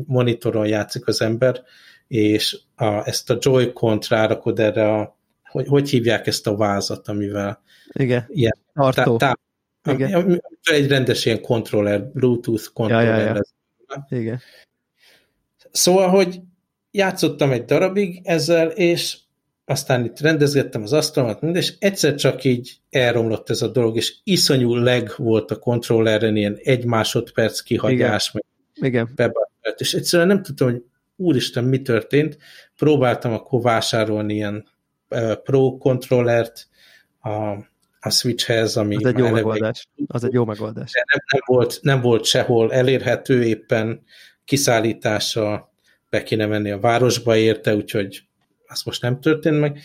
monitoron 0.05 0.67
játszik 0.67 1.07
az 1.07 1.21
ember, 1.21 1.61
és 2.07 2.59
a, 2.75 3.07
ezt 3.07 3.29
a 3.29 3.37
Joy-Con-t 3.39 4.07
rárakod 4.07 4.59
erre 4.59 4.91
a, 4.91 5.17
hogy, 5.43 5.67
hogy 5.67 5.89
hívják 5.89 6.27
ezt 6.27 6.47
a 6.47 6.55
vázat, 6.55 7.07
amivel 7.07 7.61
Igen, 7.91 8.25
ilyen, 8.27 8.57
tartó. 8.73 9.17
Tá, 9.17 9.37
tá, 9.81 9.93
Igen. 9.93 10.41
Egy 10.63 10.87
rendes 10.87 11.25
ilyen 11.25 11.41
kontroller, 11.41 12.05
Bluetooth 12.05 12.65
kontroller. 12.73 13.19
Ja, 13.19 13.33
ja, 13.33 13.41
ja. 13.87 14.17
Igen. 14.19 14.41
Szóval, 15.71 16.09
hogy 16.09 16.39
játszottam 16.91 17.51
egy 17.51 17.65
darabig 17.65 18.21
ezzel, 18.23 18.67
és 18.67 19.17
aztán 19.65 20.05
itt 20.05 20.19
rendezgettem 20.19 20.81
az 20.81 20.93
asztalomat, 20.93 21.43
és 21.43 21.73
egyszer 21.79 22.15
csak 22.15 22.43
így 22.43 22.77
elromlott 22.89 23.49
ez 23.49 23.61
a 23.61 23.67
dolog, 23.67 23.95
és 23.95 24.15
iszonyú 24.23 24.75
leg 24.75 25.11
volt 25.17 25.51
a 25.51 25.59
kontrolleren, 25.59 26.35
ilyen 26.35 26.59
egy 26.63 26.85
másodperc 26.85 27.59
kihagyás, 27.59 28.29
Igen. 28.29 28.31
meg 28.33 28.43
Igen. 28.73 29.09
Bebárt, 29.15 29.79
és 29.79 29.93
egyszerűen 29.93 30.27
nem 30.27 30.41
tudtam, 30.41 30.71
hogy 30.71 30.83
úristen, 31.15 31.63
mi 31.63 31.81
történt. 31.81 32.37
Próbáltam 32.75 33.33
akkor 33.33 33.61
vásárolni 33.61 34.33
ilyen 34.33 34.67
uh, 35.09 35.35
Pro 35.35 35.77
kontrollert 35.77 36.67
a, 37.19 37.29
a 37.99 38.09
Switchhez, 38.09 38.77
ami 38.77 38.95
az 38.95 39.05
egy 39.05 39.17
jó 39.17 39.29
megoldás. 39.29 39.87
Az 40.07 40.23
egy 40.23 40.33
jó 40.33 40.45
megoldás. 40.45 40.91
De 40.91 41.03
nem, 41.13 41.23
nem, 41.31 41.41
volt, 41.45 41.79
nem 41.81 42.01
volt 42.01 42.25
sehol 42.25 42.73
elérhető, 42.73 43.43
éppen 43.43 44.03
kiszállítása 44.45 45.71
be 46.09 46.23
kéne 46.23 46.45
menni 46.45 46.71
a 46.71 46.79
városba 46.79 47.35
érte, 47.35 47.75
úgyhogy 47.75 48.23
az 48.67 48.81
most 48.83 49.01
nem 49.01 49.19
történt 49.19 49.59
meg. 49.59 49.79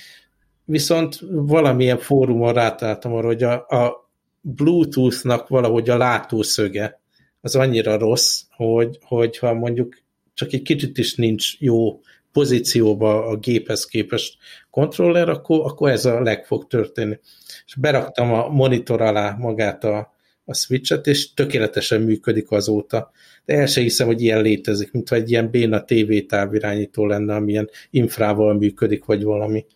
Viszont 0.64 1.18
valamilyen 1.30 1.99
fórumon 1.99 2.53
rátáltam 2.53 3.12
arra, 3.12 3.26
hogy 3.26 3.43
a, 3.43 3.53
a 3.53 4.11
Bluetooth-nak 4.41 5.49
valahogy 5.49 5.91
a 5.91 5.97
látószöge 5.97 7.01
az 7.49 7.57
annyira 7.57 7.99
rossz, 7.99 8.42
hogy, 8.51 8.99
hogyha 9.03 9.55
mondjuk 9.55 9.96
csak 10.34 10.53
egy 10.53 10.62
kicsit 10.62 10.99
is 10.99 11.14
nincs 11.14 11.61
jó 11.61 12.01
pozícióba 12.32 13.26
a 13.26 13.36
géphez 13.36 13.84
képest 13.84 14.36
kontroller, 14.70 15.28
akkor, 15.28 15.61
akkor 15.64 15.90
ez 15.90 16.05
a 16.05 16.20
leg 16.20 16.46
fog 16.46 16.66
történni. 16.66 17.18
És 17.66 17.74
beraktam 17.74 18.32
a 18.32 18.49
monitor 18.49 19.01
alá 19.01 19.36
magát 19.38 19.84
a, 19.84 20.14
a 20.44 20.55
switchet, 20.55 21.07
és 21.07 21.34
tökéletesen 21.34 22.01
működik 22.01 22.51
azóta. 22.51 23.11
De 23.44 23.55
el 23.55 23.66
sem 23.66 23.82
hiszem, 23.82 24.07
hogy 24.07 24.22
ilyen 24.22 24.42
létezik, 24.42 24.92
mintha 24.92 25.14
egy 25.14 25.30
ilyen 25.30 25.51
béna 25.51 25.84
TV 25.84 26.12
távirányító 26.28 27.07
lenne, 27.07 27.34
amilyen 27.34 27.70
infrával 27.90 28.55
működik, 28.55 29.05
vagy 29.05 29.22
valami. 29.22 29.66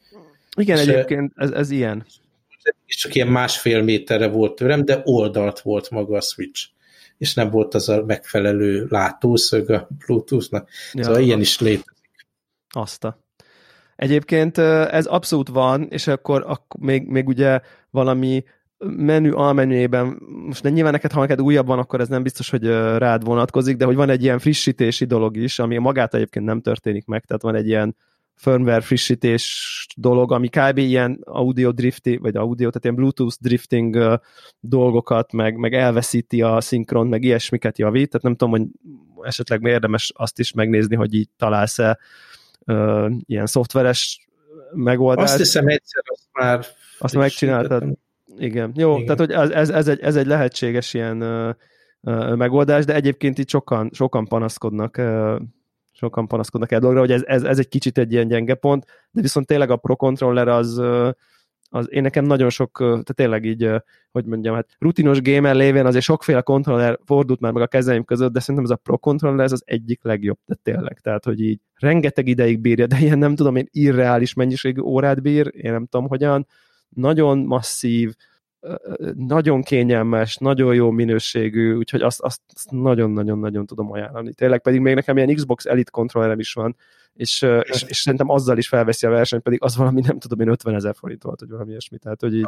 Igen, 0.57 0.79
és 0.79 0.87
egyébként 0.87 1.33
ez, 1.37 1.51
ez 1.51 1.71
ilyen. 1.71 2.05
És 2.87 2.97
csak 2.97 3.15
ilyen 3.15 3.29
másfél 3.29 3.83
méterre 3.83 4.29
volt 4.29 4.55
tőlem, 4.55 4.85
de 4.85 5.01
oldalt 5.05 5.61
volt 5.61 5.91
maga 5.91 6.17
a 6.17 6.21
switch 6.21 6.71
és 7.23 7.35
nem 7.35 7.51
volt 7.51 7.75
az 7.75 7.89
a 7.89 8.05
megfelelő 8.05 8.87
látószög 8.91 9.71
a 9.71 9.89
Bluetooth-nak. 10.07 10.69
Ja, 10.93 11.05
szóval 11.05 11.21
ilyen 11.21 11.41
is 11.41 11.61
létezik. 11.61 12.27
Azt 12.69 13.05
a. 13.05 13.19
Egyébként 13.97 14.59
ez 14.59 15.07
abszolút 15.07 15.49
van, 15.49 15.87
és 15.91 16.07
akkor, 16.07 16.45
akkor 16.47 16.81
még, 16.81 17.07
még 17.07 17.29
ugye 17.29 17.61
valami 17.91 18.45
menü 18.79 19.33
almenüjében, 19.33 20.07
most 20.47 20.63
nem 20.63 20.73
nyilván 20.73 20.93
neked, 20.93 21.13
ha 21.13 21.21
neked 21.21 21.41
újabb 21.41 21.67
van, 21.67 21.79
akkor 21.79 22.01
ez 22.01 22.09
nem 22.09 22.23
biztos, 22.23 22.51
hogy 22.51 22.67
rád 22.97 23.25
vonatkozik, 23.25 23.77
de 23.77 23.85
hogy 23.85 23.97
van 23.97 24.11
egy 24.11 24.23
ilyen 24.23 24.39
frissítési 24.39 25.05
dolog 25.05 25.37
is, 25.37 25.59
ami 25.59 25.79
magát 25.79 26.15
egyébként 26.15 26.45
nem 26.45 26.61
történik 26.61 27.07
meg, 27.07 27.25
tehát 27.25 27.43
van 27.43 27.55
egy 27.55 27.67
ilyen 27.67 27.97
firmware 28.35 28.81
frissítés 28.81 29.87
dolog, 29.97 30.33
ami 30.33 30.49
kb. 30.49 30.79
ilyen 30.79 31.19
audio 31.25 31.73
drifting, 31.73 32.21
vagy 32.21 32.37
audio, 32.37 32.69
tehát 32.69 32.85
ilyen 32.85 32.97
Bluetooth 32.97 33.37
drifting 33.41 33.95
uh, 33.95 34.15
dolgokat, 34.61 35.33
meg, 35.33 35.57
meg 35.57 35.75
elveszíti 35.75 36.43
a 36.43 36.61
szinkron, 36.61 37.07
meg 37.07 37.23
ilyesmiket 37.23 37.79
javít, 37.79 38.09
tehát 38.09 38.23
nem 38.23 38.37
tudom, 38.37 38.51
hogy 38.51 38.67
esetleg 39.27 39.63
érdemes 39.63 40.13
azt 40.17 40.39
is 40.39 40.53
megnézni, 40.53 40.97
hogy 40.97 41.15
így 41.15 41.29
találsz-e 41.37 41.99
uh, 42.67 43.13
ilyen 43.27 43.47
szoftveres 43.47 44.27
megoldást. 44.75 45.29
Azt 45.29 45.39
hiszem 45.39 45.67
egyszer 45.67 46.03
azt 46.05 46.29
már 46.33 46.67
azt 46.99 47.15
megcsináltad. 47.15 47.99
Igen, 48.39 48.73
jó, 48.77 48.97
Igen. 48.97 49.05
tehát 49.05 49.19
hogy 49.19 49.53
ez, 49.53 49.71
ez, 49.71 49.89
egy, 49.89 50.01
ez 50.01 50.17
egy 50.17 50.27
lehetséges 50.27 50.95
ilyen 50.95 51.23
uh, 51.23 52.37
megoldás, 52.37 52.85
de 52.85 52.95
egyébként 52.95 53.39
itt 53.39 53.49
sokan, 53.49 53.91
sokan 53.93 54.25
panaszkodnak 54.25 55.01
sokan 56.03 56.27
panaszkodnak 56.27 56.73
el 56.73 56.81
dologra, 56.81 57.01
hogy 57.01 57.13
ez, 57.13 57.23
ez, 57.27 57.43
ez 57.43 57.59
egy 57.59 57.69
kicsit 57.69 57.99
egy 57.99 58.13
ilyen 58.13 58.29
gyenge 58.29 58.55
pont, 58.55 58.85
de 59.11 59.21
viszont 59.21 59.47
tényleg 59.47 59.71
a 59.71 59.77
Pro 59.77 59.97
Controller 59.97 60.49
az, 60.49 60.83
az 61.71 61.87
én 61.91 62.03
nekem 62.03 62.25
nagyon 62.25 62.51
sok, 62.51 62.77
tehát 62.79 63.15
tényleg 63.15 63.45
így, 63.45 63.71
hogy 64.11 64.25
mondjam, 64.25 64.55
hát 64.55 64.69
rutinos 64.79 65.23
gamer 65.23 65.55
lévén 65.55 65.87
azért 65.87 66.05
sokféle 66.05 66.41
kontroller 66.41 66.99
fordult 67.05 67.41
már 67.41 67.53
meg 67.53 67.63
a 67.63 67.67
kezeim 67.67 68.05
között, 68.05 68.33
de 68.33 68.41
szerintem 68.41 68.65
ez 68.65 68.71
a 68.71 68.77
Pro 68.77 68.99
Controller 68.99 69.45
ez 69.45 69.53
az 69.53 69.63
egyik 69.67 70.03
legjobb, 70.03 70.39
de 70.45 70.55
tényleg, 70.63 71.01
tehát 71.01 71.25
hogy 71.25 71.41
így 71.41 71.61
rengeteg 71.75 72.29
ideig 72.29 72.61
bírja, 72.61 72.87
de 72.87 72.99
ilyen 72.99 73.19
nem 73.19 73.35
tudom, 73.35 73.57
én 73.57 73.69
irreális 73.71 74.35
mennyiségű 74.35 74.81
órát 74.81 75.23
bír, 75.23 75.51
én 75.57 75.73
nem 75.73 75.87
tudom 75.87 76.09
hogyan, 76.09 76.47
nagyon 76.89 77.39
masszív, 77.39 78.15
nagyon 79.15 79.63
kényelmes, 79.63 80.37
nagyon 80.37 80.75
jó 80.75 80.91
minőségű, 80.91 81.75
úgyhogy 81.75 82.03
azt, 82.03 82.21
azt, 82.21 82.41
azt 82.55 82.71
nagyon-nagyon-nagyon 82.71 83.67
tudom 83.67 83.93
ajánlani. 83.93 84.33
Tényleg 84.35 84.63
pedig 84.63 84.81
még 84.81 84.95
nekem 84.95 85.17
ilyen 85.17 85.35
Xbox 85.35 85.67
Elite 85.67 85.91
kontrollerem 85.91 86.39
is 86.39 86.53
van, 86.53 86.77
és, 87.15 87.43
és, 87.63 87.85
és 87.87 87.97
szerintem 87.97 88.29
azzal 88.29 88.59
is 88.59 88.69
felveszi 88.69 89.07
a 89.07 89.11
versenyt, 89.11 89.43
pedig 89.43 89.63
az 89.63 89.77
valami 89.77 90.01
nem 90.01 90.19
tudom 90.19 90.41
én 90.41 90.49
50 90.49 90.75
ezer 90.75 90.95
forint 90.95 91.23
volt, 91.23 91.41
vagy 91.41 91.51
valami 91.51 91.71
ilyesmi. 91.71 91.99
Tehát, 91.99 92.21
hogy 92.21 92.35
így... 92.35 92.47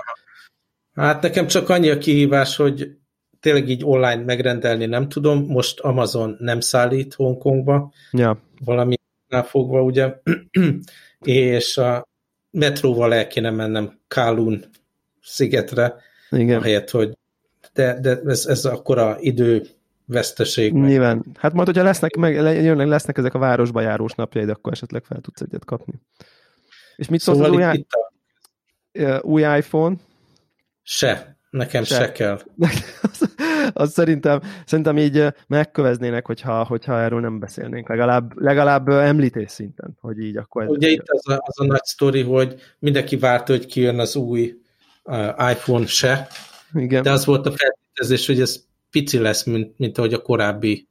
Hát 0.94 1.22
nekem 1.22 1.46
csak 1.46 1.68
annyi 1.68 1.90
a 1.90 1.98
kihívás, 1.98 2.56
hogy 2.56 2.96
tényleg 3.40 3.68
így 3.68 3.84
online 3.84 4.22
megrendelni 4.24 4.86
nem 4.86 5.08
tudom, 5.08 5.44
most 5.46 5.80
Amazon 5.80 6.36
nem 6.38 6.60
szállít 6.60 7.14
Hongkongba, 7.14 7.92
ja. 8.12 8.38
valami 8.64 8.94
fogva, 9.42 9.82
ugye, 9.82 10.14
és 11.18 11.76
a 11.76 12.08
metróval 12.50 13.14
el 13.14 13.26
kéne 13.26 13.50
mennem 13.50 13.98
Kálun 14.08 14.64
szigetre, 15.24 15.94
Igen. 16.30 16.58
ahelyett, 16.58 16.90
hogy 16.90 17.16
de, 17.72 18.00
de 18.00 18.20
ez, 18.26 18.46
ez 18.46 18.64
akkora 18.64 19.16
idő 19.20 19.66
veszteség. 20.06 20.72
Nyilván. 20.72 21.24
Hát 21.38 21.52
majd, 21.52 21.66
hogyha 21.66 21.82
lesznek, 21.82 22.16
meg, 22.16 22.34
jönnek, 22.34 22.86
lesznek 22.86 23.18
ezek 23.18 23.34
a 23.34 23.38
városba 23.38 23.80
járós 23.80 24.12
napjaid, 24.12 24.48
akkor 24.48 24.72
esetleg 24.72 25.04
fel 25.04 25.20
tudsz 25.20 25.40
egyet 25.40 25.64
kapni. 25.64 25.94
És 26.96 27.08
mit 27.08 27.20
szóval 27.20 27.46
szólsz 27.46 27.64
az 27.64 27.76
új, 28.92 29.04
a... 29.04 29.20
új 29.22 29.42
iPhone? 29.42 29.96
Se. 30.82 31.32
Nekem 31.50 31.84
se, 31.84 31.94
se 31.94 32.12
kell. 32.12 32.40
az, 33.02 33.34
az 33.72 33.92
szerintem, 33.92 34.40
szerintem 34.66 34.98
így 34.98 35.26
megköveznének, 35.46 36.26
hogyha, 36.26 36.64
hogyha 36.64 37.00
erről 37.00 37.20
nem 37.20 37.38
beszélnénk, 37.38 37.88
legalább, 37.88 38.40
legalább 38.40 38.88
említés 38.88 39.50
szinten, 39.50 39.96
hogy 40.00 40.18
így 40.18 40.36
akkor... 40.36 40.68
Ugye 40.68 40.88
itt 40.88 41.08
az 41.08 41.28
a, 41.28 41.42
az 41.44 41.60
a 41.60 41.64
nagy 41.64 41.84
sztori, 41.84 42.22
hogy 42.22 42.54
mindenki 42.78 43.16
várta, 43.16 43.52
hogy 43.52 43.66
kijön 43.66 43.98
az 43.98 44.16
új 44.16 44.63
iPhone 45.52 45.86
se, 45.86 46.28
Igen. 46.74 47.02
de 47.02 47.10
az 47.10 47.24
volt 47.24 47.46
a 47.46 47.52
feltételezés, 47.52 48.26
hogy 48.26 48.40
ez 48.40 48.64
pici 48.90 49.18
lesz, 49.18 49.44
mint, 49.44 49.78
mint 49.78 49.98
ahogy 49.98 50.12
a 50.12 50.22
korábbi 50.22 50.88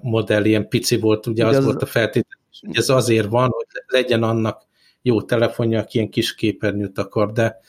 modell 0.00 0.44
ilyen 0.44 0.68
pici 0.68 0.96
volt, 0.96 1.26
ugye, 1.26 1.46
az, 1.46 1.56
az 1.56 1.64
volt 1.64 1.82
a 1.82 1.86
feltételezés, 1.86 2.60
hogy 2.66 2.76
ez 2.76 2.88
azért 2.88 3.28
van, 3.28 3.50
hogy 3.50 3.66
legyen 3.86 4.22
annak 4.22 4.66
jó 5.02 5.22
telefonja, 5.22 5.80
aki 5.80 5.98
ilyen 5.98 6.10
kis 6.10 6.34
képernyőt 6.34 6.98
akar, 6.98 7.32
de 7.32 7.60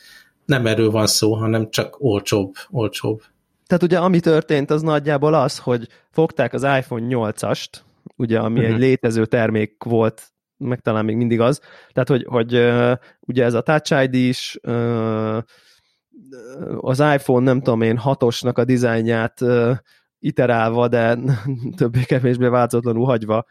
nem 0.44 0.66
erről 0.66 0.90
van 0.90 1.06
szó, 1.06 1.34
hanem 1.34 1.70
csak 1.70 1.96
olcsóbb, 1.98 2.54
olcsóbb. 2.70 3.22
Tehát 3.66 3.82
ugye 3.82 3.98
ami 3.98 4.20
történt, 4.20 4.70
az 4.70 4.82
nagyjából 4.82 5.34
az, 5.34 5.58
hogy 5.58 5.88
fogták 6.10 6.52
az 6.52 6.62
iPhone 6.62 7.06
8-ast, 7.08 7.68
ugye, 8.16 8.38
ami 8.38 8.52
uh-huh. 8.52 8.64
egy 8.64 8.70
mhm. 8.70 8.80
létező 8.80 9.26
termék 9.26 9.82
volt, 9.84 10.22
meg 10.56 10.80
talán 10.80 11.04
még 11.04 11.16
mindig 11.16 11.40
az, 11.40 11.60
tehát 11.92 12.08
hogy, 12.08 12.24
hogy 12.28 12.54
uh, 12.54 12.92
ugye 13.20 13.44
ez 13.44 13.54
a 13.54 13.60
Touch 13.60 14.02
ID 14.02 14.14
is, 14.14 14.58
uh, 14.62 15.38
az 16.80 17.00
iPhone, 17.00 17.44
nem 17.44 17.58
tudom 17.58 17.80
én, 17.80 17.96
hatosnak 17.96 18.58
a 18.58 18.64
dizájnját 18.64 19.40
iterálva, 20.18 20.88
de 20.88 21.18
többé-kevésbé 21.76 22.46
változatlanul 22.46 23.04
hagyva 23.04 23.44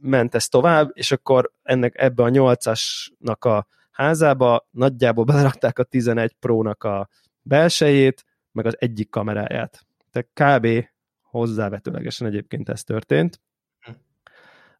ment 0.00 0.34
ez 0.34 0.48
tovább, 0.48 0.90
és 0.92 1.12
akkor 1.12 1.52
ennek 1.62 1.98
ebbe 1.98 2.22
a 2.22 2.28
8-asnak 2.28 3.38
a 3.38 3.66
házába 3.90 4.68
nagyjából 4.70 5.24
belerakták 5.24 5.78
a 5.78 5.82
11 5.82 6.32
Pro-nak 6.32 6.84
a 6.84 7.08
belsejét, 7.42 8.24
meg 8.52 8.66
az 8.66 8.76
egyik 8.78 9.10
kameráját. 9.10 9.86
Tehát 10.12 10.58
kb. 10.60 10.86
hozzávetőlegesen 11.22 12.26
egyébként 12.26 12.68
ez 12.68 12.84
történt. 12.84 13.40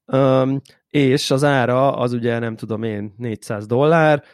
Um, 0.07 0.61
és 0.89 1.31
az 1.31 1.45
ára 1.45 1.97
az 1.97 2.13
ugye 2.13 2.39
nem 2.39 2.57
tudom 2.57 2.83
én 2.83 3.15
400 3.17 3.67
dollár, 3.67 4.25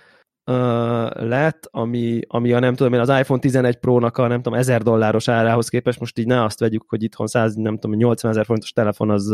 lett, 0.45 1.69
ami, 1.71 2.21
ami 2.27 2.53
a 2.53 2.59
nem 2.59 2.75
tudom 2.75 2.93
én, 2.93 3.01
az 3.01 3.09
iPhone 3.09 3.41
11 3.41 3.77
Pro-nak 3.77 4.19
a 4.19 4.27
nem 4.27 4.43
tudom, 4.43 4.59
1000 4.59 4.83
dolláros 4.83 5.29
árához 5.29 5.69
képest, 5.69 6.01
most 6.01 6.19
így 6.19 6.27
ne 6.27 6.45
azt 6.45 6.59
vegyük, 6.61 6.85
hogy 6.89 7.03
itthon 7.03 7.27
100, 7.27 7.55
nem 7.55 7.79
tudom, 7.79 7.97
80 7.97 8.31
ezer 8.31 8.45
forintos 8.45 8.73
telefon 8.73 9.11
az, 9.11 9.31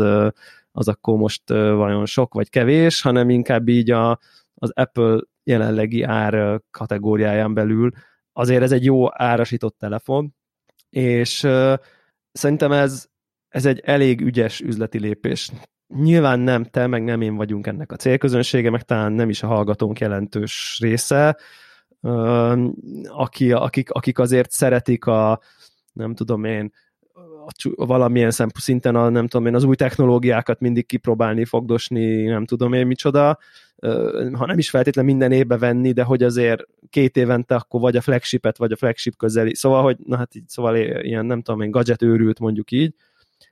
az 0.71 0.87
akkor 0.87 1.17
most 1.17 1.49
vajon 1.49 2.05
sok 2.05 2.33
vagy 2.33 2.49
kevés, 2.49 3.01
hanem 3.01 3.29
inkább 3.29 3.67
így 3.67 3.91
a, 3.91 4.19
az 4.53 4.71
Apple 4.73 5.19
jelenlegi 5.43 6.03
ár 6.03 6.61
kategóriáján 6.71 7.53
belül. 7.53 7.91
Azért 8.33 8.63
ez 8.63 8.71
egy 8.71 8.85
jó 8.85 9.21
árasított 9.21 9.77
telefon, 9.77 10.35
és 10.89 11.47
szerintem 12.31 12.71
ez, 12.71 13.07
ez 13.47 13.65
egy 13.65 13.79
elég 13.79 14.21
ügyes 14.21 14.61
üzleti 14.61 14.99
lépés 14.99 15.51
nyilván 15.95 16.39
nem 16.39 16.63
te, 16.63 16.87
meg 16.87 17.03
nem 17.03 17.21
én 17.21 17.35
vagyunk 17.35 17.67
ennek 17.67 17.91
a 17.91 17.95
célközönsége, 17.95 18.69
meg 18.69 18.83
talán 18.83 19.11
nem 19.11 19.29
is 19.29 19.43
a 19.43 19.47
hallgatónk 19.47 19.99
jelentős 19.99 20.77
része, 20.81 21.37
aki, 23.07 23.51
akik, 23.51 23.91
akik 23.91 24.19
azért 24.19 24.51
szeretik 24.51 25.05
a, 25.05 25.39
nem 25.93 26.15
tudom 26.15 26.43
én, 26.43 26.71
valamilyen 27.75 28.31
szinten 28.53 28.95
a, 28.95 29.09
nem 29.09 29.27
tudom 29.27 29.47
én, 29.47 29.55
az 29.55 29.63
új 29.63 29.75
technológiákat 29.75 30.59
mindig 30.59 30.85
kipróbálni, 30.85 31.45
fogdosni, 31.45 32.23
nem 32.23 32.45
tudom 32.45 32.73
én 32.73 32.87
micsoda, 32.87 33.37
ha 34.33 34.45
nem 34.45 34.57
is 34.57 34.69
feltétlen 34.69 35.05
minden 35.05 35.31
évbe 35.31 35.57
venni, 35.57 35.91
de 35.91 36.03
hogy 36.03 36.23
azért 36.23 36.63
két 36.89 37.17
évente 37.17 37.55
akkor 37.55 37.81
vagy 37.81 37.95
a 37.95 38.01
flagshipet, 38.01 38.57
vagy 38.57 38.71
a 38.71 38.75
flagship 38.75 39.17
közeli, 39.17 39.55
szóval, 39.55 39.83
hogy 39.83 39.97
na 40.05 40.17
hát 40.17 40.35
így, 40.35 40.47
szóval 40.47 40.75
ilyen 41.01 41.25
nem 41.25 41.41
tudom 41.41 41.61
én, 41.61 41.71
gadget 41.71 42.01
őrült 42.01 42.39
mondjuk 42.39 42.71
így, 42.71 42.93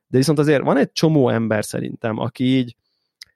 de 0.07 0.17
viszont 0.17 0.39
azért 0.39 0.63
van 0.63 0.77
egy 0.77 0.91
csomó 0.91 1.29
ember 1.29 1.65
szerintem, 1.65 2.17
aki 2.17 2.43
így 2.43 2.75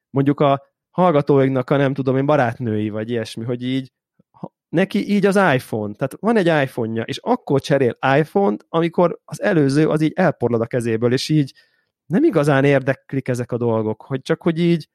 mondjuk 0.10 0.40
a 0.40 0.62
hallgatóinknak 0.90 1.70
a 1.70 1.78
nem 1.78 1.94
tudom 1.94 2.18
én 2.18 2.26
barátnői, 2.26 2.90
vagy 2.90 3.10
ilyesmi, 3.10 3.44
hogy 3.44 3.64
így 3.64 3.92
neki 4.70 5.10
így 5.12 5.26
az 5.26 5.36
iPhone, 5.36 5.94
tehát 5.94 6.16
van 6.20 6.38
egy 6.38 6.46
iPhone-ja, 6.46 7.04
és 7.04 7.18
akkor 7.18 7.62
cserél 7.62 7.98
iPhone-t, 8.18 8.66
amikor 8.70 9.20
az 9.26 9.42
előző 9.42 9.90
az 9.90 10.02
így 10.02 10.14
elporlad 10.16 10.62
a 10.62 10.66
kezéből, 10.66 11.14
és 11.14 11.30
így 11.30 11.54
nem 12.06 12.24
igazán 12.24 12.64
érdeklik 12.64 13.28
ezek 13.28 13.52
a 13.52 13.58
dolgok, 13.58 14.02
hogy 14.02 14.22
csak 14.22 14.42
hogy 14.42 14.60
így, 14.60 14.90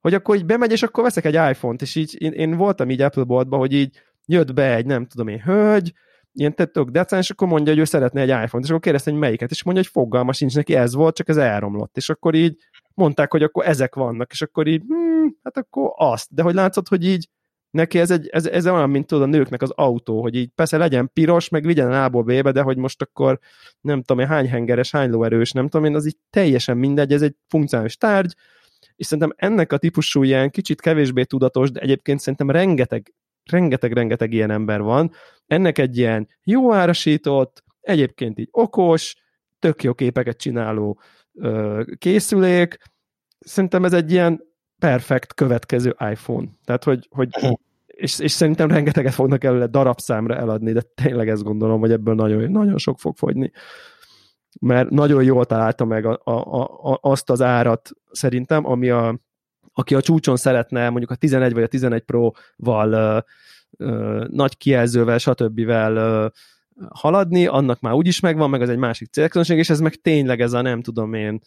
hogy 0.00 0.14
akkor 0.14 0.36
így 0.36 0.44
bemegy, 0.44 0.72
és 0.72 0.82
akkor 0.82 1.04
veszek 1.04 1.24
egy 1.24 1.34
iPhone-t, 1.34 1.82
és 1.82 1.94
így 1.94 2.22
én, 2.22 2.32
én 2.32 2.56
voltam 2.56 2.90
így 2.90 3.00
Apple 3.00 3.24
boltban, 3.24 3.58
hogy 3.58 3.72
így 3.72 4.00
jött 4.26 4.54
be 4.54 4.74
egy 4.74 4.86
nem 4.86 5.06
tudom 5.06 5.28
én 5.28 5.40
hölgy, 5.40 5.92
ilyen 6.40 6.54
tök 6.54 6.88
decens, 6.88 7.24
és 7.24 7.30
akkor 7.30 7.48
mondja, 7.48 7.72
hogy 7.72 7.80
ő 7.80 7.84
szeretne 7.84 8.20
egy 8.20 8.28
iPhone-t, 8.28 8.64
és 8.64 8.68
akkor 8.68 8.80
kérdezte, 8.80 9.10
hogy 9.10 9.20
melyiket, 9.20 9.50
és 9.50 9.62
mondja, 9.62 9.82
hogy 9.82 9.92
fogalma 9.92 10.32
sincs 10.32 10.54
neki, 10.54 10.74
ez 10.74 10.94
volt, 10.94 11.16
csak 11.16 11.28
ez 11.28 11.36
elromlott, 11.36 11.96
és 11.96 12.08
akkor 12.08 12.34
így 12.34 12.56
mondták, 12.94 13.30
hogy 13.30 13.42
akkor 13.42 13.66
ezek 13.66 13.94
vannak, 13.94 14.32
és 14.32 14.42
akkor 14.42 14.66
így, 14.66 14.82
hmm, 14.88 15.36
hát 15.42 15.56
akkor 15.56 15.92
azt, 15.96 16.34
de 16.34 16.42
hogy 16.42 16.54
látszott, 16.54 16.88
hogy 16.88 17.04
így 17.04 17.28
neki 17.70 17.98
ez, 17.98 18.10
egy, 18.10 18.28
ez, 18.28 18.46
ez 18.46 18.66
olyan, 18.66 18.90
mint 18.90 19.06
tudod 19.06 19.22
a 19.22 19.26
nőknek 19.26 19.62
az 19.62 19.70
autó, 19.70 20.22
hogy 20.22 20.34
így 20.34 20.50
persze 20.54 20.76
legyen 20.76 21.10
piros, 21.12 21.48
meg 21.48 21.64
vigyen 21.64 21.92
A-ból 21.92 22.42
de 22.42 22.62
hogy 22.62 22.76
most 22.76 23.02
akkor 23.02 23.38
nem 23.80 24.02
tudom 24.02 24.22
én 24.22 24.28
hány 24.28 24.48
hengeres, 24.48 24.90
hány 24.90 25.10
lóerős, 25.10 25.52
nem 25.52 25.68
tudom 25.68 25.86
én, 25.86 25.94
az 25.94 26.06
így 26.06 26.16
teljesen 26.30 26.76
mindegy, 26.76 27.12
ez 27.12 27.22
egy 27.22 27.36
funkcionális 27.48 27.96
tárgy, 27.96 28.34
és 28.96 29.06
szerintem 29.06 29.34
ennek 29.36 29.72
a 29.72 29.78
típusú 29.78 30.22
ilyen 30.22 30.50
kicsit 30.50 30.80
kevésbé 30.80 31.24
tudatos, 31.24 31.70
de 31.70 31.80
egyébként 31.80 32.20
szerintem 32.20 32.50
rengeteg, 32.50 33.12
rengeteg-rengeteg 33.50 34.32
ilyen 34.32 34.50
ember 34.50 34.80
van, 34.80 35.10
ennek 35.46 35.78
egy 35.78 35.98
ilyen 35.98 36.28
jó 36.44 36.72
árasított, 36.72 37.64
egyébként 37.80 38.38
így 38.38 38.48
okos, 38.50 39.14
tök 39.58 39.82
jó 39.82 39.94
képeket 39.94 40.36
csináló 40.36 41.00
ö, 41.34 41.82
készülék, 41.98 42.78
szerintem 43.38 43.84
ez 43.84 43.92
egy 43.92 44.12
ilyen 44.12 44.42
perfekt 44.78 45.34
következő 45.34 45.96
iPhone. 46.10 46.48
Tehát, 46.64 46.84
hogy, 46.84 47.08
hogy 47.10 47.28
és, 47.86 48.18
és 48.18 48.32
szerintem 48.32 48.68
rengeteget 48.68 49.14
fognak 49.14 49.44
előle 49.44 49.66
darabszámra 49.66 50.36
eladni, 50.36 50.72
de 50.72 50.80
tényleg 50.80 51.28
ezt 51.28 51.42
gondolom, 51.42 51.80
hogy 51.80 51.92
ebből 51.92 52.14
nagyon, 52.14 52.50
nagyon 52.50 52.78
sok 52.78 52.98
fog 52.98 53.16
fogyni. 53.16 53.52
Mert 54.60 54.90
nagyon 54.90 55.22
jól 55.22 55.44
találta 55.44 55.84
meg 55.84 56.04
a, 56.04 56.20
a, 56.24 56.62
a, 56.92 56.98
azt 57.00 57.30
az 57.30 57.44
szerintem, 58.10 58.66
ami 58.66 58.90
a, 58.90 59.18
aki 59.78 59.94
a 59.94 60.00
csúcson 60.00 60.36
szeretne 60.36 60.88
mondjuk 60.88 61.10
a 61.10 61.14
11 61.14 61.52
vagy 61.52 61.62
a 61.62 61.66
11 61.66 62.02
Pro-val 62.02 62.92
ö, 62.92 63.18
ö, 63.76 64.24
nagy 64.30 64.56
kijelzővel, 64.56 65.18
stb. 65.18 65.58
Ö, 65.58 66.26
haladni, 66.88 67.46
annak 67.46 67.80
már 67.80 67.92
úgyis 67.92 68.20
megvan, 68.20 68.50
meg 68.50 68.62
az 68.62 68.68
egy 68.68 68.76
másik 68.76 69.08
célközönség, 69.10 69.58
és 69.58 69.70
ez 69.70 69.80
meg 69.80 69.94
tényleg 69.94 70.40
ez 70.40 70.52
a 70.52 70.60
nem 70.60 70.82
tudom 70.82 71.14
én, 71.14 71.40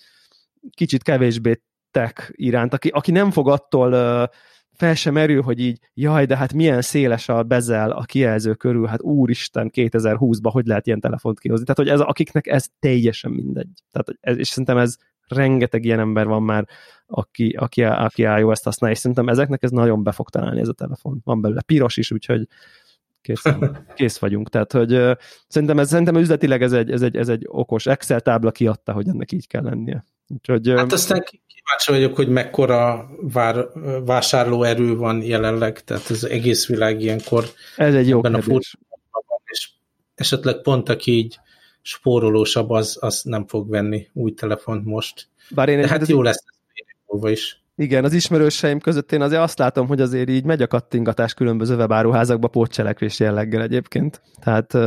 kicsit 0.70 1.04
kevésbé 1.04 1.62
tech 1.92 2.30
iránt, 2.32 2.74
aki, 2.74 2.90
aki 2.90 3.12
nem 3.12 3.32
fog 3.32 3.50
attól 3.50 3.94
uh, 3.94 4.30
fel 4.74 4.96
sem 4.96 5.14
merül, 5.14 5.42
hogy 5.42 5.60
így, 5.60 5.80
jaj, 5.94 6.26
de 6.26 6.38
hát 6.38 6.54
milyen 6.54 6.82
széles 6.82 7.30
a 7.30 7.44
bezel 7.44 7.92
a 7.92 8.04
kijelző 8.04 8.54
körül, 8.54 8.86
hát 8.86 9.02
úristen, 9.02 9.72
2020-ban 9.74 10.50
hogy 10.52 10.66
lehet 10.66 10.88
ilyen 10.88 11.00
telefont 11.00 11.40
kihozni. 11.40 11.66
Tehát, 11.66 11.80
hogy 11.80 12.00
ez, 12.00 12.08
akiknek 12.08 12.48
ez 12.48 12.68
teljesen 12.80 13.32
mindegy. 13.32 13.70
Tehát, 13.92 14.18
ez, 14.20 14.38
és 14.38 14.48
szerintem 14.48 14.78
ez 14.78 14.96
rengeteg 15.32 15.86
ilyen 15.86 16.00
ember 16.00 16.28
van 16.28 16.44
már, 16.44 16.68
aki, 17.08 17.50
aki, 17.50 17.84
aki 17.84 18.22
iOS-t 18.22 18.64
használja, 18.64 18.96
és 18.96 19.02
szerintem 19.02 19.30
ezeknek 19.30 19.64
ez 19.64 19.72
nagyon 19.72 20.04
be 20.04 20.12
fog 20.12 20.30
találni 20.30 20.60
ez 20.60 20.68
a 20.68 20.74
telefon. 20.74 21.22
Van 21.24 21.42
belőle 21.42 21.62
piros 21.62 21.98
is, 21.98 22.12
úgyhogy 22.12 22.48
kész, 23.22 23.44
kész 23.96 24.18
vagyunk. 24.18 24.50
Tehát, 24.50 24.72
hogy 24.72 24.94
uh, 24.94 25.12
szerintem, 25.48 25.80
ez, 25.80 25.90
szerintem 25.90 26.16
üzletileg 26.16 26.62
ez 26.62 26.74
egy, 26.74 26.92
ez, 26.92 27.02
egy, 27.02 27.16
ez 27.16 27.30
egy 27.30 27.46
okos 27.48 27.86
Excel 27.86 28.22
tábla 28.22 28.52
kiadta, 28.52 28.94
hogy 28.94 29.08
ennek 29.08 29.32
így 29.32 29.48
kell 29.48 29.64
lennie. 29.64 30.06
Úgyhogy, 30.28 30.70
hát 30.70 30.92
aztán 30.92 31.24
kíváncsi 31.24 31.92
vagyok, 31.92 32.16
hogy 32.16 32.28
mekkora 32.28 33.10
vár, 33.22 33.68
vásárlóerő 34.06 34.96
van 34.96 35.22
jelenleg, 35.22 35.84
tehát 35.84 36.08
az 36.10 36.24
egész 36.24 36.68
világ 36.68 37.02
ilyenkor 37.02 37.46
ez 37.76 37.96
egy 37.96 38.08
jó 38.08 38.20
a 38.24 38.30
van, 38.30 38.62
és 39.46 39.70
esetleg 40.16 40.62
pont 40.62 40.90
aki 40.90 41.12
így 41.12 41.40
spórolósabb, 41.82 42.70
az, 42.70 42.98
az 43.00 43.22
nem 43.24 43.48
fog 43.48 43.70
venni 43.70 44.08
új 44.14 44.34
telefont 44.34 44.86
most. 44.86 45.28
Bár 45.50 45.70
én 45.70 45.82
De 45.82 45.88
hát 45.88 46.08
jó 46.08 46.22
lesz 46.22 46.44
ez 47.06 47.32
is. 47.32 47.64
Igen, 47.76 48.04
az 48.04 48.14
ismerőseim 48.14 48.80
között 48.80 49.12
én 49.12 49.22
azért 49.22 49.42
azt 49.42 49.58
látom, 49.58 49.88
hogy 49.88 50.02
azért 50.02 50.30
így 50.30 50.44
megy 50.44 50.62
a 50.62 50.68
kattingatás 50.68 51.34
különböző 51.34 51.76
webáruházakba 51.76 52.48
pótcselekvés 52.48 53.20
jelleggel 53.20 53.62
egyébként. 53.62 54.22
Tehát 54.40 54.78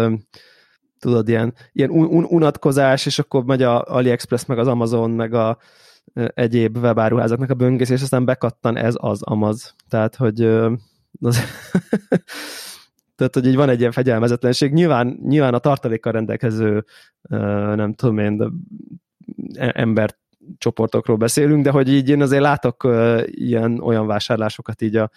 tudod, 0.98 1.28
ilyen, 1.28 1.54
ilyen 1.72 1.90
un- 1.90 2.30
unatkozás, 2.30 3.06
és 3.06 3.18
akkor 3.18 3.44
megy 3.44 3.62
a 3.62 3.82
AliExpress, 3.82 4.44
meg 4.44 4.58
az 4.58 4.66
Amazon, 4.66 5.10
meg 5.10 5.34
a 5.34 5.58
egyéb 6.14 6.76
webáruházaknak 6.76 7.50
a 7.50 7.54
böngészés, 7.54 8.02
aztán 8.02 8.24
bekattan 8.24 8.76
ez 8.76 8.94
az 8.96 9.22
Amaz. 9.22 9.74
Tehát, 9.88 10.16
hogy 10.16 10.40
az 11.20 11.38
tehát, 13.16 13.34
hogy 13.34 13.46
így 13.46 13.56
van 13.56 13.68
egy 13.68 13.80
ilyen 13.80 13.92
fegyelmezetlenség. 13.92 14.72
Nyilván, 14.72 15.18
nyilván 15.22 15.54
a 15.54 15.58
tartalékkal 15.58 16.12
rendelkező, 16.12 16.84
nem 17.74 17.94
tudom 17.94 18.18
én, 18.18 18.52
e, 19.54 19.72
ember 19.74 20.16
csoportokról 20.58 21.16
beszélünk, 21.16 21.64
de 21.64 21.70
hogy 21.70 21.88
így 21.88 22.08
én 22.08 22.22
azért 22.22 22.42
látok 22.42 22.88
ilyen 23.24 23.80
olyan 23.80 24.06
vásárlásokat 24.06 24.82
így 24.82 24.96
a 24.96 25.10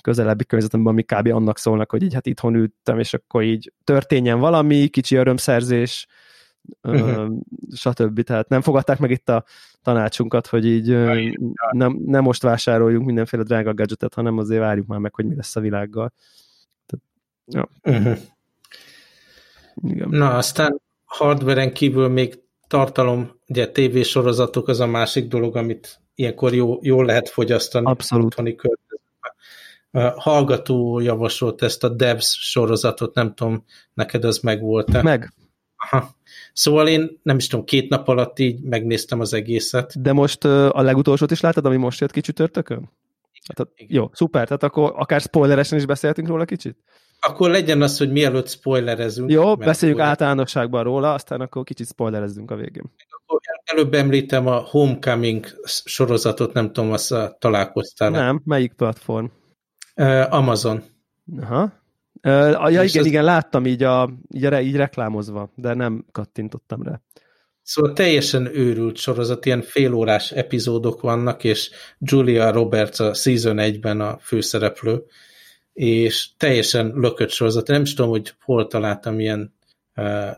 közelebbi 0.00 0.44
környezetemben, 0.44 0.92
ami 0.92 1.02
kb. 1.02 1.26
annak 1.26 1.58
szólnak, 1.58 1.90
hogy 1.90 2.02
így 2.02 2.14
hát 2.14 2.26
itthon 2.26 2.54
ültem, 2.54 2.98
és 2.98 3.14
akkor 3.14 3.42
így 3.42 3.72
történjen 3.84 4.38
valami, 4.38 4.88
kicsi 4.88 5.16
örömszerzés, 5.16 6.06
uh-huh. 6.82 7.38
stb. 7.74 8.20
Tehát 8.20 8.48
nem 8.48 8.60
fogadták 8.60 8.98
meg 8.98 9.10
itt 9.10 9.28
a 9.28 9.44
tanácsunkat, 9.82 10.46
hogy 10.46 10.66
így 10.66 10.88
nem, 11.70 11.98
nem 12.06 12.22
most 12.22 12.42
vásároljunk 12.42 13.06
mindenféle 13.06 13.42
drága 13.42 13.74
gadgetet, 13.74 14.14
hanem 14.14 14.38
azért 14.38 14.60
várjuk 14.60 14.86
már 14.86 14.98
meg, 14.98 15.14
hogy 15.14 15.26
mi 15.26 15.34
lesz 15.34 15.56
a 15.56 15.60
világgal. 15.60 16.12
Ja. 17.46 17.68
uh-huh. 17.82 18.18
Igen. 19.88 20.08
Na, 20.08 20.36
aztán 20.36 20.80
hardveren 21.04 21.72
kívül 21.72 22.08
még 22.08 22.40
tartalom, 22.66 23.40
ugye 23.48 23.68
tévésorozatok 23.68 24.68
az 24.68 24.80
a 24.80 24.86
másik 24.86 25.28
dolog, 25.28 25.56
amit 25.56 26.00
ilyenkor 26.14 26.54
jó, 26.54 26.78
jól 26.82 27.04
lehet 27.04 27.28
fogyasztani. 27.28 27.86
Abszolút. 27.86 28.26
Otthoni 28.26 28.56
hallgató 30.16 31.00
javasolt 31.00 31.62
ezt 31.62 31.84
a 31.84 31.88
Devs 31.88 32.36
sorozatot, 32.40 33.14
nem 33.14 33.34
tudom, 33.34 33.64
neked 33.94 34.24
az 34.24 34.38
megvolt-e? 34.38 35.02
Meg. 35.02 35.32
Aha. 35.76 36.14
Szóval 36.52 36.88
én 36.88 37.20
nem 37.22 37.36
is 37.36 37.46
tudom, 37.46 37.64
két 37.64 37.88
nap 37.88 38.08
alatt 38.08 38.38
így 38.38 38.60
megnéztem 38.62 39.20
az 39.20 39.32
egészet. 39.34 40.02
De 40.02 40.12
most 40.12 40.44
a 40.44 40.82
legutolsót 40.82 41.30
is 41.30 41.40
láttad, 41.40 41.66
ami 41.66 41.76
most 41.76 42.00
jött 42.00 42.10
ki 42.10 42.20
csütörtökön? 42.20 42.90
Hát, 43.56 43.68
jó, 43.76 44.10
szuper, 44.12 44.44
tehát 44.44 44.62
akkor 44.62 44.92
akár 44.96 45.20
spoileresen 45.20 45.78
is 45.78 45.86
beszéltünk 45.86 46.28
róla 46.28 46.44
kicsit? 46.44 46.78
Akkor 47.20 47.50
legyen 47.50 47.82
az, 47.82 47.98
hogy 47.98 48.12
mielőtt 48.12 48.48
spoilerezünk. 48.48 49.30
Jó, 49.30 49.56
beszéljük 49.56 49.98
akkor... 49.98 50.08
általánosságban 50.08 50.82
róla, 50.82 51.14
aztán 51.14 51.40
akkor 51.40 51.64
kicsit 51.64 51.86
spoilerezzünk 51.86 52.50
a 52.50 52.56
végén. 52.56 52.92
Akkor 53.08 53.40
előbb 53.64 53.94
említem 53.94 54.46
a 54.46 54.56
Homecoming 54.56 55.46
sorozatot, 55.64 56.52
nem 56.52 56.72
tudom, 56.72 56.92
azt 56.92 57.14
találkoztál. 57.38 58.10
Nem, 58.10 58.40
melyik 58.44 58.72
platform? 58.72 59.26
Amazon. 60.28 60.82
Aha. 61.40 61.72
Ja, 62.22 62.68
igen, 62.68 63.00
az... 63.00 63.06
igen, 63.06 63.24
láttam 63.24 63.66
így, 63.66 63.82
a, 63.82 64.10
így, 64.34 64.44
a, 64.44 64.60
így 64.60 64.76
reklámozva, 64.76 65.52
de 65.54 65.74
nem 65.74 66.04
kattintottam 66.12 66.82
rá. 66.82 67.00
Szóval 67.62 67.92
teljesen 67.92 68.56
őrült 68.56 68.96
sorozat, 68.96 69.46
ilyen 69.46 69.62
félórás 69.62 70.32
epizódok 70.32 71.00
vannak, 71.00 71.44
és 71.44 71.70
Julia 71.98 72.50
Roberts 72.50 73.00
a 73.00 73.14
Season 73.14 73.56
1-ben 73.60 74.00
a 74.00 74.18
főszereplő, 74.18 75.02
és 75.72 76.28
teljesen 76.36 76.92
lökött 76.94 77.30
sorozat. 77.30 77.66
Nem 77.66 77.82
is 77.82 77.94
tudom, 77.94 78.10
hogy 78.10 78.34
hol 78.44 78.66
találtam 78.66 79.20
ilyen 79.20 79.54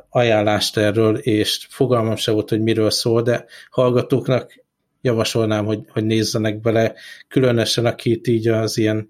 ajánlást 0.08 0.76
erről, 0.76 1.16
és 1.16 1.66
fogalmam 1.70 2.16
se 2.16 2.30
volt, 2.30 2.48
hogy 2.48 2.62
miről 2.62 2.90
szól, 2.90 3.22
de 3.22 3.44
hallgatóknak 3.70 4.64
javasolnám, 5.00 5.64
hogy, 5.64 5.80
hogy 5.88 6.04
nézzenek 6.04 6.60
bele, 6.60 6.94
különösen 7.28 7.86
akit 7.86 8.26
így 8.26 8.48
az 8.48 8.78
ilyen 8.78 9.08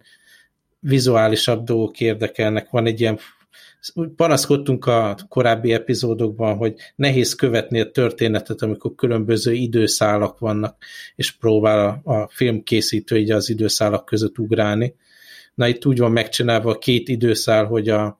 vizuálisabb 0.78 1.64
dolgok 1.64 2.00
érdekelnek. 2.00 2.70
Van 2.70 2.86
egy 2.86 3.00
ilyen 3.00 3.18
panaszkodtunk 4.16 4.86
a 4.86 5.16
korábbi 5.28 5.72
epizódokban, 5.72 6.56
hogy 6.56 6.74
nehéz 6.96 7.34
követni 7.34 7.80
a 7.80 7.90
történetet, 7.90 8.62
amikor 8.62 8.94
különböző 8.94 9.52
időszálak 9.52 10.38
vannak, 10.38 10.76
és 11.14 11.30
próbál 11.30 12.00
a, 12.04 12.12
a 12.12 12.28
filmkészítő 12.28 13.18
így 13.18 13.30
az 13.30 13.48
időszálak 13.50 14.04
között 14.04 14.38
ugrálni. 14.38 14.94
Na 15.54 15.68
itt 15.68 15.86
úgy 15.86 15.98
van 15.98 16.12
megcsinálva 16.12 16.70
a 16.70 16.78
két 16.78 17.08
időszál, 17.08 17.64
hogy 17.64 17.88
a, 17.88 18.18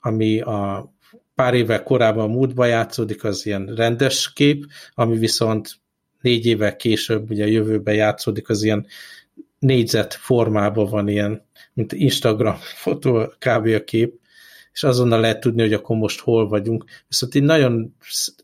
ami 0.00 0.40
a 0.40 0.92
pár 1.34 1.54
évvel 1.54 1.82
korábban 1.82 2.30
múltba 2.30 2.64
játszódik, 2.64 3.24
az 3.24 3.46
ilyen 3.46 3.66
rendes 3.66 4.32
kép, 4.32 4.66
ami 4.94 5.18
viszont 5.18 5.80
négy 6.20 6.46
évvel 6.46 6.76
később, 6.76 7.30
ugye 7.30 7.44
a 7.44 7.48
jövőben 7.48 7.94
játszódik, 7.94 8.48
az 8.48 8.62
ilyen 8.62 8.86
négyzet 9.58 10.14
formában 10.14 10.86
van 10.86 11.08
ilyen, 11.08 11.46
mint 11.72 11.92
Instagram 11.92 12.56
fotó, 12.82 13.32
kb. 13.38 13.66
a 13.66 13.84
kép, 13.84 14.20
és 14.72 14.82
azonnal 14.82 15.20
lehet 15.20 15.40
tudni, 15.40 15.60
hogy 15.60 15.72
akkor 15.72 15.96
most 15.96 16.20
hol 16.20 16.48
vagyunk. 16.48 16.84
Viszont 17.08 17.34
így 17.34 17.42
nagyon 17.42 17.94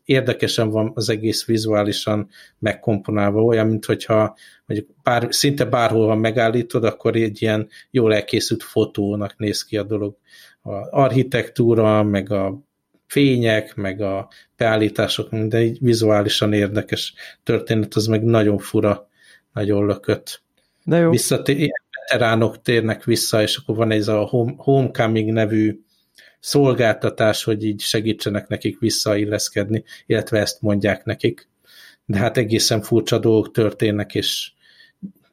érdekesen 0.05 0.69
van 0.69 0.91
az 0.95 1.09
egész 1.09 1.45
vizuálisan 1.45 2.29
megkomponálva, 2.59 3.43
olyan, 3.43 3.67
mint 3.67 3.85
hogyha 3.85 4.37
mondjuk 4.65 4.89
bár, 5.03 5.27
szinte 5.29 5.65
bárhol 5.65 6.05
van 6.05 6.17
megállítod, 6.17 6.83
akkor 6.83 7.15
egy 7.15 7.41
ilyen 7.41 7.69
jól 7.91 8.13
elkészült 8.13 8.63
fotónak 8.63 9.37
néz 9.37 9.63
ki 9.63 9.77
a 9.77 9.83
dolog. 9.83 10.17
A 10.61 10.99
architektúra, 11.01 12.03
meg 12.03 12.31
a 12.31 12.59
fények, 13.07 13.75
meg 13.75 14.01
a 14.01 14.29
beállítások, 14.57 15.31
minden 15.31 15.61
így 15.61 15.77
vizuálisan 15.81 16.53
érdekes 16.53 17.13
történet, 17.43 17.93
az 17.93 18.07
meg 18.07 18.23
nagyon 18.23 18.57
fura, 18.57 19.07
nagyon 19.53 19.85
lökött. 19.85 20.41
De 20.83 20.97
jó. 20.97 21.09
Visszatér, 21.09 21.69
veteránok 21.99 22.61
térnek 22.61 23.03
vissza, 23.03 23.41
és 23.41 23.57
akkor 23.57 23.75
van 23.75 23.91
ez 23.91 24.07
a 24.07 24.19
Home, 24.19 24.53
Homecoming 24.57 25.31
nevű 25.31 25.79
szolgáltatás, 26.39 27.43
hogy 27.43 27.63
így 27.63 27.81
segítsenek 27.81 28.47
nekik 28.47 28.79
visszailleszkedni, 28.79 29.83
illetve 30.05 30.39
ezt 30.39 30.61
mondják 30.61 31.05
nekik. 31.05 31.47
De 32.05 32.17
hát 32.17 32.37
egészen 32.37 32.81
furcsa 32.81 33.17
dolgok 33.17 33.51
történnek, 33.51 34.15
és 34.15 34.51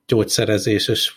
gyógyszerezés, 0.07 0.89
és 0.89 1.13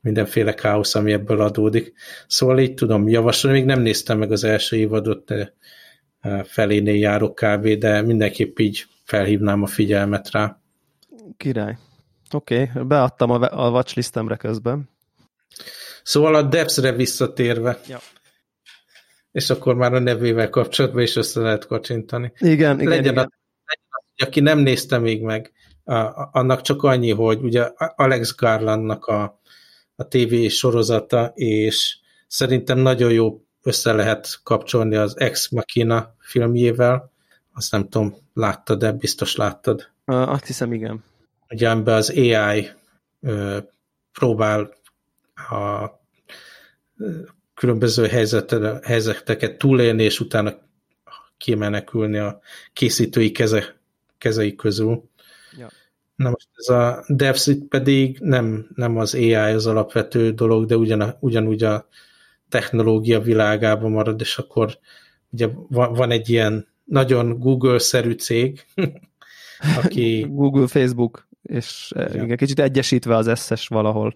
mindenféle 0.00 0.54
káosz, 0.54 0.94
ami 0.94 1.12
ebből 1.12 1.40
adódik. 1.40 1.92
Szóval 2.26 2.58
így 2.58 2.74
tudom 2.74 3.08
javasolni, 3.08 3.56
még 3.56 3.66
nem 3.66 3.80
néztem 3.80 4.18
meg 4.18 4.32
az 4.32 4.44
első 4.44 4.76
évadot, 4.76 5.24
de 5.24 5.54
e, 6.20 6.44
felénél 6.44 6.98
járok 6.98 7.34
kb., 7.34 7.68
de 7.68 8.02
mindenképp 8.02 8.58
így 8.58 8.86
felhívnám 9.04 9.62
a 9.62 9.66
figyelmet 9.66 10.30
rá. 10.30 10.60
Király. 11.36 11.76
Oké, 12.30 12.62
okay. 12.62 12.82
beadtam 12.82 13.30
a, 13.30 13.66
a 13.66 13.70
watchlistemre 13.70 14.36
közben. 14.36 14.88
Szóval 16.02 16.34
a 16.34 16.42
Debs-re 16.42 16.92
visszatérve, 16.92 17.80
ja. 17.88 17.98
És 19.32 19.50
akkor 19.50 19.74
már 19.74 19.94
a 19.94 19.98
nevével 19.98 20.50
kapcsolatban 20.50 21.02
is 21.02 21.16
össze 21.16 21.40
lehet 21.40 21.66
kacsintani. 21.66 22.32
Igen, 22.38 22.80
igen, 22.80 22.88
legyen, 22.88 23.12
igen. 23.12 23.24
A, 23.24 23.28
legyen 23.64 23.88
az, 23.88 24.26
aki 24.26 24.40
nem 24.40 24.58
nézte 24.58 24.98
még 24.98 25.22
meg, 25.22 25.52
a, 25.84 25.94
a, 25.94 26.28
annak 26.32 26.60
csak 26.60 26.82
annyi, 26.82 27.10
hogy 27.10 27.42
ugye 27.42 27.70
Alex 27.76 28.34
Garlandnak 28.34 29.06
a, 29.06 29.40
a 29.96 30.08
TV 30.08 30.46
sorozata, 30.48 31.32
és 31.34 31.98
szerintem 32.26 32.78
nagyon 32.78 33.12
jó 33.12 33.42
össze 33.62 33.92
lehet 33.92 34.40
kapcsolni 34.42 34.96
az 34.96 35.18
Ex 35.18 35.48
Machina 35.48 36.14
filmjével. 36.18 37.12
Azt 37.52 37.72
nem 37.72 37.88
tudom, 37.88 38.16
láttad, 38.34 38.78
de 38.78 38.92
biztos 38.92 39.36
láttad. 39.36 39.90
Azt 40.04 40.46
hiszem, 40.46 40.72
igen. 40.72 41.04
Ugye 41.48 41.70
amiben 41.70 41.94
az 41.94 42.10
AI 42.10 42.68
ö, 43.20 43.58
próbál 44.12 44.70
a 45.34 45.86
különböző 47.58 48.06
helyzeteket 48.82 49.58
túlélni, 49.58 50.02
és 50.02 50.20
utána 50.20 50.54
kimenekülni 51.36 52.18
a 52.18 52.40
készítői 52.72 53.32
keze, 53.32 53.76
kezei 54.18 54.54
közül. 54.54 55.08
Ja. 55.58 55.68
Na 56.16 56.30
most 56.30 56.48
ez 56.54 56.68
a 56.68 57.04
DevSit 57.08 57.64
pedig 57.68 58.18
nem, 58.20 58.68
nem 58.74 58.96
az 58.96 59.14
AI 59.14 59.34
az 59.34 59.66
alapvető 59.66 60.32
dolog, 60.32 60.66
de 60.66 60.76
ugyan, 60.76 61.16
ugyanúgy 61.20 61.62
a 61.62 61.88
technológia 62.48 63.20
világában 63.20 63.90
marad, 63.90 64.20
és 64.20 64.38
akkor 64.38 64.78
ugye 65.30 65.48
van, 65.68 65.92
van 65.92 66.10
egy 66.10 66.28
ilyen 66.28 66.66
nagyon 66.84 67.38
Google-szerű 67.38 68.12
cég, 68.12 68.66
aki... 69.82 70.26
Google, 70.28 70.66
Facebook, 70.66 71.28
és 71.42 71.92
ja. 71.94 72.24
igen, 72.24 72.36
kicsit 72.36 72.60
egyesítve 72.60 73.16
az 73.16 73.26
összes 73.26 73.68
valahol. 73.68 74.14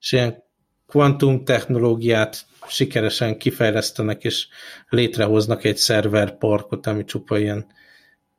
És 0.00 0.12
ilyen 0.12 0.46
kvantum 0.88 1.44
technológiát 1.44 2.46
sikeresen 2.68 3.38
kifejlesztenek, 3.38 4.24
és 4.24 4.46
létrehoznak 4.88 5.64
egy 5.64 5.76
szerverparkot, 5.76 6.86
ami 6.86 7.04
csupa 7.04 7.38
ilyen 7.38 7.66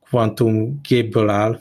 kvantum 0.04 0.80
gépből 0.88 1.28
áll, 1.28 1.60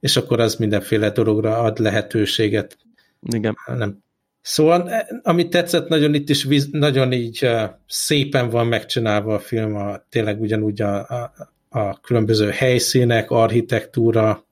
és 0.00 0.16
akkor 0.16 0.40
az 0.40 0.54
mindenféle 0.54 1.10
dologra 1.10 1.58
ad 1.58 1.78
lehetőséget. 1.78 2.78
Igen. 3.20 3.56
Nem. 3.66 4.02
Szóval, 4.40 4.90
amit 5.22 5.50
tetszett, 5.50 5.88
nagyon 5.88 6.14
itt 6.14 6.28
is 6.28 6.46
nagyon 6.70 7.12
így 7.12 7.44
uh, 7.44 7.62
szépen 7.86 8.48
van 8.48 8.66
megcsinálva 8.66 9.34
a 9.34 9.38
film, 9.38 9.74
a, 9.74 10.04
tényleg 10.08 10.40
ugyanúgy 10.40 10.82
a, 10.82 11.08
a, 11.08 11.32
a 11.68 12.00
különböző 12.00 12.50
helyszínek, 12.50 13.30
architektúra, 13.30 14.46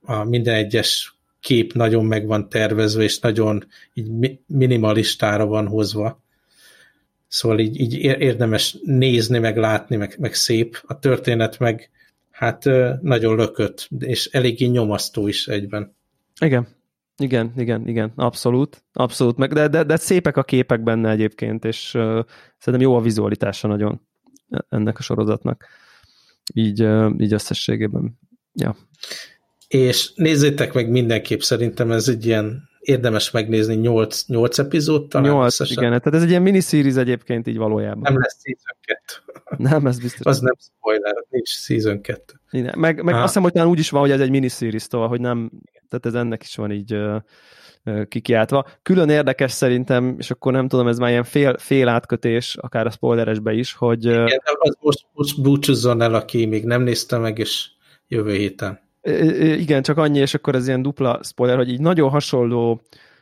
a 0.00 0.24
minden 0.24 0.54
egyes 0.54 1.11
kép 1.42 1.72
nagyon 1.72 2.04
meg 2.04 2.26
van 2.26 2.48
tervezve, 2.48 3.02
és 3.02 3.18
nagyon 3.18 3.66
így 3.92 4.38
minimalistára 4.46 5.46
van 5.46 5.66
hozva. 5.66 6.22
Szóval 7.28 7.58
így, 7.58 7.80
így 7.80 7.94
érdemes 7.98 8.76
nézni, 8.82 9.38
meg 9.38 9.56
látni, 9.56 9.96
meg, 9.96 10.16
meg 10.18 10.34
szép. 10.34 10.80
A 10.86 10.98
történet 10.98 11.58
meg 11.58 11.90
hát 12.30 12.64
nagyon 13.00 13.36
lökött, 13.36 13.88
és 13.98 14.26
eléggé 14.26 14.66
nyomasztó 14.66 15.28
is 15.28 15.48
egyben. 15.48 15.94
Igen, 16.40 16.68
igen, 17.16 17.52
igen, 17.56 17.88
igen, 17.88 18.12
abszolút, 18.14 18.84
abszolút, 18.92 19.36
meg, 19.36 19.52
de, 19.52 19.68
de, 19.68 19.82
de 19.82 19.96
szépek 19.96 20.36
a 20.36 20.42
képek 20.42 20.82
benne 20.82 21.10
egyébként, 21.10 21.64
és 21.64 21.94
uh, 21.94 22.24
szerintem 22.58 22.88
jó 22.88 22.96
a 22.96 23.00
vizualitása 23.00 23.68
nagyon 23.68 24.00
ennek 24.68 24.98
a 24.98 25.02
sorozatnak, 25.02 25.66
így, 26.54 26.82
uh, 26.82 27.14
így 27.18 27.32
összességében. 27.32 28.18
Ja. 28.54 28.76
És 29.72 30.12
nézzétek 30.14 30.72
meg 30.72 30.90
mindenképp, 30.90 31.40
szerintem 31.40 31.90
ez 31.90 32.08
egy 32.08 32.26
ilyen 32.26 32.68
érdemes 32.80 33.30
megnézni 33.30 33.74
8, 33.74 34.24
8 34.26 34.58
epizód 34.58 35.08
talán 35.08 35.30
8, 35.30 35.46
összesen. 35.46 35.82
igen, 35.82 35.88
tehát 35.98 36.14
ez 36.14 36.22
egy 36.22 36.28
ilyen 36.28 36.42
miniseries 36.42 36.94
egyébként 36.94 37.46
így 37.46 37.56
valójában. 37.56 38.02
Nem 38.02 38.18
lesz 38.18 38.36
season 38.42 38.76
2. 39.56 39.56
Nem, 39.70 39.86
ez 39.86 40.00
biztos. 40.00 40.26
Az 40.26 40.40
nem 40.40 40.54
spoiler, 40.58 41.24
nincs 41.30 41.48
season 41.48 42.00
2. 42.00 42.22
Igen, 42.50 42.78
meg, 42.78 43.02
meg 43.02 43.14
azt 43.14 43.24
hiszem, 43.24 43.42
hogy 43.42 43.52
talán 43.52 43.68
úgy 43.68 43.78
is 43.78 43.90
van, 43.90 44.00
hogy 44.00 44.10
ez 44.10 44.20
egy 44.20 44.30
miniseries, 44.30 44.86
tovább, 44.86 45.08
hogy 45.08 45.20
nem, 45.20 45.50
tehát 45.88 46.06
ez 46.06 46.14
ennek 46.14 46.42
is 46.42 46.56
van 46.56 46.72
így 46.72 46.96
kikiáltva. 48.08 48.66
Külön 48.82 49.08
érdekes 49.08 49.52
szerintem, 49.52 50.16
és 50.18 50.30
akkor 50.30 50.52
nem 50.52 50.68
tudom, 50.68 50.88
ez 50.88 50.98
már 50.98 51.10
ilyen 51.10 51.24
fél, 51.24 51.58
fél 51.58 51.88
átkötés, 51.88 52.56
akár 52.60 52.86
a 52.86 52.90
spoileresbe 52.90 53.52
is, 53.52 53.72
hogy... 53.74 54.04
Igen, 54.04 54.40
az 54.58 54.76
most, 54.80 55.06
most 55.12 55.42
búcsúzzon 55.42 56.02
el, 56.02 56.14
aki 56.14 56.46
még 56.46 56.64
nem 56.64 56.82
nézte 56.82 57.18
meg, 57.18 57.38
és 57.38 57.70
jövő 58.08 58.32
héten. 58.32 58.81
Igen, 59.02 59.82
csak 59.82 59.98
annyi, 59.98 60.18
és 60.18 60.34
akkor 60.34 60.54
ez 60.54 60.66
ilyen 60.66 60.82
dupla 60.82 61.22
spoiler, 61.22 61.56
hogy 61.56 61.70
így 61.70 61.80
nagyon 61.80 62.10
hasonló 62.10 62.80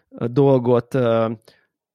dolgot 0.08 0.98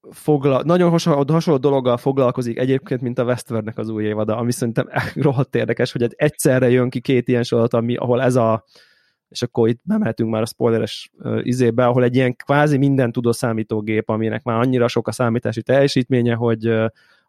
fogla, 0.10 0.64
nagyon 0.64 0.90
hasonló, 0.90 1.24
hasonló 1.28 1.60
dologgal 1.60 1.98
foglalkozik 1.98 2.58
egyébként, 2.58 3.02
mint 3.02 3.20
a 3.20 3.24
Westworldnek 3.24 3.78
az 3.78 3.90
új 3.90 4.04
évada, 4.04 4.38
ami 4.38 4.52
szerintem 4.52 4.90
rohadt 5.16 5.56
érdekes, 5.56 5.92
hogy 5.92 6.14
egyszerre 6.16 6.70
jön 6.70 6.90
ki 6.90 7.00
két 7.00 7.28
ilyen 7.28 7.44
sorot, 7.44 7.74
ami, 7.74 7.96
ahol 7.96 8.22
ez 8.22 8.36
a 8.36 8.66
és 9.30 9.42
akkor 9.42 9.68
itt 9.68 9.82
bemehetünk 9.84 10.30
már 10.30 10.42
a 10.42 10.46
spoileres 10.46 11.12
izébe, 11.42 11.86
ahol 11.86 12.04
egy 12.04 12.16
ilyen 12.16 12.36
kvázi 12.36 12.78
minden 12.78 13.12
tudó 13.12 13.32
számítógép, 13.32 14.10
aminek 14.10 14.44
már 14.44 14.60
annyira 14.60 14.88
sok 14.88 15.08
a 15.08 15.12
számítási 15.12 15.62
teljesítménye, 15.62 16.34
hogy, 16.34 16.74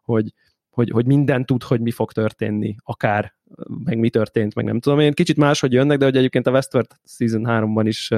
hogy 0.01 0.33
hogy, 0.77 0.89
hogy 0.89 1.05
minden 1.05 1.45
tud, 1.45 1.63
hogy 1.63 1.81
mi 1.81 1.91
fog 1.91 2.11
történni, 2.11 2.75
akár, 2.83 3.33
meg 3.83 3.97
mi 3.97 4.09
történt, 4.09 4.55
meg 4.55 4.65
nem 4.65 4.79
tudom 4.79 4.99
én. 4.99 5.13
Kicsit 5.13 5.37
máshogy 5.37 5.73
jönnek, 5.73 5.97
de 5.97 6.05
hogy 6.05 6.17
egyébként 6.17 6.47
a 6.47 6.51
Westworld 6.51 6.87
Season 7.05 7.45
3-ban 7.47 7.83
is 7.85 8.09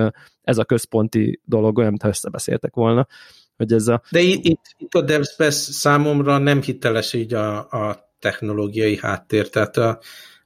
ez 0.42 0.58
a 0.58 0.66
központi 0.66 1.42
dolog 1.46 1.78
olyan, 1.78 1.90
mintha 1.90 2.08
összebeszéltek 2.08 2.76
volna. 2.76 3.08
Hogy 3.58 3.74
ez 3.74 3.88
a... 3.88 4.02
De 4.12 4.20
itt, 4.20 4.62
itt 4.78 4.94
a 4.94 5.02
DevSpace 5.02 5.72
számomra 5.72 6.38
nem 6.38 6.62
hiteles 6.62 7.14
így 7.14 7.34
a, 7.34 7.58
a 7.58 8.12
technológiai 8.20 8.98
háttér, 8.98 9.50
tehát 9.50 9.78
a, 9.78 10.00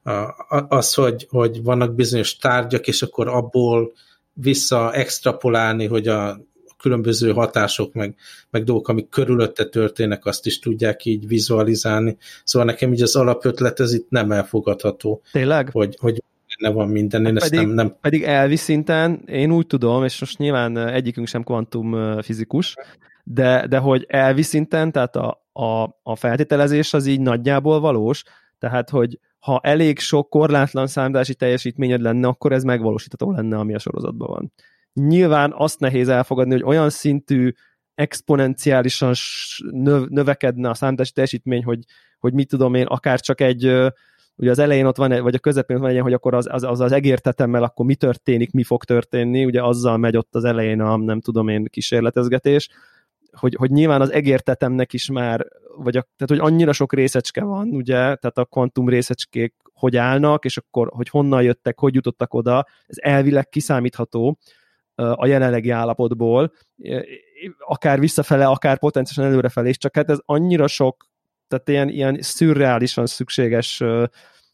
a, 0.03 0.65
az, 0.67 0.93
hogy, 0.93 1.27
hogy 1.29 1.63
vannak 1.63 1.95
bizonyos 1.95 2.37
tárgyak, 2.37 2.87
és 2.87 3.01
akkor 3.01 3.27
abból 3.27 3.93
vissza 4.33 4.93
extrapolálni, 4.93 5.85
hogy 5.85 6.07
a 6.07 6.39
különböző 6.83 7.31
hatások, 7.31 7.93
meg, 7.93 8.15
meg 8.49 8.63
dolgok, 8.63 8.87
amik 8.87 9.09
körülötte 9.09 9.65
történnek, 9.65 10.25
azt 10.25 10.45
is 10.45 10.59
tudják 10.59 11.05
így 11.05 11.27
vizualizálni. 11.27 12.17
Szóval 12.43 12.67
nekem 12.67 12.93
így 12.93 13.01
az 13.01 13.15
alapötlet, 13.15 13.79
ez 13.79 13.93
itt 13.93 14.09
nem 14.09 14.31
elfogadható. 14.31 15.21
Tényleg? 15.31 15.69
Hogy, 15.71 15.97
hogy 15.99 16.23
benne 16.57 16.73
van 16.73 16.87
minden, 16.89 17.25
én 17.25 17.33
pedig, 17.33 17.41
ezt 17.41 17.65
nem, 17.65 17.69
nem... 17.69 17.95
Pedig 18.01 18.23
elvi 18.23 18.55
szinten, 18.55 19.21
én 19.25 19.51
úgy 19.51 19.67
tudom, 19.67 20.03
és 20.03 20.19
most 20.19 20.37
nyilván 20.37 20.77
egyikünk 20.77 21.27
sem 21.27 21.43
kvantum 21.43 22.21
fizikus, 22.21 22.75
de, 23.23 23.67
de 23.67 23.77
hogy 23.77 24.05
elvi 24.07 24.41
szinten, 24.41 24.91
tehát 24.91 25.15
a, 25.15 25.43
a, 25.53 25.99
a 26.03 26.15
feltételezés 26.15 26.93
az 26.93 27.05
így 27.05 27.21
nagyjából 27.21 27.79
valós, 27.79 28.23
tehát 28.59 28.89
hogy 28.89 29.19
ha 29.39 29.59
elég 29.63 29.99
sok 29.99 30.29
korlátlan 30.29 30.87
számítási 30.87 31.35
teljesítményed 31.35 32.01
lenne, 32.01 32.27
akkor 32.27 32.51
ez 32.51 32.63
megvalósítható 32.63 33.31
lenne, 33.31 33.57
ami 33.57 33.73
a 33.73 33.79
sorozatban 33.79 34.27
van. 34.29 34.51
Nyilván 34.93 35.53
azt 35.55 35.79
nehéz 35.79 36.09
elfogadni, 36.09 36.53
hogy 36.53 36.63
olyan 36.63 36.89
szintű 36.89 37.51
exponenciálisan 37.95 39.13
növekedne 40.07 40.69
a 40.69 40.73
számítási 40.73 41.11
teljesítmény, 41.11 41.63
hogy, 41.63 41.79
hogy 42.19 42.33
mit 42.33 42.47
tudom 42.47 42.73
én, 42.73 42.85
akár 42.85 43.19
csak 43.19 43.41
egy, 43.41 43.65
ugye 44.35 44.51
az 44.51 44.59
elején 44.59 44.85
ott 44.85 44.97
van, 44.97 45.21
vagy 45.21 45.35
a 45.35 45.39
közepén 45.39 45.75
ott 45.75 45.81
van 45.81 45.91
egy, 45.91 45.99
hogy 45.99 46.13
akkor 46.13 46.33
az, 46.33 46.47
az, 46.51 46.63
az, 46.63 46.79
az 46.79 46.91
egértetemmel 46.91 47.63
akkor 47.63 47.85
mi 47.85 47.95
történik, 47.95 48.51
mi 48.51 48.63
fog 48.63 48.83
történni, 48.83 49.45
ugye 49.45 49.63
azzal 49.63 49.97
megy 49.97 50.17
ott 50.17 50.35
az 50.35 50.43
elején 50.43 50.81
a 50.81 50.97
nem 50.97 51.21
tudom 51.21 51.47
én 51.47 51.65
kísérletezgetés, 51.65 52.69
hogy, 53.31 53.55
hogy 53.55 53.71
nyilván 53.71 54.01
az 54.01 54.11
egértetemnek 54.11 54.93
is 54.93 55.09
már, 55.09 55.47
vagy 55.77 55.97
a, 55.97 56.01
tehát 56.01 56.43
hogy 56.43 56.51
annyira 56.51 56.73
sok 56.73 56.93
részecske 56.93 57.43
van, 57.43 57.67
ugye, 57.67 57.95
tehát 57.95 58.37
a 58.37 58.45
kvantum 58.45 58.89
részecskék 58.89 59.53
hogy 59.73 59.97
állnak, 59.97 60.45
és 60.45 60.57
akkor, 60.57 60.89
hogy 60.95 61.09
honnan 61.09 61.43
jöttek, 61.43 61.79
hogy 61.79 61.95
jutottak 61.95 62.33
oda, 62.33 62.65
ez 62.85 62.97
elvileg 62.99 63.49
kiszámítható 63.49 64.37
a 64.95 65.25
jelenlegi 65.25 65.69
állapotból, 65.69 66.53
akár 67.59 67.99
visszafele, 67.99 68.45
akár 68.45 68.79
potenciálisan 68.79 69.33
előrefele 69.33 69.69
is, 69.69 69.77
csak 69.77 69.95
hát 69.95 70.09
ez 70.09 70.19
annyira 70.25 70.67
sok, 70.67 71.05
tehát 71.47 71.69
ilyen, 71.69 71.89
ilyen 71.89 72.17
szürreálisan 72.21 73.05
szükséges 73.05 73.83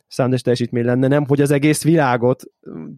számos 0.08 0.42
teljesítmény 0.42 0.86
lenne, 0.86 1.08
nem, 1.08 1.26
hogy 1.26 1.42
az 1.42 1.52
egész 1.52 1.84
világot, 1.84 2.44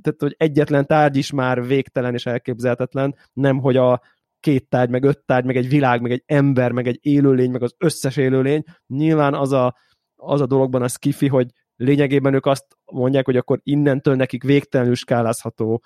tehát 0.02 0.20
hogy 0.20 0.36
egyetlen 0.38 0.86
tárgy 0.86 1.18
is 1.18 1.32
már 1.32 1.68
végtelen 1.68 2.14
és 2.14 2.26
elképzelhetetlen, 2.26 3.16
nem, 3.34 3.60
hogy 3.60 3.78
a 3.78 4.02
két 4.40 4.70
tárgy, 4.70 4.90
meg 4.90 5.04
öt 5.04 5.20
tárgy, 5.26 5.46
meg 5.46 5.56
egy 5.56 5.70
világ, 5.70 6.02
meg 6.02 6.12
egy 6.12 6.24
ember, 6.26 6.72
meg 6.72 6.88
egy 6.88 7.00
élőlény, 7.02 7.52
meg 7.52 7.64
az 7.64 7.74
összes 7.78 8.18
élőlény, 8.18 8.64
nyilván 8.88 9.34
az 9.34 9.52
a, 9.52 9.76
az 10.16 10.42
a 10.42 10.46
dologban 10.46 10.82
a 10.82 10.88
skifi, 10.88 11.28
hogy 11.28 11.48
lényegében 11.76 12.34
ők 12.34 12.46
azt 12.46 12.66
mondják, 12.92 13.26
hogy 13.26 13.38
akkor 13.38 13.60
innentől 13.64 14.16
nekik 14.16 14.44
végtelenül 14.44 14.96
skálázható 14.96 15.84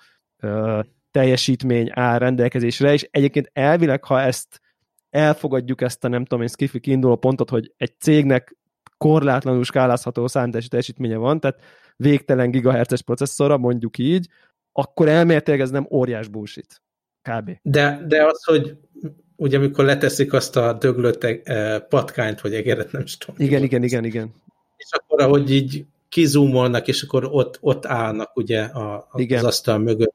teljesítmény 1.16 1.90
áll 1.92 2.18
rendelkezésre, 2.18 2.92
és 2.92 3.08
egyébként 3.10 3.50
elvileg, 3.52 4.04
ha 4.04 4.20
ezt 4.20 4.60
elfogadjuk 5.10 5.80
ezt 5.80 6.04
a 6.04 6.08
nem 6.08 6.22
tudom 6.22 6.42
én 6.42 6.48
skifi 6.48 6.80
kiinduló 6.80 7.16
pontot, 7.16 7.50
hogy 7.50 7.72
egy 7.76 7.92
cégnek 7.98 8.56
korlátlanul 8.98 9.64
skálázható 9.64 10.26
számítási 10.26 10.68
teljesítménye 10.68 11.16
van, 11.16 11.40
tehát 11.40 11.60
végtelen 11.96 12.50
gigahertzes 12.50 13.02
processzora, 13.02 13.56
mondjuk 13.56 13.98
így, 13.98 14.28
akkor 14.72 15.08
elméletileg 15.08 15.60
ez 15.60 15.70
nem 15.70 15.86
óriás 15.90 16.28
bullshit. 16.28 16.82
Kb. 17.22 17.50
De, 17.62 18.04
de 18.06 18.24
az, 18.24 18.44
hogy 18.44 18.76
ugye 19.36 19.56
amikor 19.56 19.84
leteszik 19.84 20.32
azt 20.32 20.56
a 20.56 20.72
döglött 20.72 21.24
eh, 21.24 21.78
patkányt, 21.78 22.40
vagy 22.40 22.54
egeret, 22.54 22.92
nem 22.92 23.02
is 23.02 23.16
tudom. 23.16 23.36
Igen, 23.38 23.62
igen, 23.62 23.82
igen, 23.82 24.04
igen. 24.04 24.34
És 24.76 24.88
akkor, 24.90 25.20
ahogy 25.20 25.50
így 25.50 25.84
kizúmolnak, 26.08 26.88
és 26.88 27.02
akkor 27.02 27.28
ott, 27.30 27.58
ott 27.60 27.86
állnak 27.86 28.36
ugye 28.36 28.62
a, 28.62 28.94
a, 28.94 29.20
igen. 29.20 29.38
az 29.38 29.44
asztal 29.44 29.78
mögött. 29.78 30.14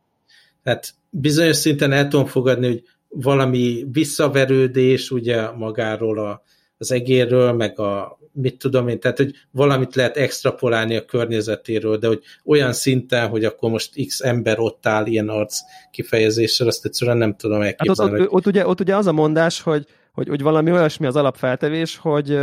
Tehát 0.64 0.93
bizonyos 1.09 1.55
szinten 1.55 1.91
el 1.91 2.07
tudom 2.07 2.26
fogadni, 2.26 2.68
hogy 2.68 2.84
valami 3.09 3.86
visszaverődés 3.91 5.12
ugye 5.12 5.51
magáról 5.51 6.20
a, 6.20 6.43
az 6.78 6.91
egérről, 6.91 7.51
meg 7.51 7.80
a 7.80 8.20
mit 8.34 8.57
tudom 8.57 8.88
én, 8.88 8.99
tehát 8.99 9.18
hogy 9.18 9.32
valamit 9.51 9.95
lehet 9.95 10.18
extrapolálni 10.18 10.95
a 10.95 11.05
környezetéről, 11.05 11.97
de 11.97 12.07
hogy 12.07 12.22
olyan 12.45 12.74
szinten, 12.74 13.28
hogy 13.28 13.45
akkor 13.45 13.70
most 13.70 14.05
x 14.07 14.20
ember 14.20 14.59
ott 14.59 14.86
áll 14.86 15.05
ilyen 15.05 15.30
arc 15.30 15.59
kifejezéssel, 15.91 16.68
azt 16.68 16.86
egyszerűen 16.86 17.18
nem 17.18 17.36
tudom 17.36 17.62
elképzelni. 17.62 18.12
Hát 18.12 18.20
ott, 18.22 18.26
ott, 18.28 18.34
ott, 18.34 18.45
ugye, 18.45 18.68
ott 18.68 18.80
ugye 18.80 18.95
az 18.95 19.07
a 19.07 19.12
mondás, 19.12 19.62
hogy, 19.62 19.86
hogy, 20.14 20.28
hogy 20.28 20.41
valami 20.41 20.72
olyasmi 20.72 21.05
az 21.05 21.16
alapfeltevés, 21.16 21.97
hogy, 21.97 22.39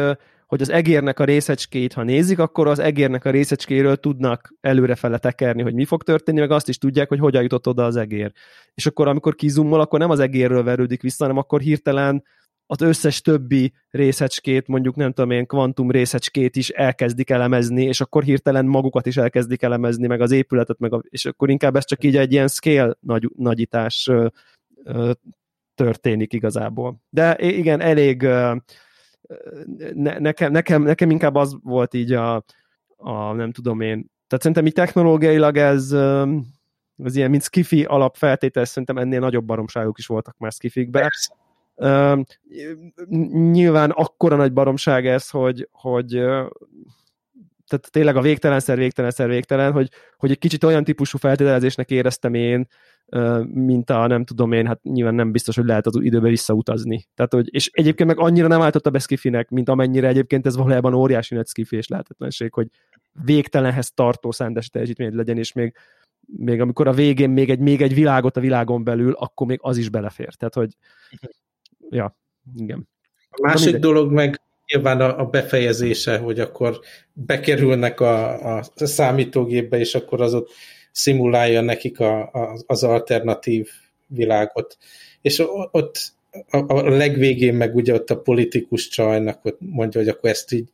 hogy 0.48 0.60
az 0.60 0.70
egérnek 0.70 1.18
a 1.18 1.24
részecskét, 1.24 1.92
ha 1.92 2.02
nézik, 2.02 2.38
akkor 2.38 2.68
az 2.68 2.78
egérnek 2.78 3.24
a 3.24 3.30
részecskéről 3.30 3.96
tudnak 3.96 4.54
előrefele 4.60 5.18
tekerni, 5.18 5.62
hogy 5.62 5.74
mi 5.74 5.84
fog 5.84 6.02
történni, 6.02 6.40
meg 6.40 6.50
azt 6.50 6.68
is 6.68 6.78
tudják, 6.78 7.08
hogy 7.08 7.18
hogyan 7.18 7.42
jutott 7.42 7.66
oda 7.66 7.84
az 7.84 7.96
egér. 7.96 8.32
És 8.74 8.86
akkor, 8.86 9.08
amikor 9.08 9.34
kizummol, 9.34 9.80
akkor 9.80 9.98
nem 9.98 10.10
az 10.10 10.18
egérről 10.18 10.62
verődik 10.62 11.02
vissza, 11.02 11.24
hanem 11.24 11.38
akkor 11.38 11.60
hirtelen 11.60 12.24
az 12.66 12.80
összes 12.80 13.20
többi 13.20 13.72
részecskét, 13.90 14.66
mondjuk 14.66 14.94
nem 14.94 15.12
tudom 15.12 15.30
én, 15.30 15.46
kvantum 15.46 15.90
részecskét 15.90 16.56
is 16.56 16.68
elkezdik 16.68 17.30
elemezni, 17.30 17.82
és 17.82 18.00
akkor 18.00 18.22
hirtelen 18.22 18.66
magukat 18.66 19.06
is 19.06 19.16
elkezdik 19.16 19.62
elemezni, 19.62 20.06
meg 20.06 20.20
az 20.20 20.30
épületet, 20.30 20.78
meg 20.78 20.92
a, 20.92 21.02
és 21.08 21.24
akkor 21.24 21.50
inkább 21.50 21.76
ez 21.76 21.84
csak 21.84 22.04
így 22.04 22.16
egy 22.16 22.32
ilyen 22.32 22.48
scale 22.48 22.96
nagy, 23.00 23.30
nagyítás 23.36 24.08
ö, 24.10 24.26
ö, 24.84 25.10
történik 25.74 26.32
igazából. 26.32 27.02
De 27.10 27.36
igen, 27.38 27.80
elég 27.80 28.22
ö, 28.22 28.56
ne, 29.94 30.18
nekem, 30.18 30.52
nekem, 30.52 30.82
nekem 30.82 31.10
inkább 31.10 31.34
az 31.34 31.56
volt 31.62 31.94
így 31.94 32.12
a, 32.12 32.44
a 32.96 33.32
nem 33.32 33.52
tudom 33.52 33.80
én, 33.80 34.10
tehát 34.26 34.44
szerintem 34.44 34.66
így 34.66 34.72
technológiailag 34.72 35.56
ez 35.56 35.92
az 37.02 37.16
ilyen, 37.16 37.30
mint 37.30 37.42
skifi 37.42 37.84
alapfeltétel, 37.84 38.64
szerintem 38.64 38.98
ennél 38.98 39.20
nagyobb 39.20 39.44
baromságok 39.44 39.98
is 39.98 40.06
voltak 40.06 40.38
már 40.38 40.52
skifikben. 40.52 41.02
Persze 41.02 41.36
Uh, 41.80 42.20
nyilván 43.50 43.90
akkora 43.90 44.36
nagy 44.36 44.52
baromság 44.52 45.06
ez, 45.06 45.30
hogy, 45.30 45.68
hogy 45.72 46.22
tehát 47.68 47.90
tényleg 47.90 48.16
a 48.16 48.20
végtelenszer, 48.20 48.76
végtelenszer, 48.76 49.28
végtelen, 49.28 49.72
hogy, 49.72 49.88
hogy 50.16 50.30
egy 50.30 50.38
kicsit 50.38 50.64
olyan 50.64 50.84
típusú 50.84 51.18
feltételezésnek 51.18 51.90
éreztem 51.90 52.34
én, 52.34 52.68
mint 53.44 53.90
a 53.90 54.06
nem 54.06 54.24
tudom 54.24 54.52
én, 54.52 54.66
hát 54.66 54.82
nyilván 54.82 55.14
nem 55.14 55.32
biztos, 55.32 55.56
hogy 55.56 55.64
lehet 55.64 55.86
az 55.86 55.98
időbe 56.00 56.28
visszautazni. 56.28 57.06
Tehát, 57.14 57.32
hogy, 57.32 57.54
és 57.54 57.70
egyébként 57.72 58.08
meg 58.08 58.18
annyira 58.18 58.46
nem 58.46 58.60
álltott 58.60 58.86
a 58.86 58.90
Beskifinek, 58.90 59.50
mint 59.50 59.68
amennyire 59.68 60.08
egyébként 60.08 60.46
ez 60.46 60.56
valójában 60.56 60.94
óriási 60.94 61.34
nagy 61.34 61.46
skifi 61.46 61.76
és 61.76 61.88
lehetetlenség, 61.88 62.52
hogy 62.52 62.68
végtelenhez 63.24 63.90
tartó 63.90 64.30
szándes 64.30 64.68
teljesítmény 64.68 65.14
legyen, 65.14 65.38
és 65.38 65.52
még, 65.52 65.74
még 66.36 66.60
amikor 66.60 66.86
a 66.86 66.92
végén 66.92 67.30
még 67.30 67.50
egy, 67.50 67.58
még 67.58 67.82
egy 67.82 67.94
világot 67.94 68.36
a 68.36 68.40
világon 68.40 68.84
belül, 68.84 69.12
akkor 69.12 69.46
még 69.46 69.58
az 69.62 69.76
is 69.76 69.88
belefér. 69.88 70.34
Tehát, 70.34 70.54
hogy 70.54 70.76
ja, 71.90 72.16
igen. 72.54 72.88
A 73.30 73.40
másik 73.42 73.76
dolog 73.76 74.12
meg 74.12 74.40
nyilván 74.72 75.00
a, 75.00 75.20
a 75.20 75.24
befejezése, 75.24 76.16
hogy 76.16 76.40
akkor 76.40 76.80
bekerülnek 77.12 78.00
a, 78.00 78.56
a 78.56 78.64
számítógépbe, 78.74 79.78
és 79.78 79.94
akkor 79.94 80.20
az 80.20 80.34
ott 80.34 80.50
szimulálja 80.92 81.60
nekik 81.60 82.00
a, 82.00 82.20
a, 82.20 82.58
az 82.66 82.82
alternatív 82.82 83.68
világot. 84.06 84.78
És 85.20 85.42
ott 85.70 86.12
a, 86.50 86.74
a 86.74 86.88
legvégén 86.88 87.54
meg 87.54 87.74
ugye 87.74 87.94
ott 87.94 88.10
a 88.10 88.20
politikus 88.20 88.88
csajnak 88.88 89.44
ott 89.44 89.58
mondja, 89.60 90.00
hogy 90.00 90.08
akkor 90.08 90.30
ezt 90.30 90.52
így 90.52 90.68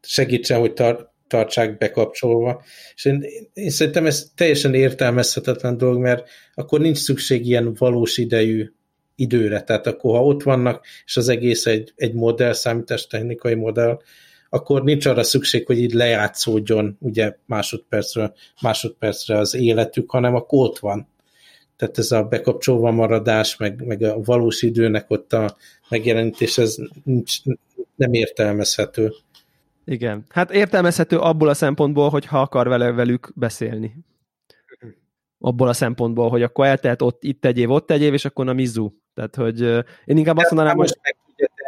segítsen, 0.00 0.58
hogy 0.58 0.72
tar, 0.72 1.12
tartsák 1.26 1.78
bekapcsolva. 1.78 2.62
És 2.94 3.04
én, 3.04 3.24
én 3.52 3.70
szerintem 3.70 4.06
ez 4.06 4.30
teljesen 4.34 4.74
értelmezhetetlen 4.74 5.76
dolog, 5.76 6.00
mert 6.00 6.28
akkor 6.54 6.80
nincs 6.80 6.98
szükség 6.98 7.46
ilyen 7.46 7.74
valós 7.78 8.18
idejű 8.18 8.72
időre. 9.14 9.62
Tehát 9.62 9.86
akkor, 9.86 10.16
ha 10.16 10.24
ott 10.24 10.42
vannak, 10.42 10.84
és 11.04 11.16
az 11.16 11.28
egész 11.28 11.66
egy, 11.66 11.92
egy 11.96 12.12
modell, 12.12 12.52
számítástechnikai 12.52 13.54
modell, 13.54 14.00
akkor 14.48 14.84
nincs 14.84 15.06
arra 15.06 15.22
szükség, 15.22 15.66
hogy 15.66 15.78
így 15.78 15.92
lejátszódjon 15.92 16.96
ugye 17.00 17.36
másodpercre, 17.46 18.32
másodpercre 18.62 19.38
az 19.38 19.54
életük, 19.54 20.10
hanem 20.10 20.34
akkor 20.34 20.68
ott 20.68 20.78
van. 20.78 21.08
Tehát 21.76 21.98
ez 21.98 22.12
a 22.12 22.22
bekapcsolva 22.24 22.90
maradás, 22.90 23.56
meg, 23.56 23.84
meg 23.86 24.02
a 24.02 24.20
valós 24.20 24.62
időnek 24.62 25.10
ott 25.10 25.32
a 25.32 25.56
megjelenítés, 25.88 26.58
ez 26.58 26.76
nincs, 27.04 27.38
nem 27.96 28.12
értelmezhető. 28.12 29.12
Igen. 29.84 30.24
Hát 30.28 30.50
értelmezhető 30.50 31.18
abból 31.18 31.48
a 31.48 31.54
szempontból, 31.54 32.08
hogy 32.08 32.26
ha 32.26 32.40
akar 32.40 32.68
vele 32.68 32.92
velük 32.92 33.32
beszélni 33.34 33.94
abból 35.44 35.68
a 35.68 35.72
szempontból, 35.72 36.28
hogy 36.28 36.42
akkor 36.42 36.66
eltelt 36.66 37.02
ott 37.02 37.24
itt 37.24 37.44
egy 37.44 37.58
év, 37.58 37.70
ott 37.70 37.90
egy 37.90 38.02
év, 38.02 38.12
és 38.12 38.24
akkor 38.24 38.48
a 38.48 38.52
mizu. 38.52 38.92
Tehát, 39.14 39.36
hogy 39.36 39.60
én 40.04 40.16
inkább 40.16 40.36
azt 40.36 40.50
mondanám, 40.50 40.76
hogy... 40.76 40.98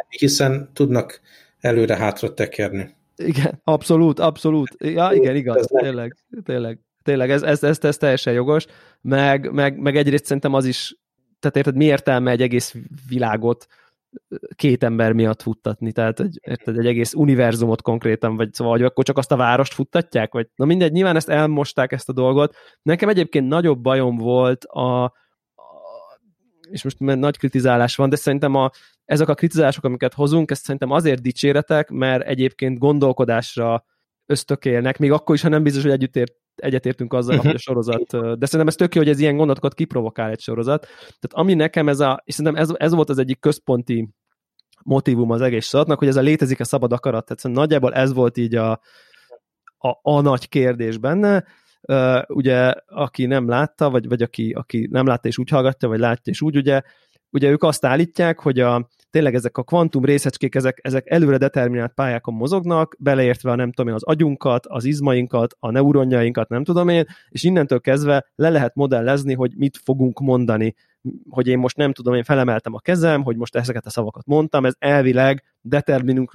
Hiszen 0.09 0.69
tudnak 0.73 1.21
előre-hátra 1.59 2.33
tekerni. 2.33 2.95
Igen, 3.15 3.61
abszolút, 3.63 4.19
abszolút. 4.19 4.75
Ja, 4.79 5.09
igen, 5.13 5.35
igaz, 5.35 5.67
tényleg, 5.81 6.15
tényleg. 6.43 6.79
Tényleg, 7.03 7.29
ez, 7.29 7.43
ez, 7.43 7.63
ez, 7.63 7.77
ez 7.81 7.97
teljesen 7.97 8.33
jogos, 8.33 8.65
meg, 9.01 9.51
meg, 9.51 9.79
meg 9.79 9.95
egyrészt 9.95 10.25
szerintem 10.25 10.53
az 10.53 10.65
is, 10.65 10.97
tehát 11.39 11.57
érted, 11.57 11.75
mi 11.75 11.85
értelme 11.85 12.31
egy 12.31 12.41
egész 12.41 12.75
világot 13.09 13.67
két 14.55 14.83
ember 14.83 15.13
miatt 15.13 15.41
futtatni, 15.41 15.91
tehát 15.91 16.19
egy, 16.19 16.39
egy 16.41 16.85
egész 16.85 17.13
univerzumot 17.13 17.81
konkrétan, 17.81 18.35
vagy 18.35 18.53
szóval, 18.53 18.73
vagy 18.73 18.83
akkor 18.83 19.03
csak 19.03 19.17
azt 19.17 19.31
a 19.31 19.35
várost 19.35 19.73
futtatják, 19.73 20.33
vagy 20.33 20.47
na 20.55 20.65
mindegy, 20.65 20.91
nyilván 20.91 21.15
ezt 21.15 21.29
elmosták 21.29 21.91
ezt 21.91 22.09
a 22.09 22.13
dolgot. 22.13 22.55
Nekem 22.81 23.09
egyébként 23.09 23.47
nagyobb 23.47 23.79
bajom 23.79 24.17
volt 24.17 24.63
a 24.63 25.13
és 26.69 26.83
most 26.83 26.99
nagy 26.99 27.37
kritizálás 27.37 27.95
van, 27.95 28.09
de 28.09 28.15
szerintem 28.15 28.55
a, 28.55 28.71
ezek 29.05 29.27
a 29.27 29.33
kritizálások, 29.33 29.83
amiket 29.83 30.13
hozunk, 30.13 30.51
ezt 30.51 30.63
szerintem 30.63 30.91
azért 30.91 31.21
dicséretek, 31.21 31.89
mert 31.89 32.27
egyébként 32.27 32.77
gondolkodásra 32.77 33.83
ösztökélnek, 34.25 34.97
még 34.97 35.11
akkor 35.11 35.35
is, 35.35 35.41
ha 35.41 35.49
nem 35.49 35.63
biztos, 35.63 35.83
hogy 35.83 35.91
együtt 35.91 36.15
ért, 36.15 36.33
egyetértünk 36.55 37.13
azzal, 37.13 37.35
uh-huh. 37.35 37.45
hogy 37.45 37.55
a 37.55 37.59
sorozat, 37.59 38.11
de 38.11 38.45
szerintem 38.45 38.67
ez 38.67 38.75
tök 38.75 38.95
jó, 38.95 39.01
hogy 39.01 39.09
ez 39.09 39.19
ilyen 39.19 39.35
gondolatokat 39.35 39.73
kiprovokál 39.73 40.29
egy 40.29 40.39
sorozat. 40.39 40.81
Tehát 40.81 41.29
ami 41.31 41.53
nekem 41.53 41.89
ez 41.89 41.99
a, 41.99 42.21
és 42.23 42.33
szerintem 42.33 42.61
ez, 42.61 42.69
ez 42.77 42.93
volt 42.93 43.09
az 43.09 43.17
egyik 43.17 43.39
központi 43.39 44.09
motivum 44.83 45.31
az 45.31 45.41
egész 45.41 45.67
sorozatnak, 45.67 45.99
hogy 45.99 46.07
ez 46.07 46.15
a 46.15 46.21
létezik 46.21 46.59
a 46.59 46.63
szabad 46.63 46.91
akarat. 46.91 47.25
Tehát 47.25 47.57
nagyjából 47.57 47.93
ez 47.93 48.13
volt 48.13 48.37
így 48.37 48.55
a, 48.55 48.71
a, 49.77 49.89
a 50.01 50.21
nagy 50.21 50.49
kérdés 50.49 50.97
benne. 50.97 51.45
Ugye, 52.27 52.73
aki 52.87 53.25
nem 53.25 53.47
látta, 53.47 53.89
vagy, 53.89 54.07
vagy 54.07 54.21
aki, 54.21 54.51
aki 54.51 54.87
nem 54.91 55.05
látta 55.05 55.27
és 55.27 55.37
úgy 55.37 55.49
hallgatja, 55.49 55.87
vagy 55.87 55.99
látja 55.99 56.31
és 56.31 56.41
úgy, 56.41 56.57
ugye 56.57 56.81
ugye 57.31 57.49
ők 57.49 57.63
azt 57.63 57.85
állítják, 57.85 58.39
hogy 58.39 58.59
a, 58.59 58.89
tényleg 59.09 59.35
ezek 59.35 59.57
a 59.57 59.63
kvantum 59.63 60.05
részecskék, 60.05 60.55
ezek, 60.55 60.79
ezek 60.81 61.09
előre 61.09 61.37
determinált 61.37 61.93
pályákon 61.93 62.33
mozognak, 62.33 62.95
beleértve 62.99 63.51
a 63.51 63.55
nem 63.55 63.71
tudom 63.71 63.87
én, 63.87 63.95
az 63.95 64.03
agyunkat, 64.03 64.65
az 64.65 64.85
izmainkat, 64.85 65.55
a 65.59 65.71
neuronjainkat, 65.71 66.49
nem 66.49 66.63
tudom 66.63 66.89
én, 66.89 67.05
és 67.29 67.43
innentől 67.43 67.79
kezdve 67.79 68.25
le 68.35 68.49
lehet 68.49 68.75
modellezni, 68.75 69.33
hogy 69.33 69.53
mit 69.55 69.77
fogunk 69.83 70.19
mondani, 70.19 70.75
hogy 71.29 71.47
én 71.47 71.57
most 71.57 71.77
nem 71.77 71.93
tudom, 71.93 72.13
én 72.13 72.23
felemeltem 72.23 72.73
a 72.73 72.79
kezem, 72.79 73.23
hogy 73.23 73.37
most 73.37 73.55
ezeket 73.55 73.85
a 73.85 73.89
szavakat 73.89 74.25
mondtam, 74.25 74.65
ez 74.65 74.73
elvileg 74.79 75.43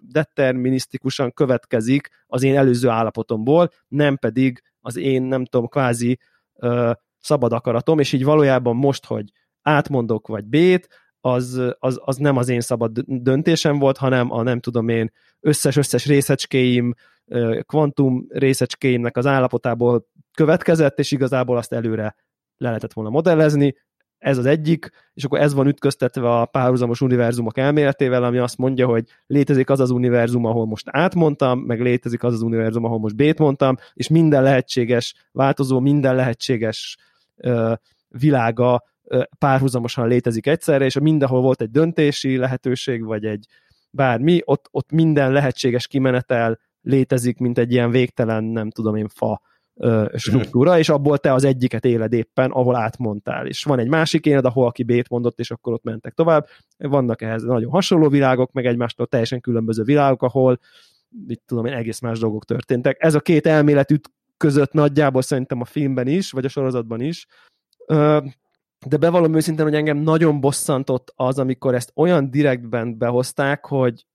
determinisztikusan 0.06 1.32
következik 1.32 2.08
az 2.26 2.42
én 2.42 2.56
előző 2.56 2.88
állapotomból, 2.88 3.70
nem 3.88 4.16
pedig 4.16 4.62
az 4.82 4.96
én, 4.96 5.22
nem 5.22 5.44
tudom, 5.44 5.68
kvázi 5.68 6.18
ö, 6.54 6.92
szabad 7.18 7.52
akaratom, 7.52 7.98
és 7.98 8.12
így 8.12 8.24
valójában 8.24 8.76
most, 8.76 9.06
hogy 9.06 9.32
átmondok 9.62 10.26
vagy 10.26 10.44
B-t, 10.44 10.88
az, 11.24 11.60
az, 11.78 12.00
az 12.04 12.16
nem 12.16 12.36
az 12.36 12.48
én 12.48 12.60
szabad 12.60 12.98
döntésem 13.06 13.78
volt, 13.78 13.96
hanem 13.96 14.32
a 14.32 14.42
nem 14.42 14.60
tudom 14.60 14.88
én 14.88 15.12
összes-összes 15.40 16.06
részecskéim, 16.06 16.94
kvantum 17.60 18.26
részecskéimnek 18.28 19.16
az 19.16 19.26
állapotából 19.26 20.06
következett, 20.34 20.98
és 20.98 21.10
igazából 21.10 21.56
azt 21.56 21.72
előre 21.72 22.14
le 22.56 22.68
lehetett 22.68 22.92
volna 22.92 23.10
modellezni, 23.10 23.74
ez 24.22 24.38
az 24.38 24.46
egyik, 24.46 24.90
és 25.14 25.24
akkor 25.24 25.40
ez 25.40 25.54
van 25.54 25.66
ütköztetve 25.66 26.30
a 26.30 26.44
párhuzamos 26.44 27.00
univerzumok 27.00 27.58
elméletével, 27.58 28.24
ami 28.24 28.38
azt 28.38 28.58
mondja, 28.58 28.86
hogy 28.86 29.04
létezik 29.26 29.70
az 29.70 29.80
az 29.80 29.90
univerzum, 29.90 30.44
ahol 30.44 30.66
most 30.66 30.86
átmondtam, 30.90 31.58
meg 31.58 31.80
létezik 31.80 32.22
az 32.22 32.32
az 32.32 32.42
univerzum, 32.42 32.84
ahol 32.84 32.98
most 32.98 33.16
bét 33.16 33.38
mondtam, 33.38 33.76
és 33.94 34.08
minden 34.08 34.42
lehetséges 34.42 35.14
változó, 35.32 35.80
minden 35.80 36.14
lehetséges 36.14 36.96
uh, 37.36 37.72
világa 38.08 38.82
párhuzamosan 39.38 40.08
létezik 40.08 40.46
egyszerre, 40.46 40.84
és 40.84 40.98
mindenhol 40.98 41.40
volt 41.40 41.60
egy 41.60 41.70
döntési 41.70 42.36
lehetőség, 42.36 43.04
vagy 43.04 43.24
egy 43.24 43.46
bármi, 43.90 44.40
ott, 44.44 44.68
ott 44.70 44.90
minden 44.90 45.32
lehetséges 45.32 45.86
kimenetel 45.86 46.58
létezik, 46.82 47.38
mint 47.38 47.58
egy 47.58 47.72
ilyen 47.72 47.90
végtelen, 47.90 48.44
nem 48.44 48.70
tudom 48.70 48.96
én, 48.96 49.08
fa 49.08 49.40
struktúra, 50.14 50.78
és 50.78 50.88
abból 50.88 51.18
te 51.18 51.32
az 51.32 51.44
egyiket 51.44 51.84
éled 51.84 52.12
éppen, 52.12 52.50
ahol 52.50 52.76
átmondtál. 52.76 53.46
És 53.46 53.64
van 53.64 53.78
egy 53.78 53.88
másik 53.88 54.26
éned, 54.26 54.44
ahol 54.44 54.66
aki 54.66 54.82
bét 54.82 55.08
mondott, 55.08 55.38
és 55.38 55.50
akkor 55.50 55.72
ott 55.72 55.84
mentek 55.84 56.14
tovább. 56.14 56.46
Vannak 56.78 57.22
ehhez 57.22 57.42
nagyon 57.42 57.70
hasonló 57.70 58.08
világok, 58.08 58.52
meg 58.52 58.66
egymástól 58.66 59.06
teljesen 59.06 59.40
különböző 59.40 59.82
világok, 59.82 60.22
ahol 60.22 60.58
mit 61.26 61.42
tudom 61.46 61.66
én, 61.66 61.72
egész 61.72 62.00
más 62.00 62.18
dolgok 62.18 62.44
történtek. 62.44 62.96
Ez 63.00 63.14
a 63.14 63.20
két 63.20 63.46
elmélet 63.46 64.00
között 64.36 64.72
nagyjából 64.72 65.22
szerintem 65.22 65.60
a 65.60 65.64
filmben 65.64 66.06
is, 66.06 66.30
vagy 66.30 66.44
a 66.44 66.48
sorozatban 66.48 67.00
is 67.00 67.26
de 68.86 68.96
bevallom 68.96 69.34
őszintén, 69.34 69.64
hogy 69.64 69.74
engem 69.74 69.96
nagyon 69.96 70.40
bosszantott 70.40 71.12
az, 71.16 71.38
amikor 71.38 71.74
ezt 71.74 71.92
olyan 71.94 72.30
direktben 72.30 72.98
behozták, 72.98 73.66
hogy, 73.66 74.06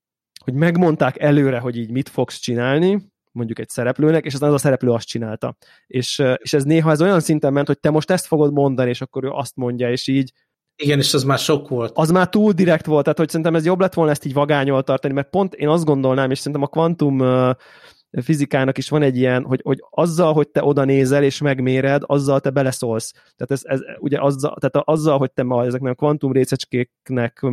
hogy 0.44 0.54
megmondták 0.54 1.18
előre, 1.18 1.58
hogy 1.58 1.76
így 1.76 1.90
mit 1.90 2.08
fogsz 2.08 2.38
csinálni, 2.38 3.10
mondjuk 3.38 3.58
egy 3.58 3.68
szereplőnek, 3.68 4.24
és 4.24 4.32
aztán 4.32 4.48
az 4.48 4.54
a 4.54 4.58
szereplő 4.58 4.90
azt 4.90 5.06
csinálta. 5.06 5.56
És, 5.86 6.22
és 6.36 6.52
ez 6.52 6.64
néha 6.64 6.90
ez 6.90 7.02
olyan 7.02 7.20
szinten 7.20 7.52
ment, 7.52 7.66
hogy 7.66 7.80
te 7.80 7.90
most 7.90 8.10
ezt 8.10 8.26
fogod 8.26 8.52
mondani, 8.52 8.88
és 8.88 9.00
akkor 9.00 9.24
ő 9.24 9.30
azt 9.30 9.56
mondja, 9.56 9.90
és 9.90 10.06
így 10.06 10.32
igen, 10.82 10.98
és 10.98 11.14
az 11.14 11.24
már 11.24 11.38
sok 11.38 11.68
volt. 11.68 11.92
Az 11.94 12.10
már 12.10 12.28
túl 12.28 12.52
direkt 12.52 12.86
volt, 12.86 13.02
tehát 13.02 13.18
hogy 13.18 13.28
szerintem 13.28 13.54
ez 13.54 13.64
jobb 13.64 13.80
lett 13.80 13.94
volna 13.94 14.10
ezt 14.10 14.24
így 14.24 14.32
vagányol 14.32 14.82
tartani, 14.82 15.14
mert 15.14 15.30
pont 15.30 15.54
én 15.54 15.68
azt 15.68 15.84
gondolnám, 15.84 16.30
és 16.30 16.38
szerintem 16.38 16.62
a 16.62 16.66
kvantum 16.66 17.20
fizikának 18.10 18.78
is 18.78 18.88
van 18.88 19.02
egy 19.02 19.16
ilyen, 19.16 19.44
hogy, 19.44 19.60
hogy 19.64 19.84
azzal, 19.90 20.32
hogy 20.32 20.48
te 20.48 20.64
oda 20.64 20.84
nézel 20.84 21.22
és 21.22 21.40
megméred, 21.40 22.02
azzal 22.06 22.40
te 22.40 22.50
beleszólsz. 22.50 23.12
Tehát 23.12 23.50
ez, 23.50 23.60
ez 23.64 23.80
ugye 23.98 24.20
azzal, 24.20 24.56
tehát 24.60 24.88
azzal, 24.88 25.18
hogy 25.18 25.32
te 25.32 25.42
ma 25.42 25.64
ezeknek 25.64 25.92
a 25.92 25.94
kvantum 25.94 26.32
részecskéknek 26.32 27.46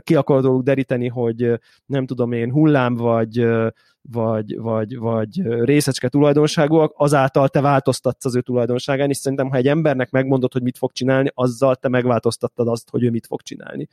ki 0.00 0.14
akarod 0.14 0.64
deríteni, 0.64 1.08
hogy 1.08 1.60
nem 1.86 2.06
tudom 2.06 2.32
én, 2.32 2.50
hullám 2.50 2.94
vagy, 2.94 3.46
vagy, 4.02 4.58
vagy, 4.58 4.98
vagy 4.98 5.42
részecske 5.42 6.08
tulajdonságúak, 6.08 6.92
azáltal 6.96 7.48
te 7.48 7.60
változtatsz 7.60 8.24
az 8.24 8.36
ő 8.36 8.40
tulajdonságán, 8.40 9.08
és 9.08 9.16
szerintem, 9.16 9.50
ha 9.50 9.56
egy 9.56 9.68
embernek 9.68 10.10
megmondod, 10.10 10.52
hogy 10.52 10.62
mit 10.62 10.78
fog 10.78 10.92
csinálni, 10.92 11.30
azzal 11.34 11.76
te 11.76 11.88
megváltoztattad 11.88 12.68
azt, 12.68 12.90
hogy 12.90 13.02
ő 13.02 13.10
mit 13.10 13.26
fog 13.26 13.42
csinálni. 13.42 13.88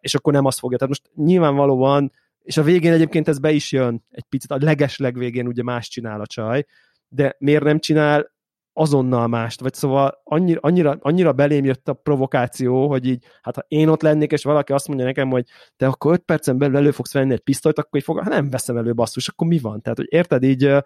És 0.00 0.14
akkor 0.14 0.32
nem 0.32 0.44
azt 0.44 0.58
fogja. 0.58 0.78
Tehát 0.78 0.94
most 1.00 1.26
nyilvánvalóan 1.26 2.12
és 2.44 2.56
a 2.56 2.62
végén 2.62 2.92
egyébként 2.92 3.28
ez 3.28 3.38
be 3.38 3.50
is 3.50 3.72
jön 3.72 4.04
egy 4.10 4.24
picit, 4.28 4.50
a 4.50 4.58
leges 4.60 4.98
legvégén 4.98 5.46
ugye 5.46 5.62
más 5.62 5.88
csinál 5.88 6.20
a 6.20 6.26
csaj, 6.26 6.64
de 7.08 7.36
miért 7.38 7.64
nem 7.64 7.78
csinál 7.78 8.32
azonnal 8.72 9.26
mást, 9.26 9.60
vagy 9.60 9.74
szóval 9.74 10.20
annyira, 10.24 10.60
annyira, 10.62 10.96
annyira 11.00 11.32
belém 11.32 11.64
jött 11.64 11.88
a 11.88 11.92
provokáció, 11.92 12.88
hogy 12.88 13.06
így, 13.06 13.24
hát 13.42 13.54
ha 13.54 13.64
én 13.68 13.88
ott 13.88 14.02
lennék, 14.02 14.32
és 14.32 14.44
valaki 14.44 14.72
azt 14.72 14.88
mondja 14.88 15.06
nekem, 15.06 15.30
hogy 15.30 15.46
te 15.76 15.86
akkor 15.86 16.12
5 16.12 16.20
percen 16.20 16.58
belül 16.58 16.76
elő 16.76 16.90
fogsz 16.90 17.12
venni 17.12 17.32
egy 17.32 17.40
pisztolyt, 17.40 17.78
akkor 17.78 17.98
így 17.98 18.04
fog, 18.04 18.20
hát 18.20 18.32
nem 18.32 18.50
veszem 18.50 18.76
elő 18.76 18.94
basszus, 18.94 19.28
akkor 19.28 19.46
mi 19.46 19.58
van? 19.58 19.80
Tehát, 19.80 19.98
hogy 19.98 20.08
érted, 20.10 20.42
így 20.42 20.76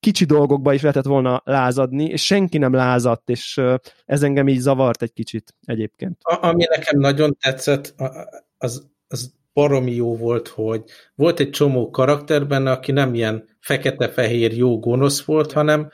kicsi 0.00 0.24
dolgokba 0.24 0.74
is 0.74 0.80
lehetett 0.80 1.04
volna 1.04 1.42
lázadni, 1.44 2.04
és 2.04 2.24
senki 2.24 2.58
nem 2.58 2.72
lázadt, 2.72 3.30
és 3.30 3.60
ez 4.04 4.22
engem 4.22 4.48
így 4.48 4.58
zavart 4.58 5.02
egy 5.02 5.12
kicsit 5.12 5.54
egyébként. 5.64 6.18
A, 6.22 6.46
ami 6.46 6.64
nekem 6.76 7.00
nagyon 7.00 7.36
tetszett, 7.40 7.94
az, 8.58 8.86
az 9.08 9.34
baromi 9.56 9.94
jó 9.94 10.16
volt, 10.16 10.48
hogy 10.48 10.82
volt 11.14 11.40
egy 11.40 11.50
csomó 11.50 11.90
karakterben, 11.90 12.66
aki 12.66 12.92
nem 12.92 13.14
ilyen 13.14 13.48
fekete-fehér 13.60 14.56
jó 14.56 14.78
gonosz 14.78 15.24
volt, 15.24 15.52
hanem, 15.52 15.90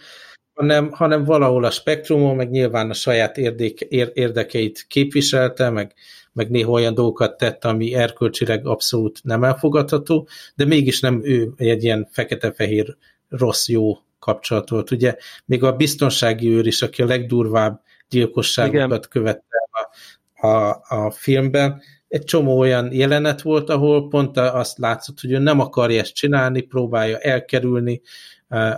hanem, 0.54 0.90
hanem 0.90 1.24
valahol 1.24 1.64
a 1.64 1.70
spektrumon, 1.70 2.36
meg 2.36 2.50
nyilván 2.50 2.90
a 2.90 2.92
saját 2.92 3.38
érdeke, 3.38 3.86
érdekeit 4.14 4.84
képviselte, 4.88 5.70
meg, 5.70 5.94
meg 6.32 6.50
néha 6.50 6.70
olyan 6.70 6.94
dolgokat 6.94 7.36
tett, 7.36 7.64
ami 7.64 7.94
erkölcsileg 7.94 8.66
abszolút 8.66 9.20
nem 9.22 9.44
elfogadható, 9.44 10.28
de 10.54 10.64
mégis 10.64 11.00
nem 11.00 11.20
ő 11.24 11.52
egy 11.56 11.84
ilyen 11.84 12.08
fekete-fehér 12.10 12.96
rossz-jó 13.28 13.98
kapcsolat 14.18 14.68
volt. 14.68 14.90
Ugye 14.90 15.16
még 15.44 15.62
a 15.62 15.76
biztonsági 15.76 16.48
őr 16.48 16.66
is, 16.66 16.82
aki 16.82 17.02
a 17.02 17.06
legdurvább 17.06 17.80
gyilkosságokat 18.08 18.86
Igen. 18.86 19.00
követte 19.08 19.56
a, 19.70 20.46
a, 20.46 20.82
a 20.88 21.10
filmben, 21.10 21.82
egy 22.12 22.24
csomó 22.24 22.58
olyan 22.58 22.92
jelenet 22.92 23.42
volt, 23.42 23.70
ahol 23.70 24.08
pont 24.08 24.36
azt 24.36 24.78
látszott, 24.78 25.20
hogy 25.20 25.32
ő 25.32 25.38
nem 25.38 25.60
akarja 25.60 26.00
ezt 26.00 26.14
csinálni, 26.14 26.60
próbálja 26.60 27.18
elkerülni 27.18 28.00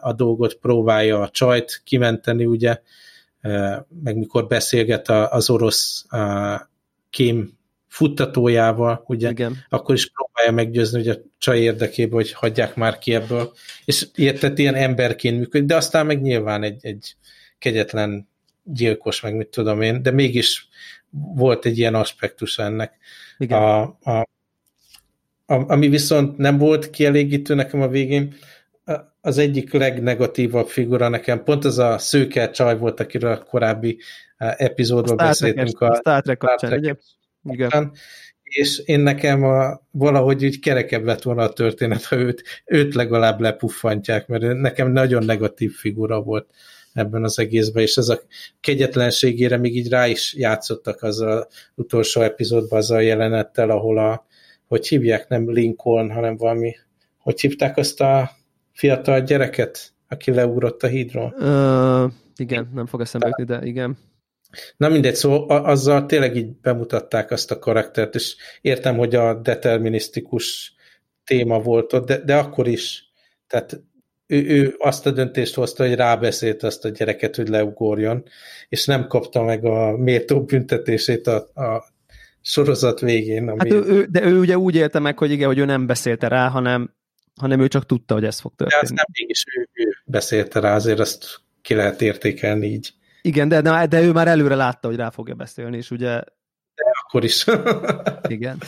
a 0.00 0.12
dolgot, 0.12 0.54
próbálja 0.54 1.20
a 1.20 1.28
csajt 1.28 1.80
kimenteni, 1.84 2.44
ugye, 2.44 2.80
meg 4.02 4.16
mikor 4.16 4.46
beszélget 4.46 5.08
az 5.08 5.50
orosz 5.50 6.06
kém 7.10 7.58
futtatójával, 7.88 9.04
ugye, 9.06 9.30
Igen. 9.30 9.56
akkor 9.68 9.94
is 9.94 10.10
próbálja 10.10 10.52
meggyőzni, 10.52 10.98
hogy 10.98 11.08
a 11.08 11.20
csaj 11.38 11.58
érdekében, 11.58 12.14
hogy 12.14 12.32
hagyják 12.32 12.76
már 12.76 12.98
ki 12.98 13.14
ebből, 13.14 13.52
és 13.84 14.06
értett 14.14 14.58
ilyen 14.58 14.74
emberként 14.74 15.38
működik, 15.38 15.66
de 15.66 15.76
aztán 15.76 16.06
meg 16.06 16.22
nyilván 16.22 16.62
egy, 16.62 16.78
egy 16.80 17.16
kegyetlen 17.58 18.28
gyilkos, 18.64 19.20
meg 19.20 19.34
mit 19.36 19.48
tudom 19.48 19.80
én, 19.82 20.02
de 20.02 20.10
mégis 20.10 20.68
volt 21.34 21.64
egy 21.64 21.78
ilyen 21.78 21.94
aspektus 21.94 22.58
ennek. 22.58 22.98
Igen. 23.38 23.62
A, 23.62 23.80
a, 24.02 24.26
a, 25.46 25.72
ami 25.72 25.88
viszont 25.88 26.36
nem 26.36 26.58
volt 26.58 26.90
kielégítő 26.90 27.54
nekem 27.54 27.80
a 27.82 27.88
végén, 27.88 28.34
az 29.20 29.38
egyik 29.38 29.72
legnegatívabb 29.72 30.68
figura 30.68 31.08
nekem, 31.08 31.42
pont 31.42 31.64
az 31.64 31.78
a 31.78 31.98
szőke 31.98 32.50
csaj 32.50 32.78
volt, 32.78 33.00
akiről 33.00 33.30
a 33.30 33.42
korábbi 33.42 33.98
e, 34.36 34.54
epizódban 34.58 35.18
a 35.18 35.26
beszéltünk. 35.26 35.80
A 35.80 35.94
Star 35.94 36.22
Trek 36.22 36.38
kapcsán, 36.38 36.98
Igen. 37.44 37.92
És 38.42 38.78
én 38.78 39.00
nekem 39.00 39.44
a, 39.44 39.80
valahogy 39.90 40.44
úgy 40.44 40.58
kerekebb 40.58 41.04
lett 41.04 41.22
volna 41.22 41.42
a 41.42 41.52
történet, 41.52 42.04
ha 42.04 42.16
őt, 42.16 42.42
őt 42.64 42.94
legalább 42.94 43.40
lepuffantják, 43.40 44.26
mert 44.26 44.60
nekem 44.60 44.90
nagyon 44.90 45.24
negatív 45.24 45.72
figura 45.72 46.20
volt 46.20 46.46
ebben 46.94 47.24
az 47.24 47.38
egészben, 47.38 47.82
és 47.82 47.96
ez 47.96 48.08
a 48.08 48.20
kegyetlenségére 48.60 49.56
még 49.56 49.76
így 49.76 49.88
rá 49.88 50.06
is 50.06 50.34
játszottak 50.34 51.02
az 51.02 51.20
a 51.20 51.46
utolsó 51.74 52.20
epizódban 52.20 52.78
az 52.78 52.90
a 52.90 53.00
jelenettel, 53.00 53.70
ahol 53.70 53.98
a, 53.98 54.26
hogy 54.66 54.88
hívják, 54.88 55.28
nem 55.28 55.52
Lincoln, 55.52 56.10
hanem 56.10 56.36
valami, 56.36 56.76
hogy 57.18 57.40
hívták 57.40 57.76
azt 57.76 58.00
a 58.00 58.30
fiatal 58.72 59.20
gyereket, 59.20 59.92
aki 60.08 60.30
leugrott 60.30 60.82
a 60.82 60.86
hídról? 60.86 61.34
Uh, 61.38 62.12
igen, 62.36 62.70
nem 62.74 62.86
fog 62.86 63.00
eszembe 63.00 63.26
jutni, 63.26 63.44
de 63.44 63.66
igen. 63.66 63.98
Na 64.76 64.88
mindegy, 64.88 65.14
szóval 65.14 65.64
azzal 65.64 66.06
tényleg 66.06 66.36
így 66.36 66.52
bemutatták 66.52 67.30
azt 67.30 67.50
a 67.50 67.58
karaktert, 67.58 68.14
és 68.14 68.36
értem, 68.60 68.96
hogy 68.96 69.14
a 69.14 69.34
determinisztikus 69.34 70.74
téma 71.24 71.60
volt 71.60 71.92
ott, 71.92 72.06
de, 72.06 72.18
de 72.18 72.36
akkor 72.36 72.68
is, 72.68 73.12
tehát 73.46 73.80
ő, 74.34 74.46
ő 74.46 74.74
azt 74.78 75.06
a 75.06 75.10
döntést 75.10 75.54
hozta, 75.54 75.86
hogy 75.86 75.94
rábeszélt 75.94 76.62
azt 76.62 76.84
a 76.84 76.88
gyereket, 76.88 77.36
hogy 77.36 77.48
leugorjon, 77.48 78.24
és 78.68 78.86
nem 78.86 79.06
kapta 79.06 79.42
meg 79.42 79.64
a 79.64 79.96
méltó 79.96 80.44
büntetését 80.44 81.26
a, 81.26 81.36
a 81.36 81.84
sorozat 82.40 83.00
végén. 83.00 83.48
Ami... 83.48 83.58
Hát 83.58 83.72
ő, 83.72 83.84
ő, 83.92 84.06
de 84.10 84.24
ő 84.24 84.38
ugye 84.38 84.58
úgy 84.58 84.74
élte 84.74 84.98
meg, 84.98 85.18
hogy 85.18 85.30
igen, 85.30 85.46
hogy 85.46 85.58
ő 85.58 85.64
nem 85.64 85.86
beszélte 85.86 86.28
rá, 86.28 86.48
hanem, 86.48 86.94
hanem 87.40 87.60
ő 87.60 87.68
csak 87.68 87.86
tudta, 87.86 88.14
hogy 88.14 88.24
ez 88.24 88.40
fog 88.40 88.52
történni. 88.56 88.82
De 88.82 88.88
aztán 88.88 89.06
mégis 89.20 89.44
ő, 89.56 89.68
ő 89.72 89.96
beszélte 90.04 90.60
rá, 90.60 90.74
azért 90.74 90.98
azt 90.98 91.40
ki 91.62 91.74
lehet 91.74 92.02
értékelni 92.02 92.66
így. 92.66 92.92
Igen, 93.22 93.48
de, 93.48 93.60
de, 93.60 93.86
de 93.86 94.02
ő 94.02 94.12
már 94.12 94.28
előre 94.28 94.54
látta, 94.54 94.88
hogy 94.88 94.96
rá 94.96 95.10
fogja 95.10 95.34
beszélni, 95.34 95.76
és 95.76 95.90
ugye... 95.90 96.20
De 96.74 96.84
akkor 97.02 97.24
is. 97.24 97.44
Igen. 98.28 98.58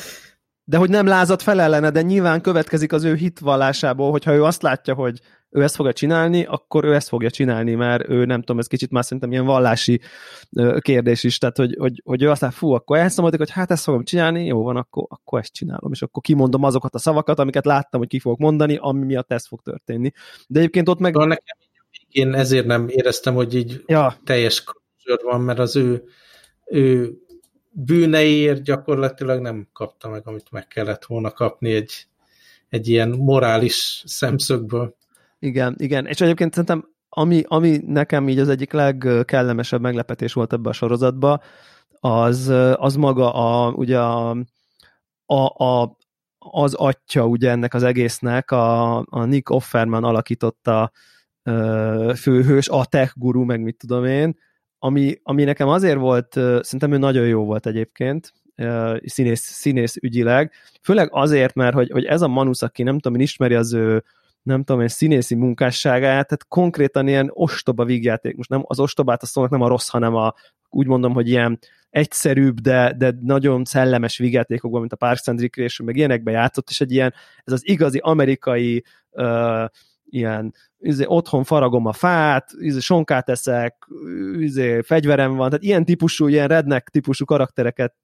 De 0.65 0.77
hogy 0.77 0.91
nem 0.91 1.07
lázad 1.07 1.43
fel 1.43 1.61
ellene, 1.61 1.91
de 1.91 2.03
nyilván 2.03 2.41
következik 2.41 2.93
az 2.93 3.05
ő 3.05 3.15
hitvallásából, 3.15 4.11
hogyha 4.11 4.35
ő 4.35 4.45
azt 4.45 4.63
látja, 4.63 4.95
hogy 4.95 5.21
ő 5.51 5.63
ezt 5.63 5.75
fogja 5.75 5.93
csinálni, 5.93 6.45
akkor 6.45 6.85
ő 6.85 6.95
ezt 6.95 7.09
fogja 7.09 7.31
csinálni, 7.31 7.75
mert 7.75 8.09
ő 8.09 8.25
nem 8.25 8.41
tudom, 8.41 8.59
ez 8.59 8.67
kicsit 8.67 8.91
már 8.91 9.05
szerintem 9.05 9.33
ilyen 9.33 9.45
vallási 9.45 10.01
kérdés 10.79 11.25
is, 11.25 11.39
tehát 11.39 11.57
hogy, 11.57 11.77
hogy, 11.79 12.03
hogy 12.05 12.23
ő 12.23 12.31
azt 12.31 12.41
mondja, 12.41 12.59
fú, 12.59 12.73
akkor 12.73 12.97
elszámoltak, 12.99 13.41
hogy 13.41 13.51
hát 13.51 13.71
ezt 13.71 13.85
fogom 13.85 14.05
csinálni, 14.05 14.45
jó 14.47 14.63
van, 14.63 14.77
akkor, 14.77 15.07
akkor 15.09 15.39
ezt 15.39 15.53
csinálom, 15.53 15.93
és 15.93 16.03
akkor 16.03 16.23
kimondom 16.23 16.63
azokat 16.63 16.95
a 16.95 16.99
szavakat, 16.99 17.39
amiket 17.39 17.65
láttam, 17.65 18.01
hogy 18.01 18.09
ki 18.09 18.19
fogok 18.19 18.39
mondani, 18.39 18.79
ami 18.81 19.05
miatt 19.05 19.33
ez 19.33 19.47
fog 19.47 19.63
történni. 19.63 20.11
De 20.47 20.59
egyébként 20.59 20.89
ott 20.89 20.99
meg... 20.99 21.13
De 21.13 21.25
nekem 21.25 21.57
én 22.09 22.35
ezért 22.35 22.67
nem 22.67 22.89
éreztem, 22.89 23.35
hogy 23.35 23.55
így 23.55 23.83
ja. 23.87 24.17
teljes 24.25 24.65
kapcsolat 24.65 25.23
van, 25.23 25.41
mert 25.41 25.59
az 25.59 25.77
ő, 25.77 26.05
ő 26.65 27.13
bűneiért 27.71 28.63
gyakorlatilag 28.63 29.41
nem 29.41 29.69
kapta 29.73 30.09
meg, 30.09 30.23
amit 30.25 30.51
meg 30.51 30.67
kellett 30.67 31.05
volna 31.05 31.31
kapni 31.31 31.73
egy, 31.73 32.07
egy 32.69 32.89
ilyen 32.89 33.09
morális 33.09 34.03
szemszögből. 34.07 34.97
Igen, 35.39 35.75
igen, 35.79 36.07
és 36.07 36.21
egyébként 36.21 36.51
szerintem 36.51 36.89
ami, 37.09 37.43
ami 37.47 37.81
nekem 37.87 38.29
így 38.29 38.39
az 38.39 38.49
egyik 38.49 38.73
legkellemesebb 38.73 39.81
meglepetés 39.81 40.33
volt 40.33 40.53
ebbe 40.53 40.69
a 40.69 40.73
sorozatba, 40.73 41.41
az, 42.01 42.49
az 42.75 42.97
maga 42.97 43.33
a, 43.35 43.71
ugye 43.71 44.01
a, 44.01 44.37
a, 45.27 45.65
a, 45.65 45.97
az 46.39 46.75
atya 46.75 47.27
ugye 47.27 47.51
ennek 47.51 47.75
az 47.75 47.83
egésznek, 47.83 48.51
a, 48.51 48.97
a 48.99 49.25
Nick 49.25 49.51
Offerman 49.51 50.05
alakította 50.05 50.93
főhős, 52.17 52.69
a 52.69 52.85
tech 52.85 53.13
guru, 53.17 53.45
meg 53.45 53.61
mit 53.61 53.77
tudom 53.77 54.05
én, 54.05 54.39
ami, 54.79 55.21
ami 55.23 55.45
nekem 55.45 55.69
azért 55.69 55.99
volt, 55.99 56.33
szerintem 56.33 56.93
ő 56.93 56.99
nagyon 56.99 57.27
jó 57.27 57.45
volt 57.45 57.67
egyébként, 57.67 58.33
színész, 59.05 59.41
színész 59.41 59.97
ügyileg, 59.97 60.53
főleg 60.83 61.09
azért, 61.13 61.55
mert 61.55 61.75
hogy, 61.75 61.91
hogy 61.91 62.05
ez 62.05 62.23
a 62.23 62.29
Manus, 62.29 62.63
aki 62.63 62.83
nem 62.83 62.99
tudom, 62.99 63.19
én 63.19 63.25
ismeri 63.25 63.55
az 63.55 63.73
ő 63.73 64.05
nem 64.47 64.65
tudom 64.65 64.81
én, 64.81 64.89
színészi 64.89 65.35
munkásságát, 65.35 66.27
tehát 66.27 66.47
konkrétan 66.49 67.09
ilyen 67.09 67.31
ostoba 67.33 67.85
vígjáték, 67.85 68.37
most 68.37 68.49
nem 68.49 68.63
az 68.67 68.81
ostobát 68.81 69.23
azt 69.23 69.35
mondom, 69.35 69.59
nem 69.59 69.69
a 69.69 69.71
rossz, 69.71 69.89
hanem 69.89 70.15
a, 70.15 70.35
úgy 70.69 70.87
mondom, 70.87 71.13
hogy 71.13 71.29
ilyen 71.29 71.59
egyszerűbb, 71.91 72.61
de, 72.61 72.95
de 72.97 73.15
nagyon 73.21 73.65
szellemes 73.65 74.19
vígjátékokban, 74.19 74.81
mint 74.81 74.93
a 74.93 74.97
Parks 74.97 75.29
and 75.29 75.41
Recreation, 75.41 75.87
meg 75.87 75.97
ilyenekben 75.97 76.35
játszott, 76.35 76.69
és 76.71 76.81
egy 76.81 76.93
ilyen, 76.93 77.15
ez 77.45 77.53
az 77.53 77.69
igazi 77.69 77.99
amerikai 77.99 78.85
uh, 79.11 79.65
ilyen 80.05 80.55
izé, 80.79 81.05
otthon 81.07 81.45
faragom 81.45 81.87
a 81.87 81.93
fát, 81.93 82.51
izé, 82.59 82.79
sonkát 82.79 83.29
eszek, 83.29 83.87
izé, 84.39 84.81
fegyverem 84.81 85.35
van, 85.35 85.49
tehát 85.49 85.65
ilyen 85.65 85.85
típusú, 85.85 86.29
ilyen 86.29 86.49
redneck 86.49 86.89
típusú 86.89 87.25
karaktereket 87.25 87.95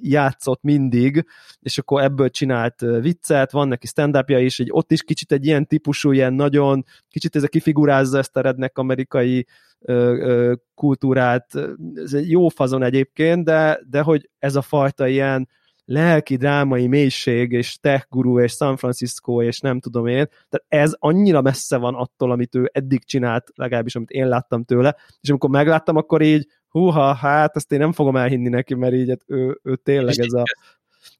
játszott 0.00 0.62
mindig, 0.62 1.24
és 1.60 1.78
akkor 1.78 2.02
ebből 2.02 2.30
csinált 2.30 2.80
viccet, 3.00 3.50
van 3.50 3.68
neki 3.68 3.86
stand 3.86 4.24
is, 4.26 4.60
egy, 4.60 4.68
ott 4.70 4.92
is 4.92 5.02
kicsit 5.02 5.32
egy 5.32 5.46
ilyen 5.46 5.66
típusú, 5.66 6.12
ilyen 6.12 6.34
nagyon, 6.34 6.84
kicsit 7.08 7.36
ez 7.36 7.42
a 7.42 7.48
kifigurázza 7.48 8.18
ezt 8.18 8.36
a 8.36 8.40
redneck 8.40 8.78
amerikai 8.78 9.46
ö, 9.80 9.92
ö, 9.92 10.54
kultúrát, 10.74 11.54
ez 11.94 12.12
egy 12.12 12.30
jó 12.30 12.48
fazon 12.48 12.82
egyébként, 12.82 13.44
de, 13.44 13.80
de 13.90 14.00
hogy 14.00 14.30
ez 14.38 14.56
a 14.56 14.62
fajta 14.62 15.06
ilyen 15.06 15.48
lelki 15.90 16.36
drámai 16.36 16.86
mélység, 16.86 17.52
és 17.52 17.78
tech 17.80 18.06
guru, 18.08 18.40
és 18.40 18.52
San 18.52 18.76
Francisco, 18.76 19.42
és 19.42 19.60
nem 19.60 19.80
tudom 19.80 20.06
én, 20.06 20.26
tehát 20.48 20.64
ez 20.68 20.92
annyira 20.98 21.40
messze 21.40 21.76
van 21.76 21.94
attól, 21.94 22.30
amit 22.30 22.54
ő 22.54 22.70
eddig 22.72 23.04
csinált, 23.04 23.50
legalábbis 23.54 23.96
amit 23.96 24.10
én 24.10 24.28
láttam 24.28 24.64
tőle, 24.64 24.96
és 25.20 25.28
amikor 25.28 25.50
megláttam, 25.50 25.96
akkor 25.96 26.22
így, 26.22 26.46
húha, 26.68 27.12
hát 27.14 27.56
ezt 27.56 27.72
én 27.72 27.78
nem 27.78 27.92
fogom 27.92 28.16
elhinni 28.16 28.48
neki, 28.48 28.74
mert 28.74 28.94
így 28.94 29.08
hát 29.08 29.22
ő, 29.26 29.60
ő 29.62 29.76
tényleg 29.76 30.18
ez, 30.18 30.32
a, 30.32 30.42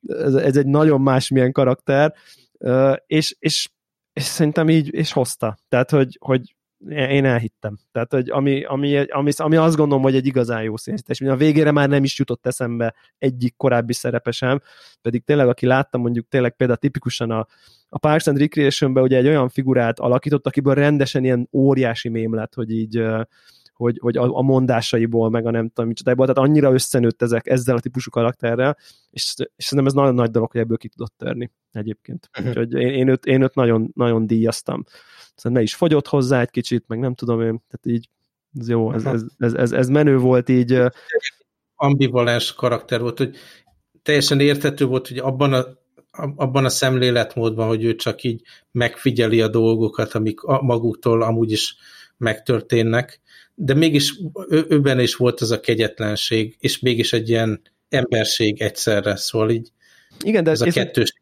ez, 0.07 0.35
ez 0.35 0.57
egy 0.57 0.67
nagyon 0.67 1.01
másmilyen 1.01 1.53
karakter, 1.53 2.15
és, 3.07 3.37
és, 3.39 3.69
és 4.13 4.23
szerintem 4.23 4.69
így, 4.69 4.95
és 4.95 5.13
hozta. 5.13 5.59
Tehát, 5.69 5.91
hogy, 5.91 6.19
hogy 6.21 6.57
én 6.89 7.25
elhittem. 7.25 7.79
Tehát, 7.93 8.13
hogy 8.13 8.31
ami, 8.31 8.65
ami, 8.65 9.01
ami, 9.01 9.31
ami 9.37 9.57
azt 9.57 9.77
gondolom, 9.77 10.03
hogy 10.03 10.15
egy 10.15 10.27
igazán 10.27 10.63
jó 10.63 10.77
színészítés. 10.77 11.21
A 11.21 11.37
végére 11.37 11.71
már 11.71 11.89
nem 11.89 12.05
is 12.05 12.19
jutott 12.19 12.47
eszembe 12.47 12.95
egyik 13.19 13.57
korábbi 13.57 13.93
szerepesem, 13.93 14.61
pedig 15.03 15.25
tényleg, 15.25 15.49
aki 15.49 15.67
láttam 15.67 16.01
mondjuk 16.01 16.29
tényleg 16.29 16.57
például 16.57 16.79
tipikusan 16.79 17.31
a, 17.31 17.47
a 17.89 17.99
Parks 17.99 18.27
and 18.27 18.39
Recreation-ben 18.39 19.03
ugye 19.03 19.17
egy 19.17 19.27
olyan 19.27 19.49
figurát 19.49 19.99
alakított, 19.99 20.47
akiből 20.47 20.75
rendesen 20.75 21.25
ilyen 21.25 21.49
óriási 21.53 22.09
mém 22.09 22.35
lett, 22.35 22.55
hogy 22.55 22.71
így 22.71 23.03
hogy, 23.79 23.99
hogy 24.01 24.17
a, 24.17 24.37
a 24.37 24.43
mondásaiból, 24.43 25.31
meg 25.31 25.47
a 25.47 25.51
nem 25.51 25.69
tudom 25.69 25.89
micsodából, 25.89 26.27
tehát 26.27 26.49
annyira 26.49 26.73
összenőtt 26.73 27.23
ezek 27.23 27.47
ezzel 27.47 27.77
a 27.77 27.81
típusú 27.81 28.11
karakterrel, 28.11 28.77
és, 29.11 29.35
és 29.57 29.65
szerintem 29.65 29.87
ez 29.87 29.93
nagyon 29.93 30.15
nagy 30.15 30.31
dolog, 30.31 30.51
hogy 30.51 30.61
ebből 30.61 30.77
ki 30.77 30.89
tudott 30.89 31.15
törni 31.17 31.51
egyébként. 31.73 32.31
Uh-huh. 32.33 32.49
Úgyhogy 32.49 32.73
én, 32.73 32.89
én, 32.89 33.09
őt, 33.09 33.27
én 33.27 33.43
őt 33.43 33.55
nagyon, 33.55 33.91
nagyon 33.95 34.27
díjaztam. 34.27 34.85
Szerintem 35.35 35.53
ne 35.53 35.63
is 35.63 35.75
fogyott 35.75 36.07
hozzá 36.07 36.41
egy 36.41 36.51
kicsit, 36.51 36.85
meg 36.87 36.99
nem 36.99 37.15
tudom 37.15 37.41
én, 37.41 37.63
tehát 37.69 37.99
így 37.99 38.09
ez 38.59 38.69
jó, 38.69 38.93
ez, 38.93 39.05
ez, 39.05 39.25
ez, 39.39 39.55
ez, 39.55 39.73
ez 39.73 39.89
menő 39.89 40.19
volt 40.19 40.49
így. 40.49 40.83
Ambivalens 41.75 42.55
karakter 42.55 43.01
volt, 43.01 43.19
hogy 43.19 43.37
teljesen 44.03 44.41
érthető 44.41 44.85
volt, 44.85 45.09
hogy 45.09 45.19
abban 45.19 45.53
a 45.53 45.65
abban 46.37 46.65
a 46.65 46.69
szemléletmódban, 46.69 47.67
hogy 47.67 47.85
ő 47.85 47.95
csak 47.95 48.23
így 48.23 48.43
megfigyeli 48.71 49.41
a 49.41 49.49
dolgokat, 49.49 50.13
amik 50.13 50.41
maguktól 50.41 51.23
amúgy 51.23 51.51
is 51.51 51.77
megtörténnek, 52.17 53.21
de 53.61 53.75
mégis 53.75 54.19
ő, 54.49 54.65
őben 54.69 55.01
is 55.01 55.15
volt 55.15 55.41
az 55.41 55.51
a 55.51 55.61
kegyetlenség, 55.61 56.57
és 56.61 56.79
mégis 56.79 57.13
egy 57.13 57.29
ilyen 57.29 57.61
emberség 57.89 58.63
egyszerre, 58.63 59.17
szóval 59.17 59.51
így 59.51 59.73
igen, 60.21 60.45
de 60.45 60.51
ez, 60.51 60.61
ez 60.61 60.77
a 60.77 60.81
kettős. 60.81 61.13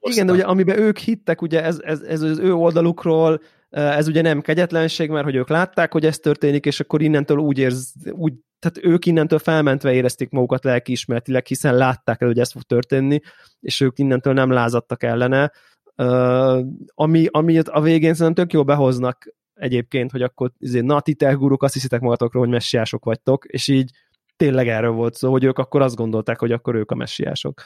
Igen, 0.00 0.26
de 0.26 0.32
ugye 0.32 0.42
amiben 0.42 0.78
ők 0.78 0.98
hittek, 0.98 1.42
ugye 1.42 1.62
ez, 1.62 1.78
ez, 1.82 2.00
ez 2.00 2.20
az 2.20 2.38
ő 2.38 2.54
oldalukról, 2.54 3.40
ez 3.70 4.08
ugye 4.08 4.22
nem 4.22 4.40
kegyetlenség, 4.40 5.10
mert 5.10 5.24
hogy 5.24 5.34
ők 5.34 5.48
látták, 5.48 5.92
hogy 5.92 6.06
ez 6.06 6.18
történik, 6.18 6.66
és 6.66 6.80
akkor 6.80 7.02
innentől 7.02 7.38
úgy 7.38 7.58
érz, 7.58 7.92
úgy, 8.10 8.32
tehát 8.58 8.94
ők 8.94 9.06
innentől 9.06 9.38
felmentve 9.38 9.92
érezték 9.92 10.30
magukat 10.30 10.64
lelkiismeretileg, 10.64 11.46
hiszen 11.46 11.76
látták 11.76 12.20
el, 12.20 12.28
hogy 12.28 12.38
ez 12.38 12.52
fog 12.52 12.62
történni, 12.62 13.20
és 13.60 13.80
ők 13.80 13.98
innentől 13.98 14.32
nem 14.32 14.50
lázadtak 14.50 15.02
ellene, 15.02 15.52
uh, 15.96 16.60
ami, 16.94 17.26
ami 17.30 17.58
a 17.58 17.80
végén 17.80 18.14
szerintem 18.14 18.44
tök 18.44 18.52
jól 18.52 18.64
behoznak 18.64 19.34
egyébként, 19.56 20.10
hogy 20.10 20.22
akkor 20.22 20.52
izé, 20.58 20.80
na, 20.80 21.00
ti 21.00 21.16
guruk, 21.20 21.62
azt 21.62 21.74
hiszitek 21.74 22.00
magatokról, 22.00 22.42
hogy 22.42 22.52
messiások 22.52 23.04
vagytok, 23.04 23.44
és 23.44 23.68
így 23.68 23.90
tényleg 24.36 24.68
erről 24.68 24.90
volt 24.92 25.14
szó, 25.14 25.30
hogy 25.30 25.44
ők 25.44 25.58
akkor 25.58 25.82
azt 25.82 25.96
gondolták, 25.96 26.38
hogy 26.38 26.52
akkor 26.52 26.74
ők 26.74 26.90
a 26.90 26.94
messiások. 26.94 27.62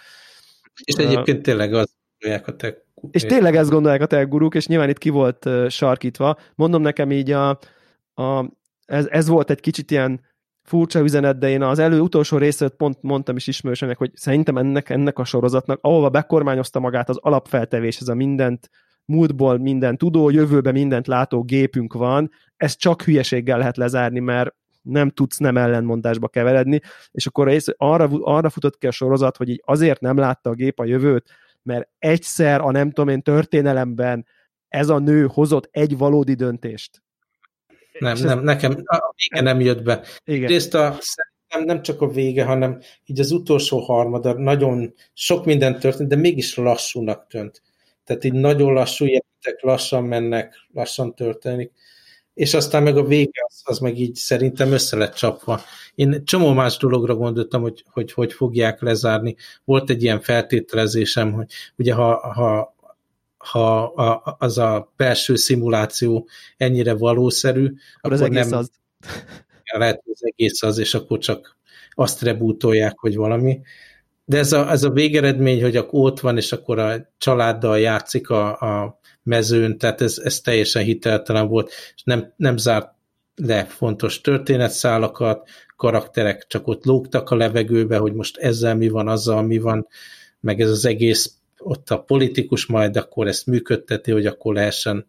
És 0.85 0.95
egyébként 0.95 1.43
tényleg 1.43 1.75
az 1.75 1.93
gondolják 2.19 2.49
a 2.49 2.57
tech 2.57 2.89
és 3.11 3.23
tényleg 3.23 3.57
ezt 3.57 3.71
gondolják 3.71 4.01
a 4.01 4.07
tech 4.07 4.29
guruk, 4.29 4.55
és 4.55 4.67
nyilván 4.67 4.89
itt 4.89 4.99
ki 4.99 5.09
volt 5.09 5.45
uh, 5.45 5.69
sarkítva. 5.69 6.37
Mondom 6.55 6.83
nekem 6.83 7.11
így, 7.11 7.31
a, 7.31 7.49
a, 8.15 8.51
ez, 8.85 9.07
ez 9.07 9.29
volt 9.29 9.51
egy 9.51 9.61
kicsit 9.61 9.91
ilyen 9.91 10.21
furcsa 10.63 11.01
üzenet, 11.01 11.39
de 11.39 11.49
én 11.49 11.63
az 11.63 11.79
elő 11.79 12.01
utolsó 12.01 12.37
részét 12.37 12.71
pont 12.71 13.03
mondtam 13.03 13.37
is 13.37 13.47
ismerősenek, 13.47 13.99
hogy 13.99 14.11
szerintem 14.15 14.57
ennek, 14.57 14.91
ennek 14.91 15.19
a 15.19 15.25
sorozatnak, 15.25 15.79
ahova 15.83 16.09
bekormányozta 16.11 16.81
magát 16.81 17.09
az 17.09 17.17
alapfeltevés, 17.17 17.99
ez 17.99 18.09
a 18.09 18.15
mindent 18.15 18.71
múltból 19.11 19.59
minden 19.59 19.97
tudó, 19.97 20.31
jövőben 20.31 20.73
mindent 20.73 21.07
látó 21.07 21.43
gépünk 21.43 21.93
van, 21.93 22.31
ezt 22.57 22.79
csak 22.79 23.03
hülyeséggel 23.03 23.59
lehet 23.59 23.77
lezárni, 23.77 24.21
mert 24.21 24.55
nem 24.83 25.11
tudsz 25.11 25.39
nem 25.39 25.57
ellenmondásba 25.57 26.29
keveredni, 26.29 26.81
és 27.11 27.27
akkor 27.27 27.57
arra, 27.77 28.09
arra 28.11 28.51
futott 28.51 28.79
ki 28.79 28.87
a 28.87 28.91
sorozat, 28.91 29.37
hogy 29.37 29.49
így 29.49 29.63
azért 29.65 30.01
nem 30.01 30.17
látta 30.17 30.51
a 30.51 30.55
gép 30.55 30.79
a 30.81 30.85
jövőt, 30.85 31.31
mert 31.63 31.89
egyszer 31.99 32.61
a 32.61 32.71
nem 32.71 32.91
tudom 32.91 33.09
én 33.09 33.23
történelemben 33.23 34.27
ez 34.69 34.89
a 34.89 34.99
nő 34.99 35.27
hozott 35.33 35.69
egy 35.71 35.99
valódi 35.99 36.35
döntést. 36.35 37.03
Nem, 37.99 38.15
és 38.15 38.21
nem, 38.21 38.39
ez... 38.39 38.45
nekem 38.45 38.83
a 38.85 39.15
vége 39.17 39.43
nem 39.43 39.61
jött 39.61 39.83
be. 39.83 40.05
Igen. 40.25 40.49
Részt 40.49 40.75
a, 40.75 40.99
nem, 41.55 41.65
nem 41.65 41.83
csak 41.83 42.01
a 42.01 42.09
vége, 42.09 42.45
hanem 42.45 42.81
így 43.05 43.21
az 43.21 43.31
utolsó 43.31 43.79
harmada 43.79 44.33
nagyon 44.33 44.95
sok 45.13 45.45
minden 45.45 45.79
történt, 45.79 46.09
de 46.09 46.17
mégis 46.17 46.57
lassúnak 46.57 47.27
tűnt. 47.27 47.63
Tehát 48.11 48.25
így 48.25 48.33
nagyon 48.33 48.73
lassú 48.73 49.05
jelentek, 49.05 49.63
lassan 49.63 50.05
mennek, 50.05 50.55
lassan 50.73 51.15
történik. 51.15 51.73
És 52.35 52.55
aztán 52.55 52.83
meg 52.83 52.97
a 52.97 53.05
vége 53.05 53.45
az, 53.49 53.63
az 53.65 53.79
meg 53.79 53.99
így 53.99 54.15
szerintem 54.15 54.73
össze 54.73 54.97
lett 54.97 55.15
csapva. 55.15 55.61
Én 55.95 56.25
csomó 56.25 56.53
más 56.53 56.77
dologra 56.77 57.15
gondoltam, 57.15 57.63
hogy, 57.63 57.85
hogy 57.91 58.13
hogy 58.13 58.33
fogják 58.33 58.81
lezárni. 58.81 59.37
Volt 59.65 59.91
egy 59.91 60.03
ilyen 60.03 60.21
feltételezésem, 60.21 61.33
hogy 61.33 61.53
ugye 61.77 61.95
ha, 61.95 62.33
ha, 62.33 62.75
ha 63.37 63.83
a, 63.83 64.37
az 64.39 64.59
a 64.59 64.93
belső 64.97 65.37
szimuláció 65.37 66.29
ennyire 66.57 66.95
valószerű, 66.95 67.65
akkor, 68.01 68.13
akkor 68.23 68.37
az 68.37 68.49
nem, 68.49 68.59
az. 68.59 68.71
Lehet, 69.73 70.01
hogy 70.05 70.13
az 70.15 70.25
egész 70.25 70.63
az, 70.63 70.79
és 70.79 70.95
akkor 70.95 71.19
csak 71.19 71.57
azt 71.91 72.23
rebútolják, 72.23 72.99
hogy 72.99 73.17
valami. 73.17 73.61
De 74.31 74.39
ez 74.39 74.53
a, 74.53 74.71
ez 74.71 74.83
a 74.83 74.91
végeredmény, 74.91 75.63
hogy 75.63 75.77
akkor 75.77 76.05
ott 76.05 76.21
van, 76.21 76.37
és 76.37 76.53
akkor 76.53 76.79
a 76.79 77.13
családdal 77.19 77.79
játszik 77.79 78.31
a, 78.31 78.61
a 78.61 79.01
mezőn, 79.23 79.79
tehát 79.79 80.01
ez, 80.01 80.21
ez 80.25 80.41
teljesen 80.41 80.83
hiteltelen 80.83 81.49
volt, 81.49 81.71
és 81.95 82.03
nem, 82.05 82.33
nem 82.37 82.57
zárt 82.57 82.89
le 83.35 83.65
fontos 83.65 84.21
történetszálakat, 84.21 85.49
karakterek 85.77 86.47
csak 86.47 86.67
ott 86.67 86.85
lógtak 86.85 87.31
a 87.31 87.37
levegőbe, 87.37 87.97
hogy 87.97 88.13
most 88.13 88.37
ezzel 88.37 88.77
mi 88.77 88.89
van, 88.89 89.09
azzal 89.09 89.43
mi 89.43 89.59
van, 89.59 89.87
meg 90.41 90.61
ez 90.61 90.71
az 90.71 90.85
egész 90.85 91.35
ott 91.59 91.91
a 91.91 92.03
politikus 92.03 92.67
majd 92.67 92.97
akkor 92.97 93.27
ezt 93.27 93.47
működteti, 93.47 94.11
hogy 94.11 94.27
akkor 94.27 94.55
lehessen 94.55 95.05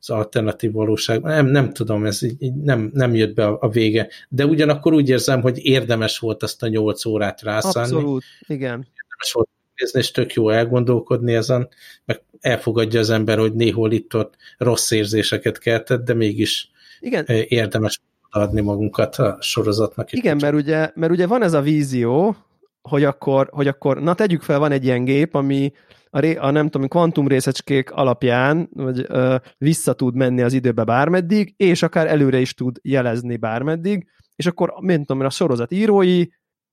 az 0.00 0.10
alternatív 0.10 0.72
valóság. 0.72 1.22
Nem, 1.22 1.46
nem 1.46 1.72
tudom, 1.72 2.04
ez 2.04 2.22
így, 2.22 2.42
így 2.42 2.54
nem, 2.54 2.90
nem 2.92 3.14
jött 3.14 3.34
be 3.34 3.46
a, 3.46 3.58
a 3.60 3.68
vége. 3.68 4.08
De 4.28 4.46
ugyanakkor 4.46 4.92
úgy 4.92 5.08
érzem, 5.08 5.40
hogy 5.40 5.64
érdemes 5.64 6.18
volt 6.18 6.42
azt 6.42 6.62
a 6.62 6.68
nyolc 6.68 7.04
órát 7.04 7.42
rászánni. 7.42 7.94
Abszolút, 7.94 8.22
igen. 8.46 8.70
Érdemes 8.70 9.32
volt 9.32 9.48
nézni, 9.76 9.98
és 10.00 10.10
tök 10.10 10.32
jó 10.32 10.50
elgondolkodni 10.50 11.34
ezen, 11.34 11.68
meg 12.04 12.22
elfogadja 12.40 13.00
az 13.00 13.10
ember, 13.10 13.38
hogy 13.38 13.54
néhol 13.54 13.92
itt-ott 13.92 14.34
rossz 14.58 14.90
érzéseket 14.90 15.58
keltett, 15.58 16.04
de 16.04 16.14
mégis 16.14 16.70
igen. 17.00 17.24
érdemes 17.48 18.00
adni 18.30 18.60
magunkat 18.60 19.16
a 19.16 19.36
sorozatnak. 19.40 20.12
Igen, 20.12 20.36
mert 20.40 20.54
ugye, 20.54 20.90
mert 20.94 21.12
ugye 21.12 21.26
van 21.26 21.42
ez 21.42 21.52
a 21.52 21.60
vízió, 21.60 22.36
hogy 22.82 23.04
akkor, 23.04 23.48
hogy 23.52 23.66
akkor, 23.66 24.02
na 24.02 24.14
tegyük 24.14 24.42
fel, 24.42 24.58
van 24.58 24.72
egy 24.72 24.84
ilyen 24.84 25.04
gép, 25.04 25.34
ami 25.34 25.72
a, 26.16 26.18
ré, 26.18 26.34
a 26.34 26.50
nem 26.50 26.68
tudom, 26.68 26.88
kvantum 26.88 27.28
részecskék 27.28 27.90
alapján 27.90 28.68
vagy, 28.72 29.04
ö, 29.08 29.36
vissza 29.58 29.92
tud 29.92 30.14
menni 30.14 30.42
az 30.42 30.52
időbe 30.52 30.84
bármeddig, 30.84 31.54
és 31.56 31.82
akár 31.82 32.06
előre 32.06 32.38
is 32.38 32.54
tud 32.54 32.78
jelezni 32.82 33.36
bármeddig, 33.36 34.06
és 34.36 34.46
akkor, 34.46 34.74
mint 34.80 35.06
tudom, 35.06 35.26
a 35.26 35.30
sorozat 35.30 35.72
írói 35.72 36.24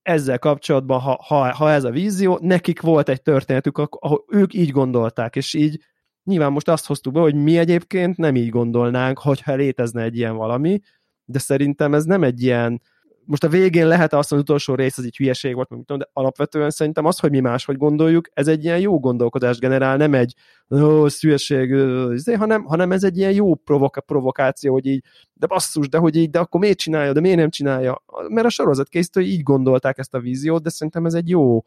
ezzel 0.02 0.38
kapcsolatban, 0.38 1.00
ha, 1.00 1.22
ha, 1.26 1.54
ha 1.54 1.70
ez 1.70 1.84
a 1.84 1.90
vízió, 1.90 2.38
nekik 2.42 2.80
volt 2.80 3.08
egy 3.08 3.22
történetük, 3.22 3.78
ahol 3.78 4.24
ők 4.28 4.54
így 4.54 4.70
gondolták, 4.70 5.36
és 5.36 5.54
így 5.54 5.80
nyilván 6.22 6.52
most 6.52 6.68
azt 6.68 6.86
hoztuk 6.86 7.12
be, 7.12 7.20
hogy 7.20 7.34
mi 7.34 7.58
egyébként 7.58 8.16
nem 8.16 8.36
így 8.36 8.48
gondolnánk, 8.48 9.18
hogyha 9.18 9.54
létezne 9.54 10.02
egy 10.02 10.16
ilyen 10.16 10.36
valami, 10.36 10.80
de 11.24 11.38
szerintem 11.38 11.94
ez 11.94 12.04
nem 12.04 12.22
egy 12.22 12.42
ilyen, 12.42 12.80
most 13.26 13.44
a 13.44 13.48
végén 13.48 13.86
lehet 13.86 14.12
azt, 14.12 14.28
hogy 14.28 14.38
az 14.38 14.44
utolsó 14.44 14.74
rész 14.74 14.98
az 14.98 15.04
így 15.04 15.16
hülyeség 15.16 15.54
volt, 15.54 15.68
tudom, 15.68 15.98
de 15.98 16.08
alapvetően 16.12 16.70
szerintem 16.70 17.04
az, 17.04 17.18
hogy 17.18 17.30
mi 17.30 17.40
máshogy 17.40 17.76
gondoljuk, 17.76 18.28
ez 18.32 18.48
egy 18.48 18.64
ilyen 18.64 18.78
jó 18.78 19.00
gondolkodást 19.00 19.60
generál, 19.60 19.96
nem 19.96 20.14
egy 20.14 20.34
ó, 20.70 21.06
hülyeség, 21.20 21.70
izé, 22.12 22.32
hanem, 22.32 22.64
hanem 22.64 22.92
ez 22.92 23.04
egy 23.04 23.16
ilyen 23.16 23.32
jó 23.32 23.54
provoka, 23.54 24.00
provokáció, 24.00 24.72
hogy 24.72 24.86
így, 24.86 25.04
de 25.32 25.46
basszus, 25.46 25.88
de 25.88 25.98
hogy 25.98 26.16
így, 26.16 26.30
de 26.30 26.38
akkor 26.38 26.60
miért 26.60 26.78
csinálja, 26.78 27.12
de 27.12 27.20
miért 27.20 27.38
nem 27.38 27.50
csinálja? 27.50 28.02
Mert 28.28 28.46
a 28.46 28.50
sorozat 28.50 28.88
készítői 28.88 29.32
így 29.32 29.42
gondolták 29.42 29.98
ezt 29.98 30.14
a 30.14 30.20
víziót, 30.20 30.62
de 30.62 30.70
szerintem 30.70 31.06
ez 31.06 31.14
egy 31.14 31.28
jó, 31.28 31.64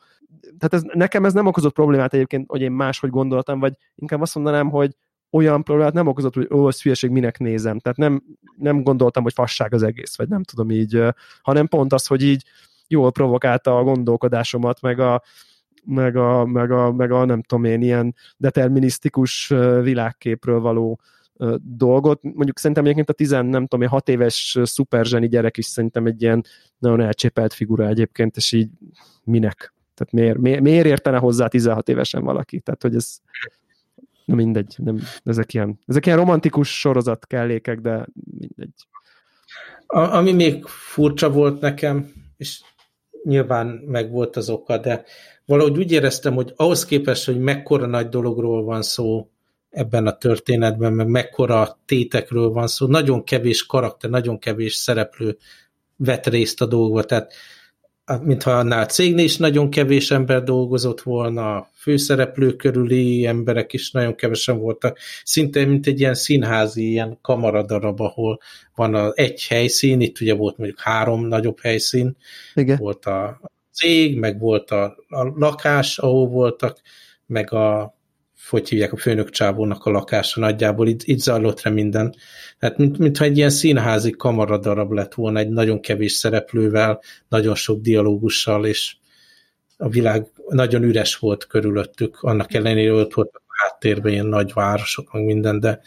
tehát 0.57 0.73
ez, 0.73 0.81
nekem 0.93 1.25
ez 1.25 1.33
nem 1.33 1.45
okozott 1.45 1.73
problémát 1.73 2.13
egyébként, 2.13 2.45
hogy 2.47 2.61
én 2.61 2.71
máshogy 2.71 3.09
gondoltam, 3.09 3.59
vagy 3.59 3.73
inkább 3.95 4.21
azt 4.21 4.35
mondanám, 4.35 4.69
hogy 4.69 4.95
olyan 5.31 5.63
problémát 5.63 5.93
nem 5.93 6.07
okozott, 6.07 6.33
hogy 6.33 6.47
ó, 6.53 6.67
ez 6.67 6.81
hülyeség, 6.81 7.09
minek 7.09 7.37
nézem. 7.37 7.79
Tehát 7.79 7.97
nem, 7.97 8.23
nem 8.57 8.83
gondoltam, 8.83 9.23
hogy 9.23 9.33
fasság 9.33 9.73
az 9.73 9.83
egész, 9.83 10.17
vagy 10.17 10.27
nem 10.27 10.43
tudom 10.43 10.71
így, 10.71 11.03
hanem 11.41 11.67
pont 11.67 11.93
az, 11.93 12.07
hogy 12.07 12.23
így 12.23 12.43
jól 12.87 13.11
provokálta 13.11 13.77
a 13.77 13.83
gondolkodásomat, 13.83 14.81
meg 14.81 14.99
a, 14.99 15.21
meg 15.85 16.15
a, 16.15 16.45
meg 16.45 16.71
a, 16.71 16.91
meg 16.91 17.11
a 17.11 17.25
nem 17.25 17.41
tudom 17.41 17.63
én, 17.63 17.81
ilyen 17.81 18.15
determinisztikus 18.37 19.47
világképről 19.81 20.59
való 20.59 20.99
dolgot. 21.61 22.23
Mondjuk 22.23 22.57
szerintem 22.59 22.83
egyébként 22.83 23.09
a 23.09 23.13
10, 23.13 23.29
nem 23.29 23.67
tudom, 23.67 23.87
6 23.87 24.09
éves 24.09 24.57
szuperzseni 24.63 25.27
gyerek 25.27 25.57
is 25.57 25.65
szerintem 25.65 26.05
egy 26.05 26.21
ilyen 26.21 26.43
nagyon 26.77 27.01
elcsépelt 27.01 27.53
figura 27.53 27.87
egyébként, 27.87 28.37
és 28.37 28.51
így 28.51 28.69
minek? 29.23 29.73
Tehát 29.93 30.13
miért, 30.13 30.37
miért, 30.37 30.61
miért 30.61 30.85
értene 30.85 31.17
hozzá 31.17 31.47
16 31.47 31.89
évesen 31.89 32.23
valaki? 32.23 32.59
Tehát, 32.59 32.81
hogy 32.81 32.95
ez 32.95 33.17
Na 34.27 34.35
mindegy, 34.35 34.75
nem, 34.77 34.99
ezek, 35.23 35.53
ilyen, 35.53 35.79
ezek 35.85 36.05
ilyen 36.05 36.17
romantikus 36.17 36.79
sorozat 36.79 37.27
kellékek, 37.27 37.79
de 37.79 38.05
mindegy. 38.39 38.87
A, 39.85 39.99
ami 39.99 40.31
még 40.31 40.65
furcsa 40.65 41.31
volt 41.31 41.61
nekem, 41.61 42.11
és 42.37 42.61
nyilván 43.23 43.67
meg 43.67 44.11
volt 44.11 44.35
az 44.35 44.49
oka, 44.49 44.77
de 44.77 45.03
valahogy 45.45 45.77
úgy 45.77 45.91
éreztem, 45.91 46.33
hogy 46.33 46.53
ahhoz 46.55 46.85
képest, 46.85 47.25
hogy 47.25 47.39
mekkora 47.39 47.85
nagy 47.85 48.09
dologról 48.09 48.63
van 48.63 48.81
szó 48.81 49.29
ebben 49.69 50.07
a 50.07 50.17
történetben, 50.17 50.93
meg 50.93 51.07
mekkora 51.07 51.79
tétekről 51.85 52.49
van 52.49 52.67
szó, 52.67 52.87
nagyon 52.87 53.23
kevés 53.23 53.65
karakter, 53.65 54.09
nagyon 54.09 54.39
kevés 54.39 54.73
szereplő 54.73 55.37
vett 55.95 56.27
részt 56.27 56.61
a 56.61 56.65
dolgba, 56.65 57.03
tehát 57.03 57.33
mintha 58.21 58.51
annál 58.57 58.83
a 58.83 58.85
cégnél 58.85 59.23
is 59.23 59.37
nagyon 59.37 59.69
kevés 59.69 60.11
ember 60.11 60.43
dolgozott 60.43 61.01
volna, 61.01 61.55
a 61.55 61.69
főszereplő 61.73 62.55
körüli 62.55 63.25
emberek 63.25 63.73
is 63.73 63.91
nagyon 63.91 64.15
kevesen 64.15 64.57
voltak, 64.57 64.97
szinte 65.23 65.65
mint 65.65 65.87
egy 65.87 65.99
ilyen 65.99 66.13
színházi, 66.13 66.89
ilyen 66.89 67.17
kamaradarab, 67.21 68.01
ahol 68.01 68.39
van 68.75 68.93
a, 68.95 69.11
egy 69.13 69.47
helyszín, 69.47 70.01
itt 70.01 70.21
ugye 70.21 70.33
volt 70.33 70.57
mondjuk 70.57 70.79
három 70.79 71.25
nagyobb 71.25 71.59
helyszín, 71.59 72.17
Igen. 72.55 72.77
volt 72.77 73.05
a 73.05 73.41
cég, 73.71 74.19
meg 74.19 74.39
volt 74.39 74.71
a, 74.71 74.83
a 75.07 75.23
lakás, 75.35 75.97
ahol 75.97 76.27
voltak, 76.27 76.81
meg 77.25 77.53
a 77.53 77.96
hogy 78.49 78.69
hívják 78.69 78.93
a 78.93 78.97
főnök 78.97 79.29
csávónak 79.29 79.85
a 79.85 79.89
lakása 79.89 80.39
nagyjából, 80.39 80.87
itt, 80.87 81.03
itt 81.03 81.19
zajlott 81.19 81.61
rá 81.61 81.71
minden. 81.71 82.15
Hát 82.59 82.77
mint, 82.77 82.97
mintha 82.97 83.23
egy 83.23 83.37
ilyen 83.37 83.49
színházi 83.49 84.11
kamaradarab 84.11 84.91
lett 84.91 85.13
volna, 85.13 85.39
egy 85.39 85.49
nagyon 85.49 85.79
kevés 85.79 86.11
szereplővel, 86.11 87.01
nagyon 87.29 87.55
sok 87.55 87.81
dialógussal, 87.81 88.65
és 88.65 88.95
a 89.77 89.89
világ 89.89 90.27
nagyon 90.47 90.83
üres 90.83 91.15
volt 91.15 91.47
körülöttük, 91.47 92.17
annak 92.21 92.53
ellenére 92.53 92.93
ott 92.93 93.13
volt 93.13 93.31
a 93.33 93.41
háttérben 93.47 94.11
ilyen 94.11 94.25
nagy 94.25 94.53
városok, 94.53 95.13
meg 95.13 95.23
minden, 95.23 95.59
de 95.59 95.79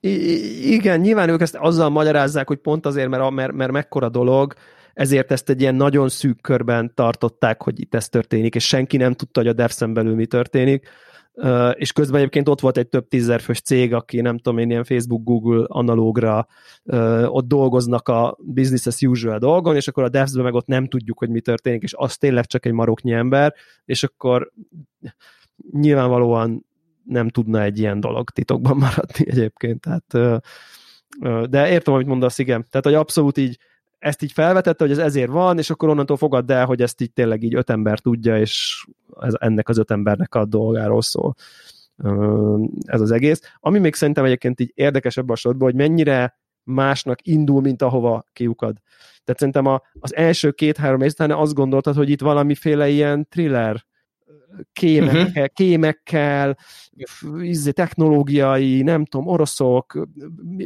I- 0.00 0.72
igen, 0.72 1.00
nyilván 1.00 1.28
ők 1.28 1.40
ezt 1.40 1.54
azzal 1.54 1.88
magyarázzák, 1.88 2.46
hogy 2.46 2.58
pont 2.58 2.86
azért, 2.86 3.08
mert, 3.08 3.30
mert, 3.30 3.52
mert 3.52 3.72
mekkora 3.72 4.08
dolog, 4.08 4.54
ezért 4.94 5.32
ezt 5.32 5.50
egy 5.50 5.60
ilyen 5.60 5.74
nagyon 5.74 6.08
szűk 6.08 6.40
körben 6.40 6.92
tartották, 6.94 7.62
hogy 7.62 7.80
itt 7.80 7.94
ez 7.94 8.08
történik, 8.08 8.54
és 8.54 8.66
senki 8.66 8.96
nem 8.96 9.12
tudta, 9.12 9.40
hogy 9.40 9.48
a 9.48 9.52
devs 9.52 9.78
belül 9.88 10.14
mi 10.14 10.26
történik 10.26 10.88
és 11.74 11.92
közben 11.92 12.18
egyébként 12.20 12.48
ott 12.48 12.60
volt 12.60 12.76
egy 12.76 12.88
több 12.88 13.08
tízerfős 13.08 13.60
cég, 13.60 13.94
aki 13.94 14.20
nem 14.20 14.38
tudom 14.38 14.58
én 14.58 14.70
ilyen 14.70 14.84
Facebook, 14.84 15.24
Google 15.24 15.64
analógra 15.68 16.46
ott 17.26 17.46
dolgoznak 17.46 18.08
a 18.08 18.36
business 18.38 18.86
as 18.86 19.02
usual 19.02 19.38
dolgon, 19.38 19.76
és 19.76 19.88
akkor 19.88 20.02
a 20.02 20.08
devs 20.08 20.32
meg 20.32 20.54
ott 20.54 20.66
nem 20.66 20.86
tudjuk, 20.86 21.18
hogy 21.18 21.28
mi 21.28 21.40
történik, 21.40 21.82
és 21.82 21.94
az 21.96 22.16
tényleg 22.16 22.46
csak 22.46 22.66
egy 22.66 22.72
maroknyi 22.72 23.12
ember, 23.12 23.54
és 23.84 24.02
akkor 24.02 24.52
nyilvánvalóan 25.72 26.66
nem 27.04 27.28
tudna 27.28 27.62
egy 27.62 27.78
ilyen 27.78 28.00
dolog 28.00 28.30
titokban 28.30 28.76
maradni 28.76 29.30
egyébként, 29.30 29.80
tehát 29.80 30.40
de 31.50 31.70
értem, 31.70 31.94
amit 31.94 32.06
mondasz, 32.06 32.38
igen. 32.38 32.66
Tehát, 32.70 32.86
hogy 32.86 32.94
abszolút 32.94 33.38
így 33.38 33.58
ezt 34.02 34.22
így 34.22 34.32
felvetette, 34.32 34.84
hogy 34.84 34.92
ez 34.92 34.98
ezért 34.98 35.30
van, 35.30 35.58
és 35.58 35.70
akkor 35.70 35.88
onnantól 35.88 36.16
fogadd 36.16 36.52
el, 36.52 36.66
hogy 36.66 36.82
ezt 36.82 37.00
így 37.00 37.12
tényleg 37.12 37.42
így 37.42 37.54
öt 37.54 37.70
ember 37.70 37.98
tudja, 37.98 38.38
és 38.38 38.84
ez, 39.20 39.34
ennek 39.38 39.68
az 39.68 39.78
öt 39.78 39.90
embernek 39.90 40.34
a 40.34 40.44
dolgáról 40.44 41.02
szól 41.02 41.34
ez 42.84 43.00
az 43.00 43.10
egész. 43.10 43.40
Ami 43.60 43.78
még 43.78 43.94
szerintem 43.94 44.24
egyébként 44.24 44.60
így 44.60 44.72
érdekesebb 44.74 45.28
a 45.28 45.36
sorban, 45.36 45.70
hogy 45.70 45.74
mennyire 45.74 46.38
másnak 46.62 47.26
indul, 47.26 47.60
mint 47.60 47.82
ahova 47.82 48.26
kiukad. 48.32 48.76
Tehát 49.24 49.40
szerintem 49.40 49.66
a, 49.66 49.82
az 50.00 50.14
első 50.14 50.50
két-három 50.50 51.00
rész 51.00 51.14
azt 51.18 51.54
gondoltad, 51.54 51.94
hogy 51.94 52.10
itt 52.10 52.20
valamiféle 52.20 52.88
ilyen 52.88 53.28
thriller 53.28 53.84
kémekkel, 54.72 55.26
uh-huh. 55.26 55.46
kémekkel 55.46 56.56
izé, 57.40 57.70
technológiai, 57.70 58.82
nem 58.82 59.04
tudom, 59.04 59.26
oroszok 59.26 60.08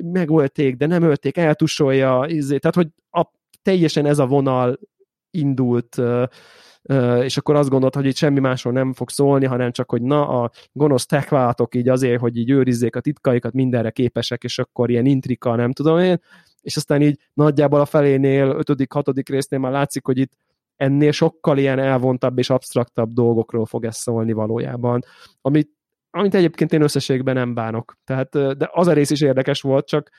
megölték, 0.02 0.76
de 0.76 0.86
nem 0.86 1.02
ölték, 1.02 1.36
eltusolja, 1.36 2.24
izé, 2.28 2.58
tehát 2.58 2.76
hogy 2.76 2.88
a, 3.10 3.30
teljesen 3.62 4.06
ez 4.06 4.18
a 4.18 4.26
vonal 4.26 4.78
indult 5.30 6.00
és 7.22 7.36
akkor 7.36 7.54
azt 7.54 7.68
gondolt, 7.68 7.94
hogy 7.94 8.06
itt 8.06 8.16
semmi 8.16 8.40
másról 8.40 8.72
nem 8.72 8.92
fog 8.92 9.10
szólni, 9.10 9.46
hanem 9.46 9.72
csak, 9.72 9.90
hogy 9.90 10.02
na, 10.02 10.28
a 10.42 10.50
gonosz 10.72 11.06
techvállalatok 11.06 11.74
így 11.74 11.88
azért, 11.88 12.20
hogy 12.20 12.36
így 12.36 12.50
őrizzék 12.50 12.96
a 12.96 13.00
titkaikat, 13.00 13.52
mindenre 13.52 13.90
képesek, 13.90 14.44
és 14.44 14.58
akkor 14.58 14.90
ilyen 14.90 15.06
intrika, 15.06 15.54
nem 15.54 15.72
tudom 15.72 15.98
én, 15.98 16.20
és 16.60 16.76
aztán 16.76 17.02
így 17.02 17.18
nagyjából 17.32 17.80
a 17.80 17.84
felénél, 17.84 18.48
ötödik, 18.48 18.92
hatodik 18.92 19.28
résznél 19.28 19.58
már 19.58 19.72
látszik, 19.72 20.04
hogy 20.04 20.18
itt 20.18 20.32
ennél 20.77 21.12
sokkal 21.12 21.59
ilyen 21.59 21.78
elvontabb 21.78 22.39
és 22.39 22.51
absztraktabb 22.51 23.12
dolgokról 23.12 23.66
fog 23.66 23.85
ez 23.85 23.97
szólni 23.97 24.32
valójában, 24.32 25.05
amit, 25.40 25.70
amit 26.11 26.35
egyébként 26.35 26.73
én 26.73 26.82
összességben 26.82 27.35
nem 27.35 27.55
bánok. 27.55 27.97
Tehát, 28.05 28.31
de 28.57 28.70
az 28.73 28.86
a 28.86 28.93
rész 28.93 29.11
is 29.11 29.20
érdekes 29.20 29.61
volt, 29.61 29.86
csak, 29.86 30.11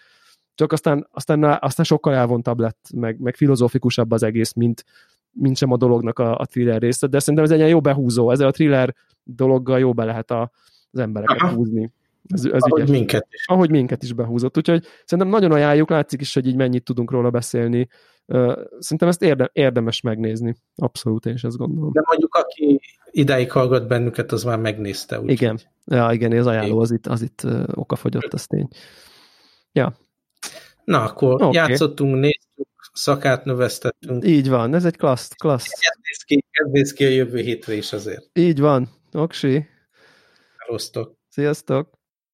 csak 0.56 0.72
aztán, 0.72 1.08
aztán, 1.12 1.58
aztán 1.60 1.86
sokkal 1.86 2.14
elvontabb 2.14 2.60
lett, 2.60 2.90
meg, 2.96 3.20
meg 3.20 3.36
filozófikusabb 3.36 4.12
az 4.12 4.24
egész, 4.24 4.54
mint, 4.54 4.86
mint 5.32 5.58
sem 5.58 5.72
a 5.72 5.78
dolognak 5.78 6.20
a, 6.20 6.38
a 6.38 6.46
thriller 6.46 6.82
része, 6.82 7.08
de 7.08 7.20
szerintem 7.20 7.44
ez 7.44 7.52
egy 7.52 7.58
ilyen 7.58 7.70
jó 7.70 7.82
behúzó, 7.82 8.32
ezzel 8.32 8.48
a 8.48 8.52
thriller 8.52 8.96
dologgal 9.24 9.80
jó 9.80 9.94
be 9.94 10.04
lehet 10.04 10.32
a, 10.32 10.52
az 10.92 11.00
embereket 11.00 11.42
Aha. 11.42 11.56
húzni. 11.56 11.92
Ez, 12.28 12.46
ez 12.46 12.62
ahogy 12.62 12.82
ügyes. 12.82 12.98
minket 12.98 13.28
is. 13.32 13.46
Ahogy 13.48 13.70
minket 13.70 14.04
is 14.04 14.14
behúzott. 14.14 14.58
Úgyhogy 14.58 14.86
szerintem 15.06 15.34
nagyon 15.34 15.52
ajánljuk, 15.52 15.90
látszik 15.90 16.22
is, 16.22 16.34
hogy 16.34 16.48
így 16.48 16.56
mennyit 16.56 16.84
tudunk 16.84 17.12
róla 17.12 17.30
beszélni. 17.30 17.88
Szerintem 18.80 19.08
ezt 19.08 19.22
érde, 19.22 19.50
érdemes 19.54 20.02
megnézni. 20.02 20.56
Abszolút, 20.76 21.26
én 21.26 21.34
is 21.34 21.44
ezt 21.44 21.58
gondolom. 21.58 21.92
De 21.92 22.02
mondjuk, 22.06 22.36
aki 22.36 22.82
idáig 23.12 23.52
hallgat 23.52 23.88
bennünket, 23.88 24.32
az 24.32 24.44
már 24.44 24.60
megnézte. 24.60 25.20
Úgy 25.20 25.30
igen, 25.30 25.60
ja, 25.86 26.10
igen, 26.12 26.32
az 26.32 26.48
ajánló, 26.48 26.80
az 26.80 26.92
itt, 26.92 27.08
az 27.08 27.22
itt 27.22 27.48
okafogyott, 27.74 28.34
az 28.34 28.48
tény. 28.48 28.68
Ja. 29.72 29.98
Na, 30.84 31.04
akkor 31.04 31.34
okay. 31.34 31.54
játszottunk, 31.54 32.16
néztük, 32.20 32.68
szakát 32.94 33.46
növesztettünk. 33.46 34.26
Így 34.26 34.50
van, 34.50 34.74
ez 34.74 34.86
egy 34.86 34.98
klassz, 34.98 35.34
klassz. 35.34 35.66
Ez 35.66 35.98
néz 36.02 36.24
ki, 36.26 36.46
ez 36.52 36.72
néz 36.72 36.94
ki 36.94 37.06
a 37.06 37.10
jövő 37.10 37.40
hétre 37.40 37.74
is 37.74 37.94
azért. 37.94 38.30
Így 38.34 38.60
van, 38.60 38.90
oksi. 39.14 39.68
Rosztok. 40.68 41.16
Sziasztok. 41.30 41.97